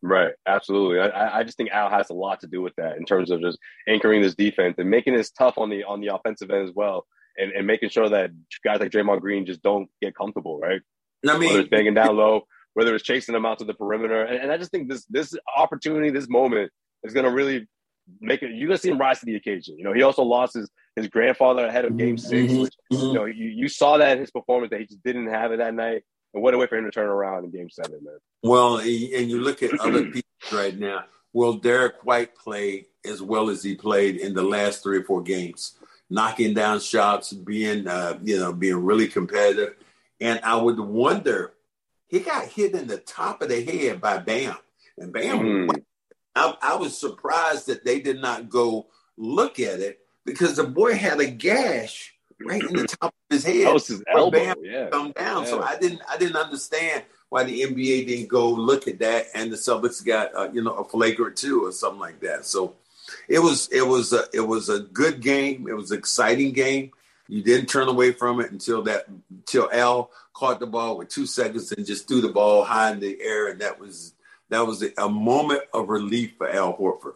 Right, 0.02 0.34
absolutely. 0.46 1.00
I, 1.00 1.40
I 1.40 1.44
just 1.44 1.58
think 1.58 1.70
Al 1.70 1.90
has 1.90 2.10
a 2.10 2.14
lot 2.14 2.42
to 2.42 2.48
do 2.48 2.62
with 2.62 2.76
that 2.76 2.98
in 2.98 3.06
terms 3.06 3.32
of 3.32 3.40
just 3.40 3.58
anchoring 3.88 4.22
this 4.22 4.36
defense 4.36 4.76
and 4.80 4.90
making 4.90 5.16
this 5.16 5.32
tough 5.32 5.58
on 5.58 5.70
the 5.70 5.84
on 5.84 6.02
the 6.02 6.14
offensive 6.14 6.52
end 6.52 6.68
as 6.68 6.76
well, 6.76 7.06
and, 7.38 7.54
and 7.54 7.66
making 7.66 7.90
sure 7.90 8.10
that 8.10 8.32
guys 8.66 8.82
like 8.82 8.92
Draymond 8.92 9.22
Green 9.22 9.46
just 9.46 9.62
don't 9.62 9.90
get 10.02 10.16
comfortable, 10.16 10.60
right? 10.60 10.82
I 11.26 11.38
mean, 11.38 11.50
whether 11.50 11.62
it's 11.62 11.70
banging 11.70 11.94
down 11.94 12.18
low, 12.18 12.48
whether 12.74 12.96
it's 12.96 13.04
chasing 13.04 13.34
them 13.34 13.46
out 13.46 13.60
to 13.60 13.66
the 13.66 13.74
perimeter, 13.74 14.24
and, 14.24 14.44
and 14.44 14.52
I 14.52 14.58
just 14.58 14.72
think 14.72 14.90
this 14.90 15.06
this 15.06 15.36
opportunity, 15.56 16.10
this 16.10 16.30
moment, 16.30 16.72
is 17.04 17.14
going 17.14 17.26
to 17.26 17.32
really 17.32 17.68
make 18.20 18.44
it. 18.44 18.52
You're 18.52 18.68
going 18.68 18.78
to 18.78 18.82
see 18.82 18.90
him 18.90 18.98
rise 18.98 19.20
to 19.20 19.26
the 19.26 19.36
occasion. 19.36 19.78
You 19.78 19.84
know, 19.84 19.94
he 19.94 20.04
also 20.04 20.24
lost 20.24 20.56
his 20.56 20.70
his 20.96 21.08
grandfather 21.08 21.66
ahead 21.66 21.86
of 21.86 21.98
Game 21.98 22.18
6 22.18 22.32
mm-hmm. 22.32 22.62
which 22.62 22.74
you 22.90 23.14
know 23.14 23.26
you, 23.26 23.48
you 23.48 23.68
saw 23.68 23.98
that 23.98 24.14
in 24.14 24.20
his 24.20 24.32
performance 24.32 24.72
that 24.72 24.80
he 24.80 24.86
just 24.86 25.04
didn't 25.04 25.28
have 25.28 25.52
it 25.52 25.58
that 25.58 25.74
night. 25.74 26.04
And 26.34 26.42
what 26.42 26.54
a 26.54 26.58
way 26.58 26.68
for 26.68 26.78
him 26.78 26.86
to 26.86 26.92
turn 26.92 27.10
around 27.10 27.44
in 27.44 27.52
Game 27.52 27.70
Seven, 27.70 28.00
man. 28.04 28.18
Well, 28.44 28.78
and 28.78 28.88
you 28.88 29.42
look 29.42 29.62
at 29.64 29.80
other 29.80 30.06
people 30.06 30.22
right 30.54 30.78
now. 30.78 31.06
Will 31.34 31.54
Derrick 31.54 32.04
White 32.04 32.36
play 32.36 32.88
as 33.06 33.22
well 33.22 33.50
as 33.50 33.64
he 33.64 33.76
played 33.76 34.18
in 34.18 34.34
the 34.34 34.44
last 34.44 34.84
three 34.84 34.98
or 34.98 35.04
four 35.04 35.22
games, 35.22 35.78
knocking 36.10 36.54
down 36.54 36.80
shots, 36.80 37.32
being 37.34 37.88
uh, 37.88 38.18
you 38.24 38.40
know 38.40 38.54
being 38.54 38.84
really 38.84 39.08
competitive? 39.08 39.76
And 40.20 40.40
I 40.44 40.56
would 40.56 40.80
wonder, 40.80 41.54
he 42.12 42.20
got 42.20 42.46
hit 42.48 42.76
in 42.76 42.88
the 42.88 42.98
top 42.98 43.42
of 43.42 43.50
the 43.50 43.64
head 43.64 44.02
by 44.02 44.18
Bam, 44.18 44.56
and 44.98 45.12
Bam. 45.12 45.40
Mm. 45.40 45.84
I, 46.36 46.56
I 46.62 46.76
was 46.76 46.98
surprised 46.98 47.68
that 47.68 47.84
they 47.84 48.00
did 48.02 48.22
not 48.22 48.50
go 48.50 48.88
look 49.18 49.60
at 49.60 49.80
it 49.80 50.00
because 50.26 50.58
the 50.58 50.66
boy 50.66 50.94
had 50.94 51.20
a 51.20 51.26
gash 51.26 52.14
right 52.40 52.62
in 52.62 52.76
the 52.76 52.88
top 53.02 53.14
of 53.30 53.36
his 53.36 53.46
head. 53.46 53.74
His 53.74 54.04
elbow. 54.14 54.32
Bam 54.32 54.56
yeah. 54.62 54.90
Come 54.90 55.14
down. 55.14 55.44
Yeah. 55.44 55.50
So 55.50 55.62
I 55.62 55.78
didn't 55.78 56.02
I 56.10 56.18
didn't 56.18 56.36
understand 56.36 57.04
why 57.30 57.46
the 57.46 57.62
NBA 57.62 58.08
didn't 58.08 58.28
go 58.28 58.50
look 58.50 58.90
at 58.90 59.00
that 59.00 59.28
and 59.34 59.52
the 59.52 59.56
Celtics 59.56 60.06
got 60.06 60.36
uh, 60.36 60.50
you 60.52 60.62
know 60.62 60.74
a 60.74 60.84
flagrant 60.84 61.38
two 61.38 61.66
or 61.66 61.72
something 61.72 62.00
like 62.00 62.20
that. 62.20 62.46
So 62.46 62.76
it 63.30 63.40
was 63.40 63.70
it 63.72 63.88
was 63.88 64.12
a 64.12 64.26
it 64.34 64.42
was 64.42 64.70
a 64.70 64.80
good 64.80 65.22
game. 65.22 65.68
It 65.68 65.74
was 65.74 65.92
an 65.92 65.98
exciting 65.98 66.52
game. 66.52 66.92
You 67.28 67.44
didn't 67.44 67.68
turn 67.68 67.88
away 67.88 68.12
from 68.12 68.42
it 68.42 68.52
until 68.52 68.84
that 68.84 69.06
until 69.30 69.70
Al 69.72 70.12
caught 70.34 70.60
the 70.60 70.68
ball 70.68 70.98
with 70.98 71.10
two 71.10 71.26
seconds 71.26 71.72
and 71.72 71.86
just 71.86 72.08
threw 72.08 72.22
the 72.22 72.30
ball 72.30 72.64
high 72.64 72.92
in 72.92 73.00
the 73.00 73.18
air, 73.22 73.48
and 73.48 73.62
that 73.62 73.80
was 73.80 74.14
that 74.50 74.68
was 74.68 74.84
a, 74.98 75.10
moment 75.10 75.62
of 75.74 75.88
relief 75.88 76.34
for 76.38 76.50
Al 76.50 76.78
Horford. 76.78 77.14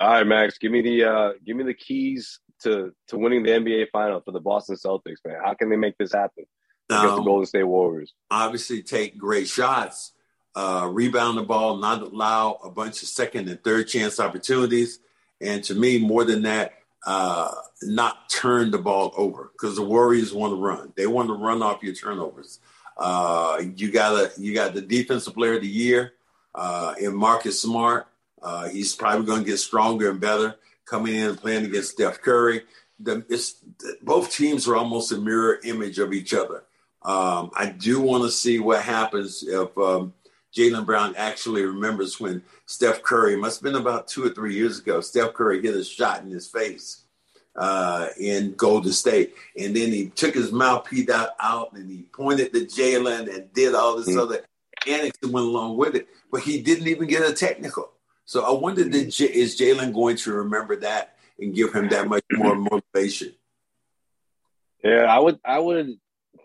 All 0.00 0.10
right, 0.10 0.26
Max, 0.26 0.58
give 0.58 0.70
me 0.70 0.82
the 0.82 1.04
uh, 1.04 1.32
give 1.44 1.56
me 1.56 1.64
the 1.64 1.74
keys 1.74 2.38
to 2.62 2.92
to 3.08 3.18
winning 3.18 3.42
the 3.42 3.50
NBA 3.50 3.90
final 3.90 4.20
for 4.20 4.32
the 4.32 4.40
Boston 4.40 4.76
Celtics, 4.76 5.18
man. 5.26 5.38
How 5.44 5.54
can 5.54 5.68
they 5.68 5.76
make 5.76 5.98
this 5.98 6.12
happen 6.12 6.44
against 6.88 7.06
the 7.06 7.20
Um, 7.20 7.24
Golden 7.24 7.46
State 7.46 7.64
Warriors? 7.64 8.14
obviously 8.30 8.82
take 8.82 9.18
great 9.18 9.48
shots, 9.48 10.12
uh, 10.54 10.88
rebound 10.90 11.38
the 11.38 11.42
ball, 11.42 11.76
not 11.76 12.02
allow 12.02 12.58
a 12.62 12.70
bunch 12.70 13.02
of 13.02 13.08
second 13.08 13.48
and 13.48 13.62
third 13.62 13.88
chance 13.88 14.20
opportunities, 14.20 15.00
and 15.40 15.64
to 15.64 15.74
me, 15.74 15.98
more 15.98 16.24
than 16.24 16.42
that, 16.42 16.77
uh, 17.08 17.54
not 17.80 18.28
turn 18.28 18.70
the 18.70 18.76
ball 18.76 19.14
over 19.16 19.50
because 19.54 19.76
the 19.76 19.82
Warriors 19.82 20.34
want 20.34 20.52
to 20.52 20.56
run. 20.56 20.92
They 20.94 21.06
want 21.06 21.28
to 21.28 21.32
run 21.32 21.62
off 21.62 21.82
your 21.82 21.94
turnovers. 21.94 22.60
Uh, 22.98 23.62
you 23.76 23.90
got 23.90 24.12
a 24.12 24.30
you 24.38 24.52
got 24.52 24.74
the 24.74 24.82
defensive 24.82 25.32
player 25.32 25.54
of 25.54 25.62
the 25.62 25.68
year 25.68 26.12
uh, 26.54 26.94
in 27.00 27.16
Marcus 27.16 27.62
Smart. 27.62 28.08
Uh, 28.42 28.68
he's 28.68 28.94
probably 28.94 29.24
going 29.24 29.42
to 29.42 29.48
get 29.48 29.56
stronger 29.56 30.10
and 30.10 30.20
better 30.20 30.56
coming 30.84 31.14
in 31.14 31.30
and 31.30 31.40
playing 31.40 31.64
against 31.64 31.92
Steph 31.92 32.20
Curry. 32.20 32.64
The, 33.00 33.24
it's, 33.30 33.56
both 34.02 34.30
teams 34.30 34.68
are 34.68 34.76
almost 34.76 35.10
a 35.10 35.16
mirror 35.16 35.60
image 35.64 35.98
of 35.98 36.12
each 36.12 36.34
other. 36.34 36.64
Um, 37.00 37.52
I 37.56 37.70
do 37.70 38.02
want 38.02 38.24
to 38.24 38.30
see 38.30 38.58
what 38.58 38.82
happens 38.82 39.42
if 39.42 39.78
um, 39.78 40.12
Jaylen 40.56 40.86
Brown 40.86 41.14
actually 41.16 41.62
remembers 41.62 42.18
when 42.18 42.42
Steph 42.66 43.02
Curry, 43.02 43.36
must 43.36 43.58
have 43.60 43.64
been 43.64 43.80
about 43.80 44.08
two 44.08 44.24
or 44.24 44.30
three 44.30 44.54
years 44.54 44.78
ago, 44.78 45.00
Steph 45.00 45.34
Curry 45.34 45.60
hit 45.62 45.74
a 45.74 45.84
shot 45.84 46.22
in 46.22 46.30
his 46.30 46.48
face 46.48 47.02
uh, 47.56 48.08
in 48.18 48.54
Golden 48.54 48.92
State. 48.92 49.34
And 49.58 49.74
then 49.76 49.92
he 49.92 50.08
took 50.08 50.34
his 50.34 50.52
mouthpiece 50.52 51.10
out, 51.10 51.30
out 51.40 51.72
and 51.72 51.90
he 51.90 52.02
pointed 52.12 52.52
to 52.52 52.60
Jaylen 52.60 53.32
and 53.34 53.52
did 53.52 53.74
all 53.74 53.96
this 53.96 54.08
Mhm. 54.08 54.20
other 54.20 54.44
antics 54.86 55.18
that 55.20 55.30
went 55.30 55.46
along 55.46 55.76
with 55.76 55.94
it. 55.94 56.08
But 56.30 56.42
he 56.42 56.62
didn't 56.62 56.88
even 56.88 57.08
get 57.08 57.28
a 57.28 57.32
technical. 57.32 57.92
So 58.24 58.42
I 58.44 58.52
wonder, 58.52 58.88
did 58.88 59.10
J- 59.10 59.32
is 59.32 59.58
Jaylen 59.58 59.92
going 59.92 60.16
to 60.18 60.32
remember 60.32 60.76
that 60.76 61.16
and 61.38 61.54
give 61.54 61.72
him 61.74 61.88
that 61.88 62.08
much 62.08 62.24
more 62.32 62.54
motivation? 62.54 63.34
Yeah, 64.84 65.04
I 65.04 65.18
would 65.18 65.40
I 65.44 65.58
would 65.58 65.98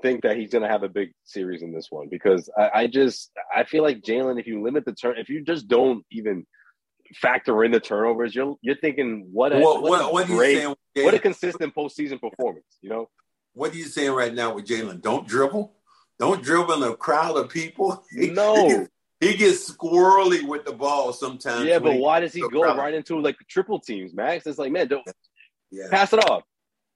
think 0.04 0.22
that 0.22 0.38
he's 0.38 0.52
gonna 0.52 0.68
have 0.68 0.84
a 0.84 0.89
big 0.89 1.13
series 1.24 1.63
in 1.63 1.74
this 1.74 1.88
one 1.89 2.10
because 2.12 2.50
I, 2.56 2.70
I 2.82 2.88
just 2.88 3.32
I 3.56 3.63
feel 3.63 3.82
like 3.82 4.02
Jaylen, 4.02 4.39
if 4.39 4.46
you 4.46 4.62
limit 4.62 4.86
the 4.86 4.94
turn, 4.94 5.18
if 5.18 5.30
you 5.30 5.44
just 5.44 5.68
don't 5.68 6.06
even 6.12 6.46
factor 7.16 7.63
in 7.63 7.72
the 7.72 7.80
turnovers, 7.80 8.36
you're 8.36 8.56
you're 8.62 8.78
thinking 8.78 9.30
what 9.32 9.54
a, 9.54 9.60
What, 9.60 9.82
what, 9.82 9.92
what, 9.92 10.13
what 10.13 10.26
are 10.26 10.32
you 10.32 10.38
great, 10.38 10.58
saying? 10.58 10.76
what 10.98 11.13
a 11.16 11.20
consistent 11.20 11.74
postseason 11.74 12.22
performance, 12.22 12.78
you 12.82 12.89
know? 12.89 13.10
What 13.54 13.74
are 13.74 13.78
you 13.78 13.86
saying 13.86 14.12
right 14.12 14.34
now 14.34 14.54
with 14.54 14.66
Jaylen? 14.66 15.02
Don't 15.02 15.28
dribble. 15.28 15.74
Don't 16.20 16.44
dribble 16.44 16.74
in 16.74 16.84
a 16.92 16.96
crowd 16.96 17.38
of 17.38 17.50
people. 17.50 18.04
No. 18.13 18.88
He 19.20 19.36
gets, 19.38 19.72
squirrely 19.72 20.46
with 20.46 20.66
the 20.66 20.74
ball 20.74 21.13
sometimes. 21.13 21.66
Yeah, 21.66 21.80
but 21.80 21.96
why 21.96 22.20
does 22.20 22.34
he 22.34 22.42
go 22.42 22.62
crowd. 22.62 22.78
right 22.78 22.94
into 22.94 23.22
like 23.22 23.38
triple 23.48 23.80
teams, 23.80 24.13
Max? 24.13 24.46
It's 24.46 24.60
like, 24.60 24.72
man, 24.72 24.89
don't 24.89 25.08
Yeah. 25.72 25.88
pass 25.89 26.12
it 26.12 26.20
off, 26.30 26.44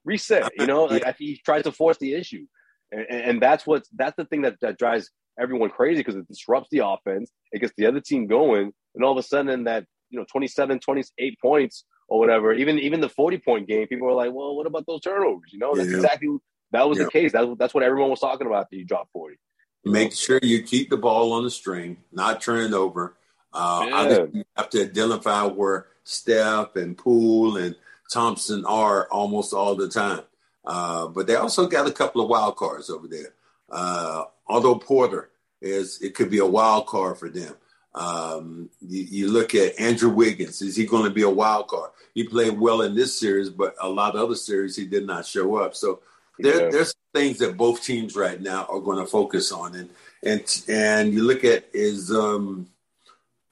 reset. 0.04 0.52
You 0.58 0.66
know, 0.66 0.84
like 0.92 1.04
think 1.04 1.16
he 1.16 1.40
tries 1.42 1.62
to 1.64 1.72
force 1.72 1.96
the 1.96 2.12
issue, 2.12 2.44
and, 2.92 3.06
and 3.10 3.42
that's 3.42 3.66
what 3.66 3.84
that's 3.94 4.16
the 4.16 4.24
thing 4.24 4.42
that 4.42 4.56
that 4.60 4.78
drives 4.78 5.10
everyone 5.40 5.70
crazy 5.70 6.00
because 6.00 6.16
it 6.16 6.26
disrupts 6.28 6.68
the 6.70 6.84
offense. 6.86 7.30
It 7.52 7.60
gets 7.60 7.72
the 7.76 7.86
other 7.86 8.00
team 8.00 8.26
going, 8.26 8.72
and 8.94 9.04
all 9.04 9.12
of 9.12 9.18
a 9.18 9.22
sudden 9.22 9.64
that 9.64 9.84
you 10.10 10.18
know 10.18 10.24
27, 10.30 10.80
28 10.80 11.38
points 11.40 11.84
or 12.08 12.18
whatever, 12.18 12.52
even 12.52 12.78
even 12.78 13.00
the 13.00 13.08
forty 13.08 13.38
point 13.38 13.68
game, 13.68 13.86
people 13.86 14.08
are 14.08 14.14
like, 14.14 14.32
well, 14.32 14.56
what 14.56 14.66
about 14.66 14.86
those 14.86 15.00
turnovers? 15.00 15.50
You 15.52 15.58
know, 15.58 15.76
that's 15.76 15.90
Yeah. 15.90 15.96
exactly 15.96 16.28
that 16.72 16.88
was 16.88 16.98
Yeah. 16.98 17.04
the 17.04 17.10
case. 17.10 17.32
That, 17.32 17.56
that's 17.58 17.74
what 17.74 17.82
everyone 17.82 18.10
was 18.10 18.20
talking 18.20 18.46
about. 18.46 18.68
That 18.70 18.76
you 18.76 18.84
dropped 18.84 19.12
forty. 19.12 19.36
Make 19.84 20.12
sure 20.12 20.38
you 20.42 20.62
keep 20.62 20.90
the 20.90 20.96
ball 20.96 21.32
on 21.32 21.44
the 21.44 21.50
string, 21.50 21.98
not 22.12 22.40
turn 22.42 22.64
it 22.64 22.74
over. 22.74 23.16
Uh, 23.52 23.86
Yeah. 23.88 23.96
obviously 23.96 24.30
you 24.40 24.44
have 24.56 24.68
to 24.70 24.82
identify 24.82 25.44
where 25.44 25.86
Steph 26.04 26.76
and 26.76 26.96
Poole 26.98 27.56
and 27.56 27.74
Thompson 28.12 28.64
are 28.64 29.06
almost 29.10 29.52
all 29.54 29.74
the 29.74 29.88
time. 29.88 30.22
Uh, 30.68 31.08
but 31.08 31.26
they 31.26 31.34
also 31.34 31.66
got 31.66 31.88
a 31.88 31.92
couple 31.92 32.20
of 32.20 32.28
wild 32.28 32.54
cards 32.56 32.90
over 32.90 33.08
there. 33.08 33.32
Uh, 33.70 34.24
although 34.46 34.74
Porter 34.74 35.30
is, 35.62 36.00
it 36.02 36.14
could 36.14 36.30
be 36.30 36.38
a 36.38 36.46
wild 36.46 36.86
card 36.86 37.16
for 37.18 37.30
them. 37.30 37.54
Um, 37.94 38.68
you, 38.86 39.02
you 39.02 39.32
look 39.32 39.54
at 39.54 39.80
Andrew 39.80 40.10
Wiggins. 40.10 40.60
Is 40.60 40.76
he 40.76 40.84
going 40.84 41.04
to 41.04 41.10
be 41.10 41.22
a 41.22 41.30
wild 41.30 41.68
card? 41.68 41.90
He 42.14 42.22
played 42.24 42.58
well 42.60 42.82
in 42.82 42.94
this 42.94 43.18
series, 43.18 43.48
but 43.48 43.74
a 43.80 43.88
lot 43.88 44.14
of 44.14 44.20
other 44.22 44.34
series 44.34 44.76
he 44.76 44.84
did 44.86 45.06
not 45.06 45.24
show 45.26 45.56
up. 45.56 45.74
So 45.74 46.00
there, 46.38 46.64
Yeah. 46.64 46.70
there's 46.70 46.94
things 47.14 47.38
that 47.38 47.56
both 47.56 47.82
teams 47.82 48.14
right 48.14 48.40
now 48.40 48.66
are 48.68 48.80
going 48.80 48.98
to 48.98 49.06
focus 49.10 49.50
on, 49.50 49.74
and 49.74 49.88
and 50.22 50.62
and 50.68 51.14
you 51.14 51.22
look 51.24 51.44
at 51.44 51.64
is 51.72 52.12
um, 52.12 52.68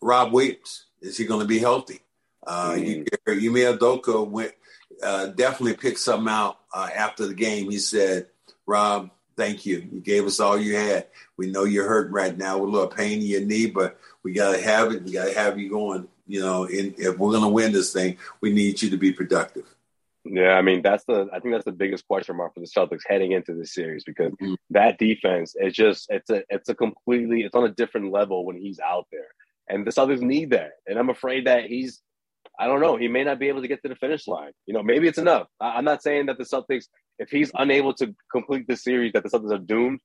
Rob 0.02 0.32
Williams 0.32 0.84
is 1.00 1.16
he 1.16 1.24
going 1.24 1.40
to 1.40 1.46
be 1.46 1.58
healthy? 1.58 2.00
Uh, 2.46 2.74
Mm. 2.74 2.86
you, 2.86 3.04
Ime 3.26 3.78
Udoka 3.78 4.28
went 4.28 4.52
uh, 5.02 5.26
definitely 5.26 5.74
picked 5.74 5.98
something 5.98 6.32
out 6.32 6.58
uh, 6.76 6.90
after 6.94 7.26
the 7.26 7.34
game. 7.34 7.70
He 7.70 7.78
said, 7.78 8.26
"Rob, 8.66 9.10
thank 9.36 9.64
you. 9.64 9.88
You 9.90 10.00
gave 10.00 10.26
us 10.26 10.40
all 10.40 10.58
you 10.58 10.76
had. 10.76 11.06
We 11.38 11.50
know 11.50 11.64
you're 11.64 11.88
hurt 11.88 12.10
right 12.10 12.36
now 12.36 12.58
with 12.58 12.68
a 12.68 12.72
little 12.72 12.88
pain 12.88 13.20
in 13.20 13.26
your 13.26 13.40
knee, 13.40 13.66
but 13.66 13.98
we 14.22 14.34
got 14.34 14.54
to 14.54 14.62
have 14.62 14.92
it. 14.92 15.02
We 15.04 15.12
got 15.12 15.26
to 15.26 15.34
have 15.34 15.58
you 15.58 15.70
going. 15.70 16.08
You 16.28 16.40
know, 16.40 16.64
and 16.64 16.94
if 16.98 17.18
we're 17.18 17.30
going 17.30 17.42
to 17.42 17.48
win 17.48 17.72
this 17.72 17.92
thing, 17.92 18.18
we 18.40 18.52
need 18.52 18.82
you 18.82 18.90
to 18.90 18.96
be 18.98 19.12
productive." 19.12 19.64
Yeah, 20.28 20.54
I 20.54 20.62
mean 20.62 20.82
that's 20.82 21.04
the 21.04 21.28
I 21.32 21.38
think 21.38 21.54
that's 21.54 21.64
the 21.64 21.72
biggest 21.72 22.06
question 22.08 22.36
mark 22.36 22.52
for 22.52 22.60
the 22.60 22.66
Celtics 22.66 23.02
heading 23.06 23.30
into 23.32 23.54
this 23.54 23.72
series 23.72 24.02
because 24.02 24.32
Mhm. 24.32 24.56
that 24.70 24.98
defense 24.98 25.54
is 25.54 25.72
just 25.72 26.08
it's 26.10 26.28
a 26.30 26.42
it's 26.50 26.68
a 26.68 26.74
completely 26.74 27.42
it's 27.42 27.54
on 27.54 27.64
a 27.64 27.68
different 27.68 28.10
level 28.10 28.44
when 28.44 28.56
he's 28.56 28.80
out 28.80 29.06
there. 29.12 29.28
And 29.68 29.86
the 29.86 29.92
Celtics 29.92 30.20
need 30.20 30.50
that. 30.50 30.72
And 30.86 30.98
I'm 30.98 31.10
afraid 31.10 31.46
that 31.46 31.66
he's 31.66 32.02
I 32.58 32.66
don't 32.66 32.80
know, 32.80 32.96
he 32.96 33.08
may 33.08 33.24
not 33.24 33.38
be 33.38 33.48
able 33.48 33.62
to 33.62 33.68
get 33.68 33.82
to 33.82 33.88
the 33.88 33.96
finish 33.96 34.26
line. 34.26 34.52
You 34.66 34.74
know, 34.74 34.82
maybe 34.82 35.08
it's 35.08 35.18
enough. 35.18 35.48
I, 35.60 35.72
I'm 35.72 35.84
not 35.84 36.02
saying 36.02 36.26
that 36.26 36.38
the 36.38 36.44
Celtics 36.44 36.86
if 37.18 37.30
he's 37.30 37.50
unable 37.54 37.94
to 37.94 38.14
complete 38.30 38.66
the 38.68 38.76
series 38.76 39.12
that 39.12 39.22
the 39.22 39.30
Celtics 39.30 39.52
are 39.52 39.58
doomed 39.58 40.00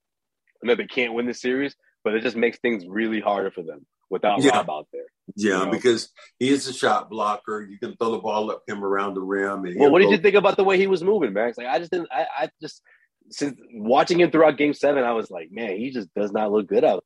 and 0.61 0.69
that 0.69 0.77
they 0.77 0.85
can't 0.85 1.13
win 1.13 1.25
the 1.25 1.33
series, 1.33 1.75
but 2.03 2.13
it 2.15 2.21
just 2.21 2.37
makes 2.37 2.57
things 2.59 2.85
really 2.87 3.19
harder 3.19 3.51
for 3.51 3.63
them 3.63 3.85
without 4.09 4.41
Yeah. 4.41 4.57
Rob 4.57 4.69
out 4.69 4.87
there. 4.91 5.05
Yeah, 5.35 5.59
You 5.59 5.65
know? 5.65 5.71
because 5.71 6.09
he 6.39 6.49
is 6.49 6.67
a 6.67 6.73
shot 6.73 7.09
blocker. 7.09 7.65
You 7.69 7.77
can 7.79 7.95
throw 7.95 8.11
the 8.11 8.19
ball 8.19 8.51
up 8.51 8.63
him 8.67 8.83
around 8.83 9.15
the 9.15 9.21
rim. 9.21 9.65
And 9.65 9.79
Well, 9.79 9.91
what 9.91 10.01
did 10.01 10.11
you 10.11 10.17
think 10.17 10.35
about 10.35 10.57
the 10.57 10.63
way 10.63 10.77
he 10.77 10.87
was 10.87 11.03
moving, 11.03 11.33
Max? 11.33 11.57
Like, 11.57 11.67
I 11.67 11.79
just 11.79 11.91
didn't. 11.91 12.09
I, 12.11 12.25
I 12.37 12.49
just 12.61 12.81
since 13.29 13.57
watching 13.73 14.19
him 14.19 14.31
throughout 14.31 14.57
Game 14.57 14.73
Seven, 14.73 15.03
I 15.03 15.13
was 15.13 15.31
like, 15.31 15.49
man, 15.51 15.77
he 15.77 15.91
just 15.91 16.13
does 16.13 16.31
not 16.31 16.51
look 16.51 16.67
good 16.67 16.83
out. 16.83 17.03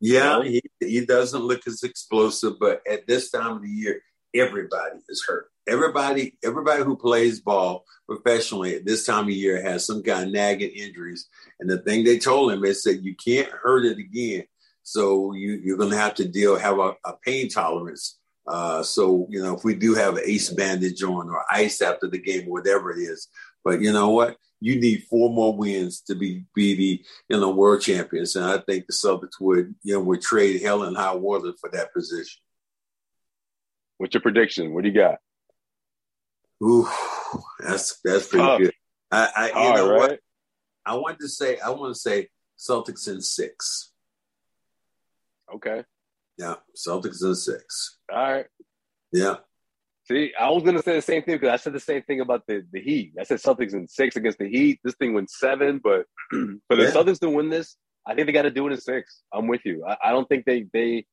There. 0.00 0.14
Yeah, 0.14 0.32
know? 0.36 0.42
he, 0.42 0.62
he 0.80 1.06
doesn't 1.06 1.42
look 1.42 1.66
as 1.66 1.82
explosive, 1.82 2.58
but 2.58 2.82
at 2.86 3.06
this 3.06 3.30
time 3.30 3.56
of 3.56 3.62
the 3.62 3.70
year, 3.70 4.02
everybody 4.34 4.98
is 5.08 5.24
hurt. 5.26 5.46
Everybody, 5.68 6.36
everybody 6.42 6.82
who 6.82 6.96
plays 6.96 7.40
ball 7.40 7.84
professionally 8.08 8.74
at 8.74 8.84
this 8.84 9.06
time 9.06 9.24
of 9.24 9.30
year 9.30 9.62
has 9.62 9.86
some 9.86 10.02
kind 10.02 10.26
of 10.26 10.32
nagging 10.32 10.72
injuries. 10.72 11.28
And 11.60 11.70
the 11.70 11.78
thing 11.78 12.04
they 12.04 12.18
told 12.18 12.52
him 12.52 12.64
is 12.64 12.82
that 12.82 13.02
you 13.02 13.14
can't 13.14 13.48
hurt 13.48 13.84
it 13.84 13.98
again. 13.98 14.44
So 14.82 15.32
you, 15.34 15.60
you're 15.62 15.76
going 15.76 15.90
to 15.90 15.96
have 15.96 16.14
to 16.16 16.26
deal, 16.26 16.58
have 16.58 16.78
a, 16.78 16.94
a 17.04 17.14
pain 17.24 17.48
tolerance. 17.48 18.18
Uh, 18.46 18.82
so, 18.82 19.28
you 19.30 19.40
know, 19.40 19.56
if 19.56 19.62
we 19.62 19.76
do 19.76 19.94
have 19.94 20.16
an 20.16 20.24
ace 20.26 20.50
bandage 20.50 21.02
on 21.04 21.30
or 21.30 21.44
ice 21.50 21.80
after 21.80 22.08
the 22.08 22.18
game, 22.18 22.48
or 22.48 22.52
whatever 22.52 22.90
it 22.90 22.98
is, 22.98 23.28
but 23.64 23.80
you 23.80 23.92
know 23.92 24.10
what? 24.10 24.36
You 24.58 24.80
need 24.80 25.04
four 25.08 25.30
more 25.30 25.56
wins 25.56 26.00
to 26.02 26.16
be, 26.16 26.44
be 26.54 26.74
the, 26.74 27.04
you 27.28 27.40
know, 27.40 27.50
world 27.50 27.82
champions. 27.82 28.34
And 28.34 28.44
I 28.44 28.58
think 28.58 28.86
the 28.86 28.92
Celtics 28.92 29.40
would, 29.40 29.74
you 29.84 29.94
know, 29.94 30.00
would 30.00 30.22
trade 30.22 30.60
hell 30.60 30.82
and 30.82 30.96
high 30.96 31.14
water 31.14 31.52
for 31.60 31.70
that 31.70 31.92
position. 31.92 32.40
What's 34.02 34.14
your 34.14 34.20
prediction? 34.20 34.74
What 34.74 34.82
do 34.82 34.88
you 34.88 34.96
got? 34.96 35.18
Ooh, 36.60 36.88
that's, 37.60 38.00
that's 38.04 38.26
pretty 38.26 38.44
Tough. 38.44 38.58
good. 38.58 38.72
I, 39.12 39.30
I 39.36 39.46
you 39.46 39.52
All 39.54 39.74
know 39.76 39.90
right. 39.92 39.98
what? 40.10 40.20
I 40.84 40.94
want 40.96 41.20
to 41.20 41.28
say, 41.28 41.60
I 41.60 41.70
want 41.70 41.94
to 41.94 42.00
say 42.00 42.26
Celtics 42.58 43.06
in 43.06 43.20
six. 43.20 43.92
Okay. 45.54 45.84
Yeah, 46.36 46.56
Celtics 46.76 47.22
in 47.22 47.36
six. 47.36 47.98
All 48.12 48.18
right. 48.32 48.46
Yeah. 49.12 49.36
See, 50.08 50.32
I 50.36 50.50
was 50.50 50.64
gonna 50.64 50.82
say 50.82 50.96
the 50.96 51.02
same 51.02 51.22
thing 51.22 51.36
because 51.36 51.50
I 51.50 51.56
said 51.62 51.72
the 51.72 51.78
same 51.78 52.02
thing 52.02 52.18
about 52.18 52.42
the, 52.48 52.66
the 52.72 52.80
Heat. 52.80 53.12
I 53.20 53.22
said 53.22 53.38
Celtics 53.38 53.72
in 53.72 53.86
six 53.86 54.16
against 54.16 54.38
the 54.38 54.48
Heat. 54.48 54.80
This 54.82 54.96
thing 54.96 55.14
went 55.14 55.30
seven, 55.30 55.80
but 55.82 56.06
for 56.32 56.74
the 56.74 56.82
Yeah. 56.82 56.90
Celtics 56.90 57.20
to 57.20 57.30
win 57.30 57.50
this, 57.50 57.76
I 58.04 58.16
think 58.16 58.26
they 58.26 58.32
got 58.32 58.42
to 58.42 58.50
do 58.50 58.66
it 58.66 58.72
in 58.72 58.80
six. 58.80 59.22
I'm 59.32 59.46
with 59.46 59.60
you. 59.64 59.84
I, 59.86 59.96
I 60.06 60.10
don't 60.10 60.28
think 60.28 60.44
they 60.44 60.66
they. 60.72 61.06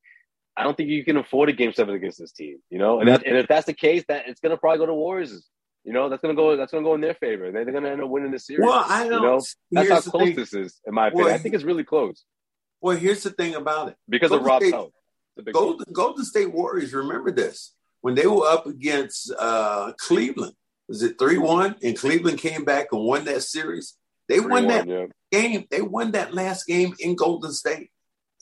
I 0.56 0.64
don't 0.64 0.76
think 0.76 0.88
you 0.88 1.04
can 1.04 1.16
afford 1.16 1.48
a 1.48 1.52
game 1.52 1.72
seven 1.72 1.94
against 1.94 2.18
this 2.18 2.32
team. 2.32 2.58
You 2.70 2.78
know, 2.78 3.00
and 3.00 3.08
that, 3.08 3.26
and 3.26 3.36
if 3.36 3.46
that's 3.48 3.66
the 3.66 3.72
case, 3.72 4.04
that 4.08 4.28
it's 4.28 4.40
gonna 4.40 4.56
probably 4.56 4.78
go 4.78 4.86
to 4.86 4.94
Warriors. 4.94 5.48
You 5.84 5.92
know, 5.92 6.08
that's 6.08 6.20
gonna 6.20 6.34
go. 6.34 6.56
That's 6.56 6.72
gonna 6.72 6.84
go 6.84 6.94
in 6.94 7.00
their 7.00 7.14
favor. 7.14 7.50
They're 7.50 7.64
gonna 7.64 7.88
end 7.88 8.02
up 8.02 8.10
winning 8.10 8.32
the 8.32 8.38
series. 8.38 8.66
Well, 8.66 8.84
I 8.86 9.08
don't. 9.08 9.22
know, 9.22 9.40
that's 9.70 9.88
how 9.88 10.00
close 10.00 10.28
thing. 10.28 10.36
this 10.36 10.52
is, 10.52 10.80
in 10.86 10.94
my 10.94 11.08
opinion. 11.08 11.26
Well, 11.26 11.34
I 11.34 11.38
think 11.38 11.54
it's 11.54 11.64
really 11.64 11.84
close 11.84 12.24
Well, 12.80 12.96
here's 12.96 13.22
the 13.22 13.30
thing 13.30 13.54
about 13.54 13.88
it. 13.88 13.96
because 14.08 14.30
of 14.30 14.40
Golden 14.40 14.46
Rob's 14.46 14.64
State- 14.66 14.74
health. 14.74 14.92
It's 15.36 15.38
a 15.38 15.42
big 15.44 15.54
Golden, 15.54 15.86
Golden 15.92 16.24
State 16.24 16.52
Warriors, 16.52 16.92
remember 16.92 17.30
this. 17.30 17.74
When 18.02 18.14
they 18.14 18.26
were 18.26 18.46
up 18.46 18.66
against 18.66 19.32
uh, 19.38 19.92
Cleveland, 19.98 20.54
was 20.88 21.02
it 21.02 21.18
3 21.18 21.38
1? 21.38 21.76
And 21.82 21.96
Cleveland 21.96 22.38
came 22.38 22.64
back 22.64 22.88
and 22.92 23.02
won 23.02 23.24
that 23.26 23.42
series. 23.42 23.96
They 24.28 24.40
won 24.40 24.66
that 24.68 24.86
yeah. 24.86 25.06
game. 25.30 25.66
They 25.70 25.82
won 25.82 26.12
that 26.12 26.34
last 26.34 26.66
game 26.66 26.94
in 26.98 27.14
Golden 27.14 27.52
State. 27.52 27.90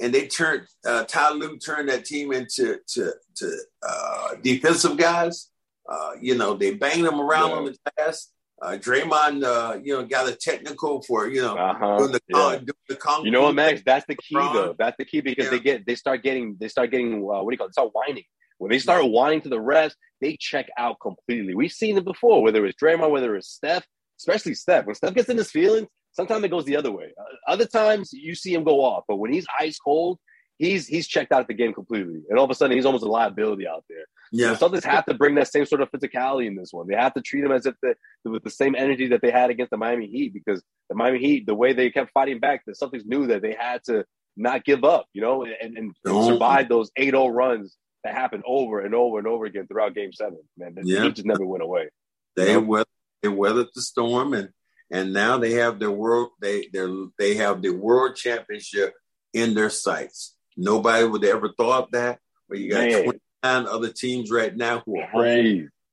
And 0.00 0.14
they 0.14 0.28
turned, 0.28 0.66
uh, 0.86 1.04
Ty 1.04 1.32
Lue 1.32 1.58
turned 1.58 1.88
that 1.88 2.04
team 2.04 2.32
into 2.32 2.78
to, 2.94 3.14
to, 3.36 3.52
uh, 3.86 4.34
defensive 4.42 4.96
guys. 4.96 5.50
Uh, 5.88 6.12
you 6.20 6.36
know, 6.36 6.54
they 6.54 6.74
banged 6.74 7.04
them 7.04 7.20
around 7.20 7.50
Yeah. 7.50 7.56
on 7.56 7.64
the 7.64 7.76
glass. 7.96 8.30
Uh, 8.60 8.72
Draymond, 8.72 9.44
uh, 9.44 9.78
you 9.82 9.94
know, 9.94 10.04
got 10.04 10.28
a 10.28 10.34
technical 10.34 11.02
for, 11.02 11.28
you 11.28 11.40
know, 11.40 11.56
Uh-huh. 11.56 11.98
doing 11.98 12.12
the, 12.12 12.20
Yeah. 12.28 12.50
doing 12.56 12.66
the 12.88 13.20
You 13.24 13.30
know 13.30 13.42
what, 13.42 13.54
Max? 13.54 13.82
That's 13.84 14.04
the 14.06 14.16
key, 14.16 14.34
LeBron. 14.34 14.52
though. 14.52 14.74
That's 14.78 14.96
the 14.98 15.04
key 15.04 15.20
because 15.20 15.44
Yeah. 15.46 15.50
they 15.52 15.60
get 15.60 15.86
they 15.86 15.94
start 15.94 16.22
getting 16.22 16.56
they 16.60 16.68
start 16.68 16.90
getting 16.90 17.14
uh, 17.22 17.42
what 17.42 17.46
do 17.50 17.52
you 17.54 17.58
call 17.58 17.66
it? 17.66 17.70
They 17.70 17.72
start 17.80 17.90
whining. 17.94 18.24
When 18.58 18.70
they 18.72 18.80
start 18.80 19.04
whining 19.08 19.40
to 19.42 19.48
the 19.48 19.58
refs, 19.58 19.94
they 20.20 20.36
check 20.40 20.68
out 20.76 20.96
completely. 21.00 21.54
We've 21.54 21.70
seen 21.72 21.96
it 21.96 22.04
before, 22.04 22.42
whether 22.42 22.66
it's 22.66 22.76
Draymond, 22.82 23.10
whether 23.10 23.36
it's 23.36 23.48
Steph, 23.48 23.86
especially 24.18 24.54
Steph. 24.54 24.86
When 24.86 24.96
Steph 24.96 25.14
gets 25.14 25.28
in 25.28 25.36
his 25.36 25.50
feelings, 25.52 25.86
sometimes 26.18 26.42
it 26.42 26.48
goes 26.48 26.64
the 26.64 26.76
other 26.76 26.90
way. 26.90 27.12
Other 27.46 27.64
times 27.64 28.12
you 28.12 28.34
see 28.34 28.52
him 28.52 28.64
go 28.64 28.80
off, 28.84 29.04
but 29.06 29.16
when 29.16 29.32
he's 29.32 29.46
ice 29.58 29.78
cold, 29.78 30.18
he's 30.58 30.86
he's 30.88 31.06
checked 31.06 31.30
out 31.30 31.46
the 31.46 31.54
game 31.54 31.72
completely, 31.72 32.22
and 32.28 32.38
all 32.38 32.44
of 32.44 32.50
a 32.50 32.54
sudden 32.54 32.76
he's 32.76 32.84
almost 32.84 33.04
a 33.04 33.08
liability 33.08 33.68
out 33.68 33.84
there. 33.88 34.04
Yeah. 34.32 34.52
The 34.52 34.56
Celtics 34.56 34.84
have 34.84 35.06
to 35.06 35.14
bring 35.14 35.36
that 35.36 35.48
same 35.48 35.64
sort 35.64 35.80
of 35.80 35.90
physicality 35.92 36.46
in 36.48 36.56
this 36.56 36.72
one. 36.72 36.88
They 36.88 36.96
have 36.96 37.14
to 37.14 37.22
treat 37.22 37.44
him 37.44 37.52
as 37.52 37.66
if 37.66 37.76
the, 37.82 37.94
with 38.24 38.42
the 38.42 38.50
same 38.50 38.74
energy 38.74 39.06
that 39.08 39.22
they 39.22 39.30
had 39.30 39.48
against 39.50 39.70
the 39.70 39.76
Miami 39.76 40.08
Heat 40.08 40.34
because 40.34 40.60
the 40.90 40.96
Miami 40.96 41.20
Heat, 41.20 41.46
the 41.46 41.54
way 41.54 41.72
they 41.72 41.90
kept 41.90 42.10
fighting 42.12 42.40
back, 42.40 42.64
the 42.66 42.72
Celtics 42.72 43.06
knew 43.06 43.28
that 43.28 43.40
they 43.40 43.56
had 43.58 43.84
to 43.84 44.04
not 44.36 44.64
give 44.64 44.84
up, 44.84 45.06
you 45.14 45.22
know, 45.22 45.44
and, 45.44 45.54
and, 45.60 45.78
and 45.78 45.94
oh. 46.06 46.28
survive 46.28 46.68
those 46.68 46.90
8-0 46.98 47.32
runs 47.32 47.76
that 48.04 48.14
happened 48.14 48.42
over 48.46 48.80
and 48.80 48.94
over 48.94 49.18
and 49.18 49.26
over 49.26 49.44
again 49.46 49.66
throughout 49.66 49.94
Game 49.94 50.12
Seven. 50.12 50.40
Man, 50.56 50.74
the 50.74 50.82
Yeah. 50.84 51.04
Heat 51.04 51.14
just 51.14 51.26
never 51.26 51.46
went 51.46 51.62
away. 51.62 51.88
They 52.36 52.52
Yeah. 52.52 52.58
weathered, 52.58 52.86
they 53.22 53.28
weathered 53.28 53.68
the 53.74 53.82
storm, 53.82 54.34
and 54.34 54.50
and 54.90 55.12
now 55.12 55.38
they 55.38 55.52
have 55.52 55.78
their 55.78 55.90
world. 55.90 56.30
They 56.40 56.68
they 56.72 56.86
they 57.18 57.34
have 57.34 57.62
the 57.62 57.70
world 57.70 58.16
championship 58.16 58.94
in 59.32 59.54
their 59.54 59.70
sights. 59.70 60.36
Nobody 60.56 61.06
would 61.06 61.22
have 61.22 61.36
ever 61.36 61.52
thought 61.56 61.92
that. 61.92 62.18
But 62.48 62.58
you 62.58 62.70
got 62.70 62.88
Man. 62.88 63.04
29 63.04 63.66
other 63.66 63.92
teams 63.92 64.30
right 64.30 64.56
now 64.56 64.82
who 64.84 64.98
are 64.98 65.06
home. 65.06 65.22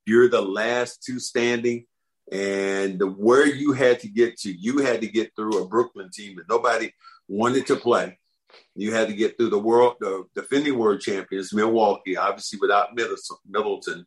You're 0.05 0.29
the 0.29 0.41
last 0.41 1.03
two 1.03 1.19
standing, 1.19 1.85
and 2.31 2.99
the 2.99 3.07
where 3.07 3.45
you 3.45 3.73
had 3.73 3.99
to 4.01 4.07
get 4.07 4.37
to, 4.39 4.51
you 4.51 4.79
had 4.79 5.01
to 5.01 5.07
get 5.07 5.31
through 5.35 5.61
a 5.61 5.67
Brooklyn 5.67 6.09
team 6.13 6.35
that 6.37 6.49
nobody 6.49 6.91
wanted 7.27 7.67
to 7.67 7.75
play. 7.75 8.17
You 8.75 8.93
had 8.93 9.07
to 9.07 9.13
get 9.13 9.37
through 9.37 9.49
the 9.49 9.59
world, 9.59 9.95
the 9.99 10.25
defending 10.35 10.77
world 10.77 11.01
champions, 11.01 11.53
Milwaukee, 11.53 12.15
obviously 12.15 12.59
without 12.59 12.95
Middleton. 12.95 14.05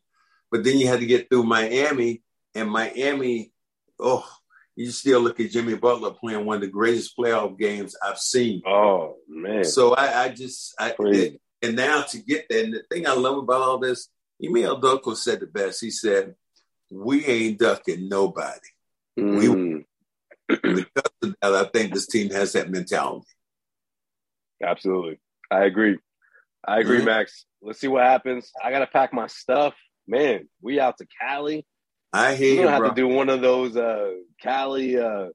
But 0.51 0.63
then 0.63 0.79
you 0.79 0.87
had 0.87 1.01
to 1.01 1.05
get 1.05 1.29
through 1.29 1.43
Miami, 1.43 2.23
and 2.55 2.69
Miami, 2.69 3.51
oh, 3.99 4.27
you 4.79 4.91
still 4.91 5.19
look 5.19 5.39
at 5.41 5.51
Jimmy 5.51 5.75
Butler 5.75 6.11
playing 6.11 6.45
one 6.45 6.55
of 6.55 6.61
the 6.61 6.67
greatest 6.67 7.17
playoff 7.17 7.57
games 7.59 7.95
I've 8.01 8.17
seen. 8.17 8.61
Oh 8.65 9.17
man. 9.27 9.63
So 9.65 9.93
I, 9.93 10.23
I 10.23 10.29
just, 10.29 10.73
I, 10.79 10.91
Crazy. 10.91 11.39
and 11.61 11.75
now 11.75 12.01
to 12.03 12.17
get 12.19 12.45
there, 12.49 12.63
and 12.63 12.73
the 12.73 12.83
thing 12.89 13.05
I 13.05 13.13
love 13.13 13.37
about 13.37 13.61
all 13.61 13.77
this, 13.77 14.09
Ime 14.43 14.53
Udoka 14.55 15.15
said 15.17 15.41
the 15.41 15.47
best. 15.47 15.81
He 15.81 15.91
said, 15.91 16.35
"We 16.89 17.25
ain't 17.25 17.59
ducking 17.59 18.07
nobody." 18.07 18.69
Mm, 19.19 19.83
Because 20.47 21.11
of 21.23 21.35
that, 21.41 21.53
I 21.55 21.65
think 21.65 21.93
this 21.93 22.07
team 22.07 22.29
has 22.31 22.53
that 22.53 22.69
mentality. 22.71 23.27
absolutely. 24.63 25.19
I 25.51 25.65
agree. 25.65 25.97
I 26.65 26.79
agree, 26.79 26.99
Mhm. 27.01 27.05
Max. 27.05 27.45
Let's 27.61 27.79
see 27.79 27.87
what 27.87 28.03
happens. 28.03 28.51
I 28.63 28.71
gotta 28.71 28.87
pack 28.87 29.13
my 29.13 29.27
stuff. 29.27 29.75
Man, 30.07 30.47
we 30.61 30.79
out 30.79 30.97
to 30.97 31.07
Cali. 31.21 31.65
I 32.11 32.31
We're 32.31 32.35
hear 32.37 32.49
you, 32.53 32.57
gonna 32.63 32.71
have 32.71 32.79
bro. 32.79 32.89
to 32.89 32.95
do 32.95 33.07
one 33.07 33.29
of 33.29 33.41
those 33.41 33.75
uh 33.77 34.11
Cali 34.41 34.97
uh 34.97 35.27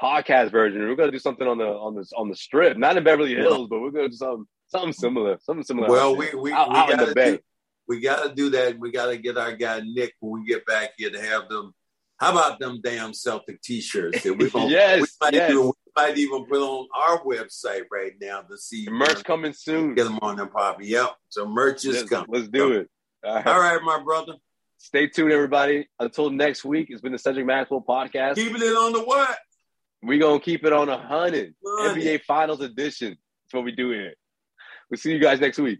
podcast 0.00 0.50
version. 0.50 0.80
We're 0.88 0.96
gonna 0.96 1.12
do 1.12 1.18
something 1.18 1.46
on 1.46 1.58
the 1.58 1.66
on 1.66 1.94
the 1.94 2.06
on 2.16 2.28
the 2.28 2.36
strip, 2.36 2.76
not 2.76 2.96
in 2.96 3.04
Beverly 3.04 3.34
Hills, 3.34 3.68
but 3.70 3.80
we're 3.80 3.90
gonna 3.90 4.08
do 4.08 4.16
something 4.16 4.44
something 4.68 4.92
similar, 4.92 5.38
something 5.42 5.64
similar. 5.64 5.88
well, 5.88 6.16
we 6.16 6.34
we, 6.34 6.52
out, 6.52 6.70
we 6.70 6.76
out 6.76 6.90
gotta 6.90 7.14
do 7.14 7.38
we 7.88 8.00
gotta 8.00 8.34
do 8.34 8.50
that. 8.50 8.78
We 8.78 8.90
gotta 8.90 9.16
get 9.16 9.38
our 9.38 9.52
guy 9.52 9.80
Nick 9.84 10.14
when 10.20 10.42
we 10.42 10.46
get 10.48 10.66
back 10.66 10.90
here 10.96 11.10
to 11.10 11.20
have 11.20 11.48
them. 11.48 11.72
How 12.18 12.32
about 12.32 12.58
them 12.58 12.80
damn 12.82 13.12
Celtic 13.12 13.60
T-shirts? 13.62 14.22
that 14.22 14.34
we 14.34 14.48
gonna- 14.50 14.70
Yes, 14.70 15.00
we 15.02 15.06
might, 15.26 15.34
yes. 15.34 15.50
even, 15.50 15.66
we 15.66 15.72
might 15.94 16.16
even 16.18 16.46
put 16.46 16.58
on 16.60 16.88
our 16.96 17.22
website 17.22 17.82
right 17.92 18.12
now 18.20 18.40
to 18.40 18.56
see 18.58 18.88
Merch 18.90 19.22
coming 19.22 19.52
soon. 19.52 19.94
Get 19.94 20.04
them 20.04 20.18
on 20.22 20.36
them, 20.36 20.48
Poppy. 20.48 20.86
Yep. 20.86 21.14
So 21.28 21.46
merch 21.46 21.84
is 21.84 21.96
Let's, 21.98 22.08
coming. 22.08 22.26
let's 22.30 22.48
do 22.48 22.72
it. 22.72 22.90
All 23.22 23.34
right. 23.34 23.46
All 23.46 23.60
right, 23.60 23.80
my 23.82 24.02
brother. 24.02 24.32
Stay 24.78 25.08
tuned, 25.08 25.32
everybody. 25.32 25.88
Until 25.98 26.30
next 26.30 26.64
week, 26.64 26.88
it's 26.90 27.00
been 27.00 27.12
the 27.12 27.18
Cedric 27.18 27.46
Maxwell 27.46 27.84
podcast. 27.86 28.36
Keeping 28.36 28.62
it 28.62 28.76
on 28.76 28.92
the 28.92 29.00
what? 29.00 29.36
We're 30.02 30.20
gonna 30.20 30.40
keep 30.40 30.64
it 30.64 30.72
on 30.72 30.88
a 30.88 30.98
hundred. 30.98 31.54
Hundred. 31.64 32.02
NBA 32.02 32.22
Finals 32.22 32.60
edition. 32.60 33.10
That's 33.10 33.54
what 33.54 33.64
we 33.64 33.72
do 33.72 33.90
here. 33.90 34.14
We'll 34.90 34.98
see 34.98 35.12
you 35.12 35.18
guys 35.18 35.40
next 35.40 35.58
week. 35.58 35.74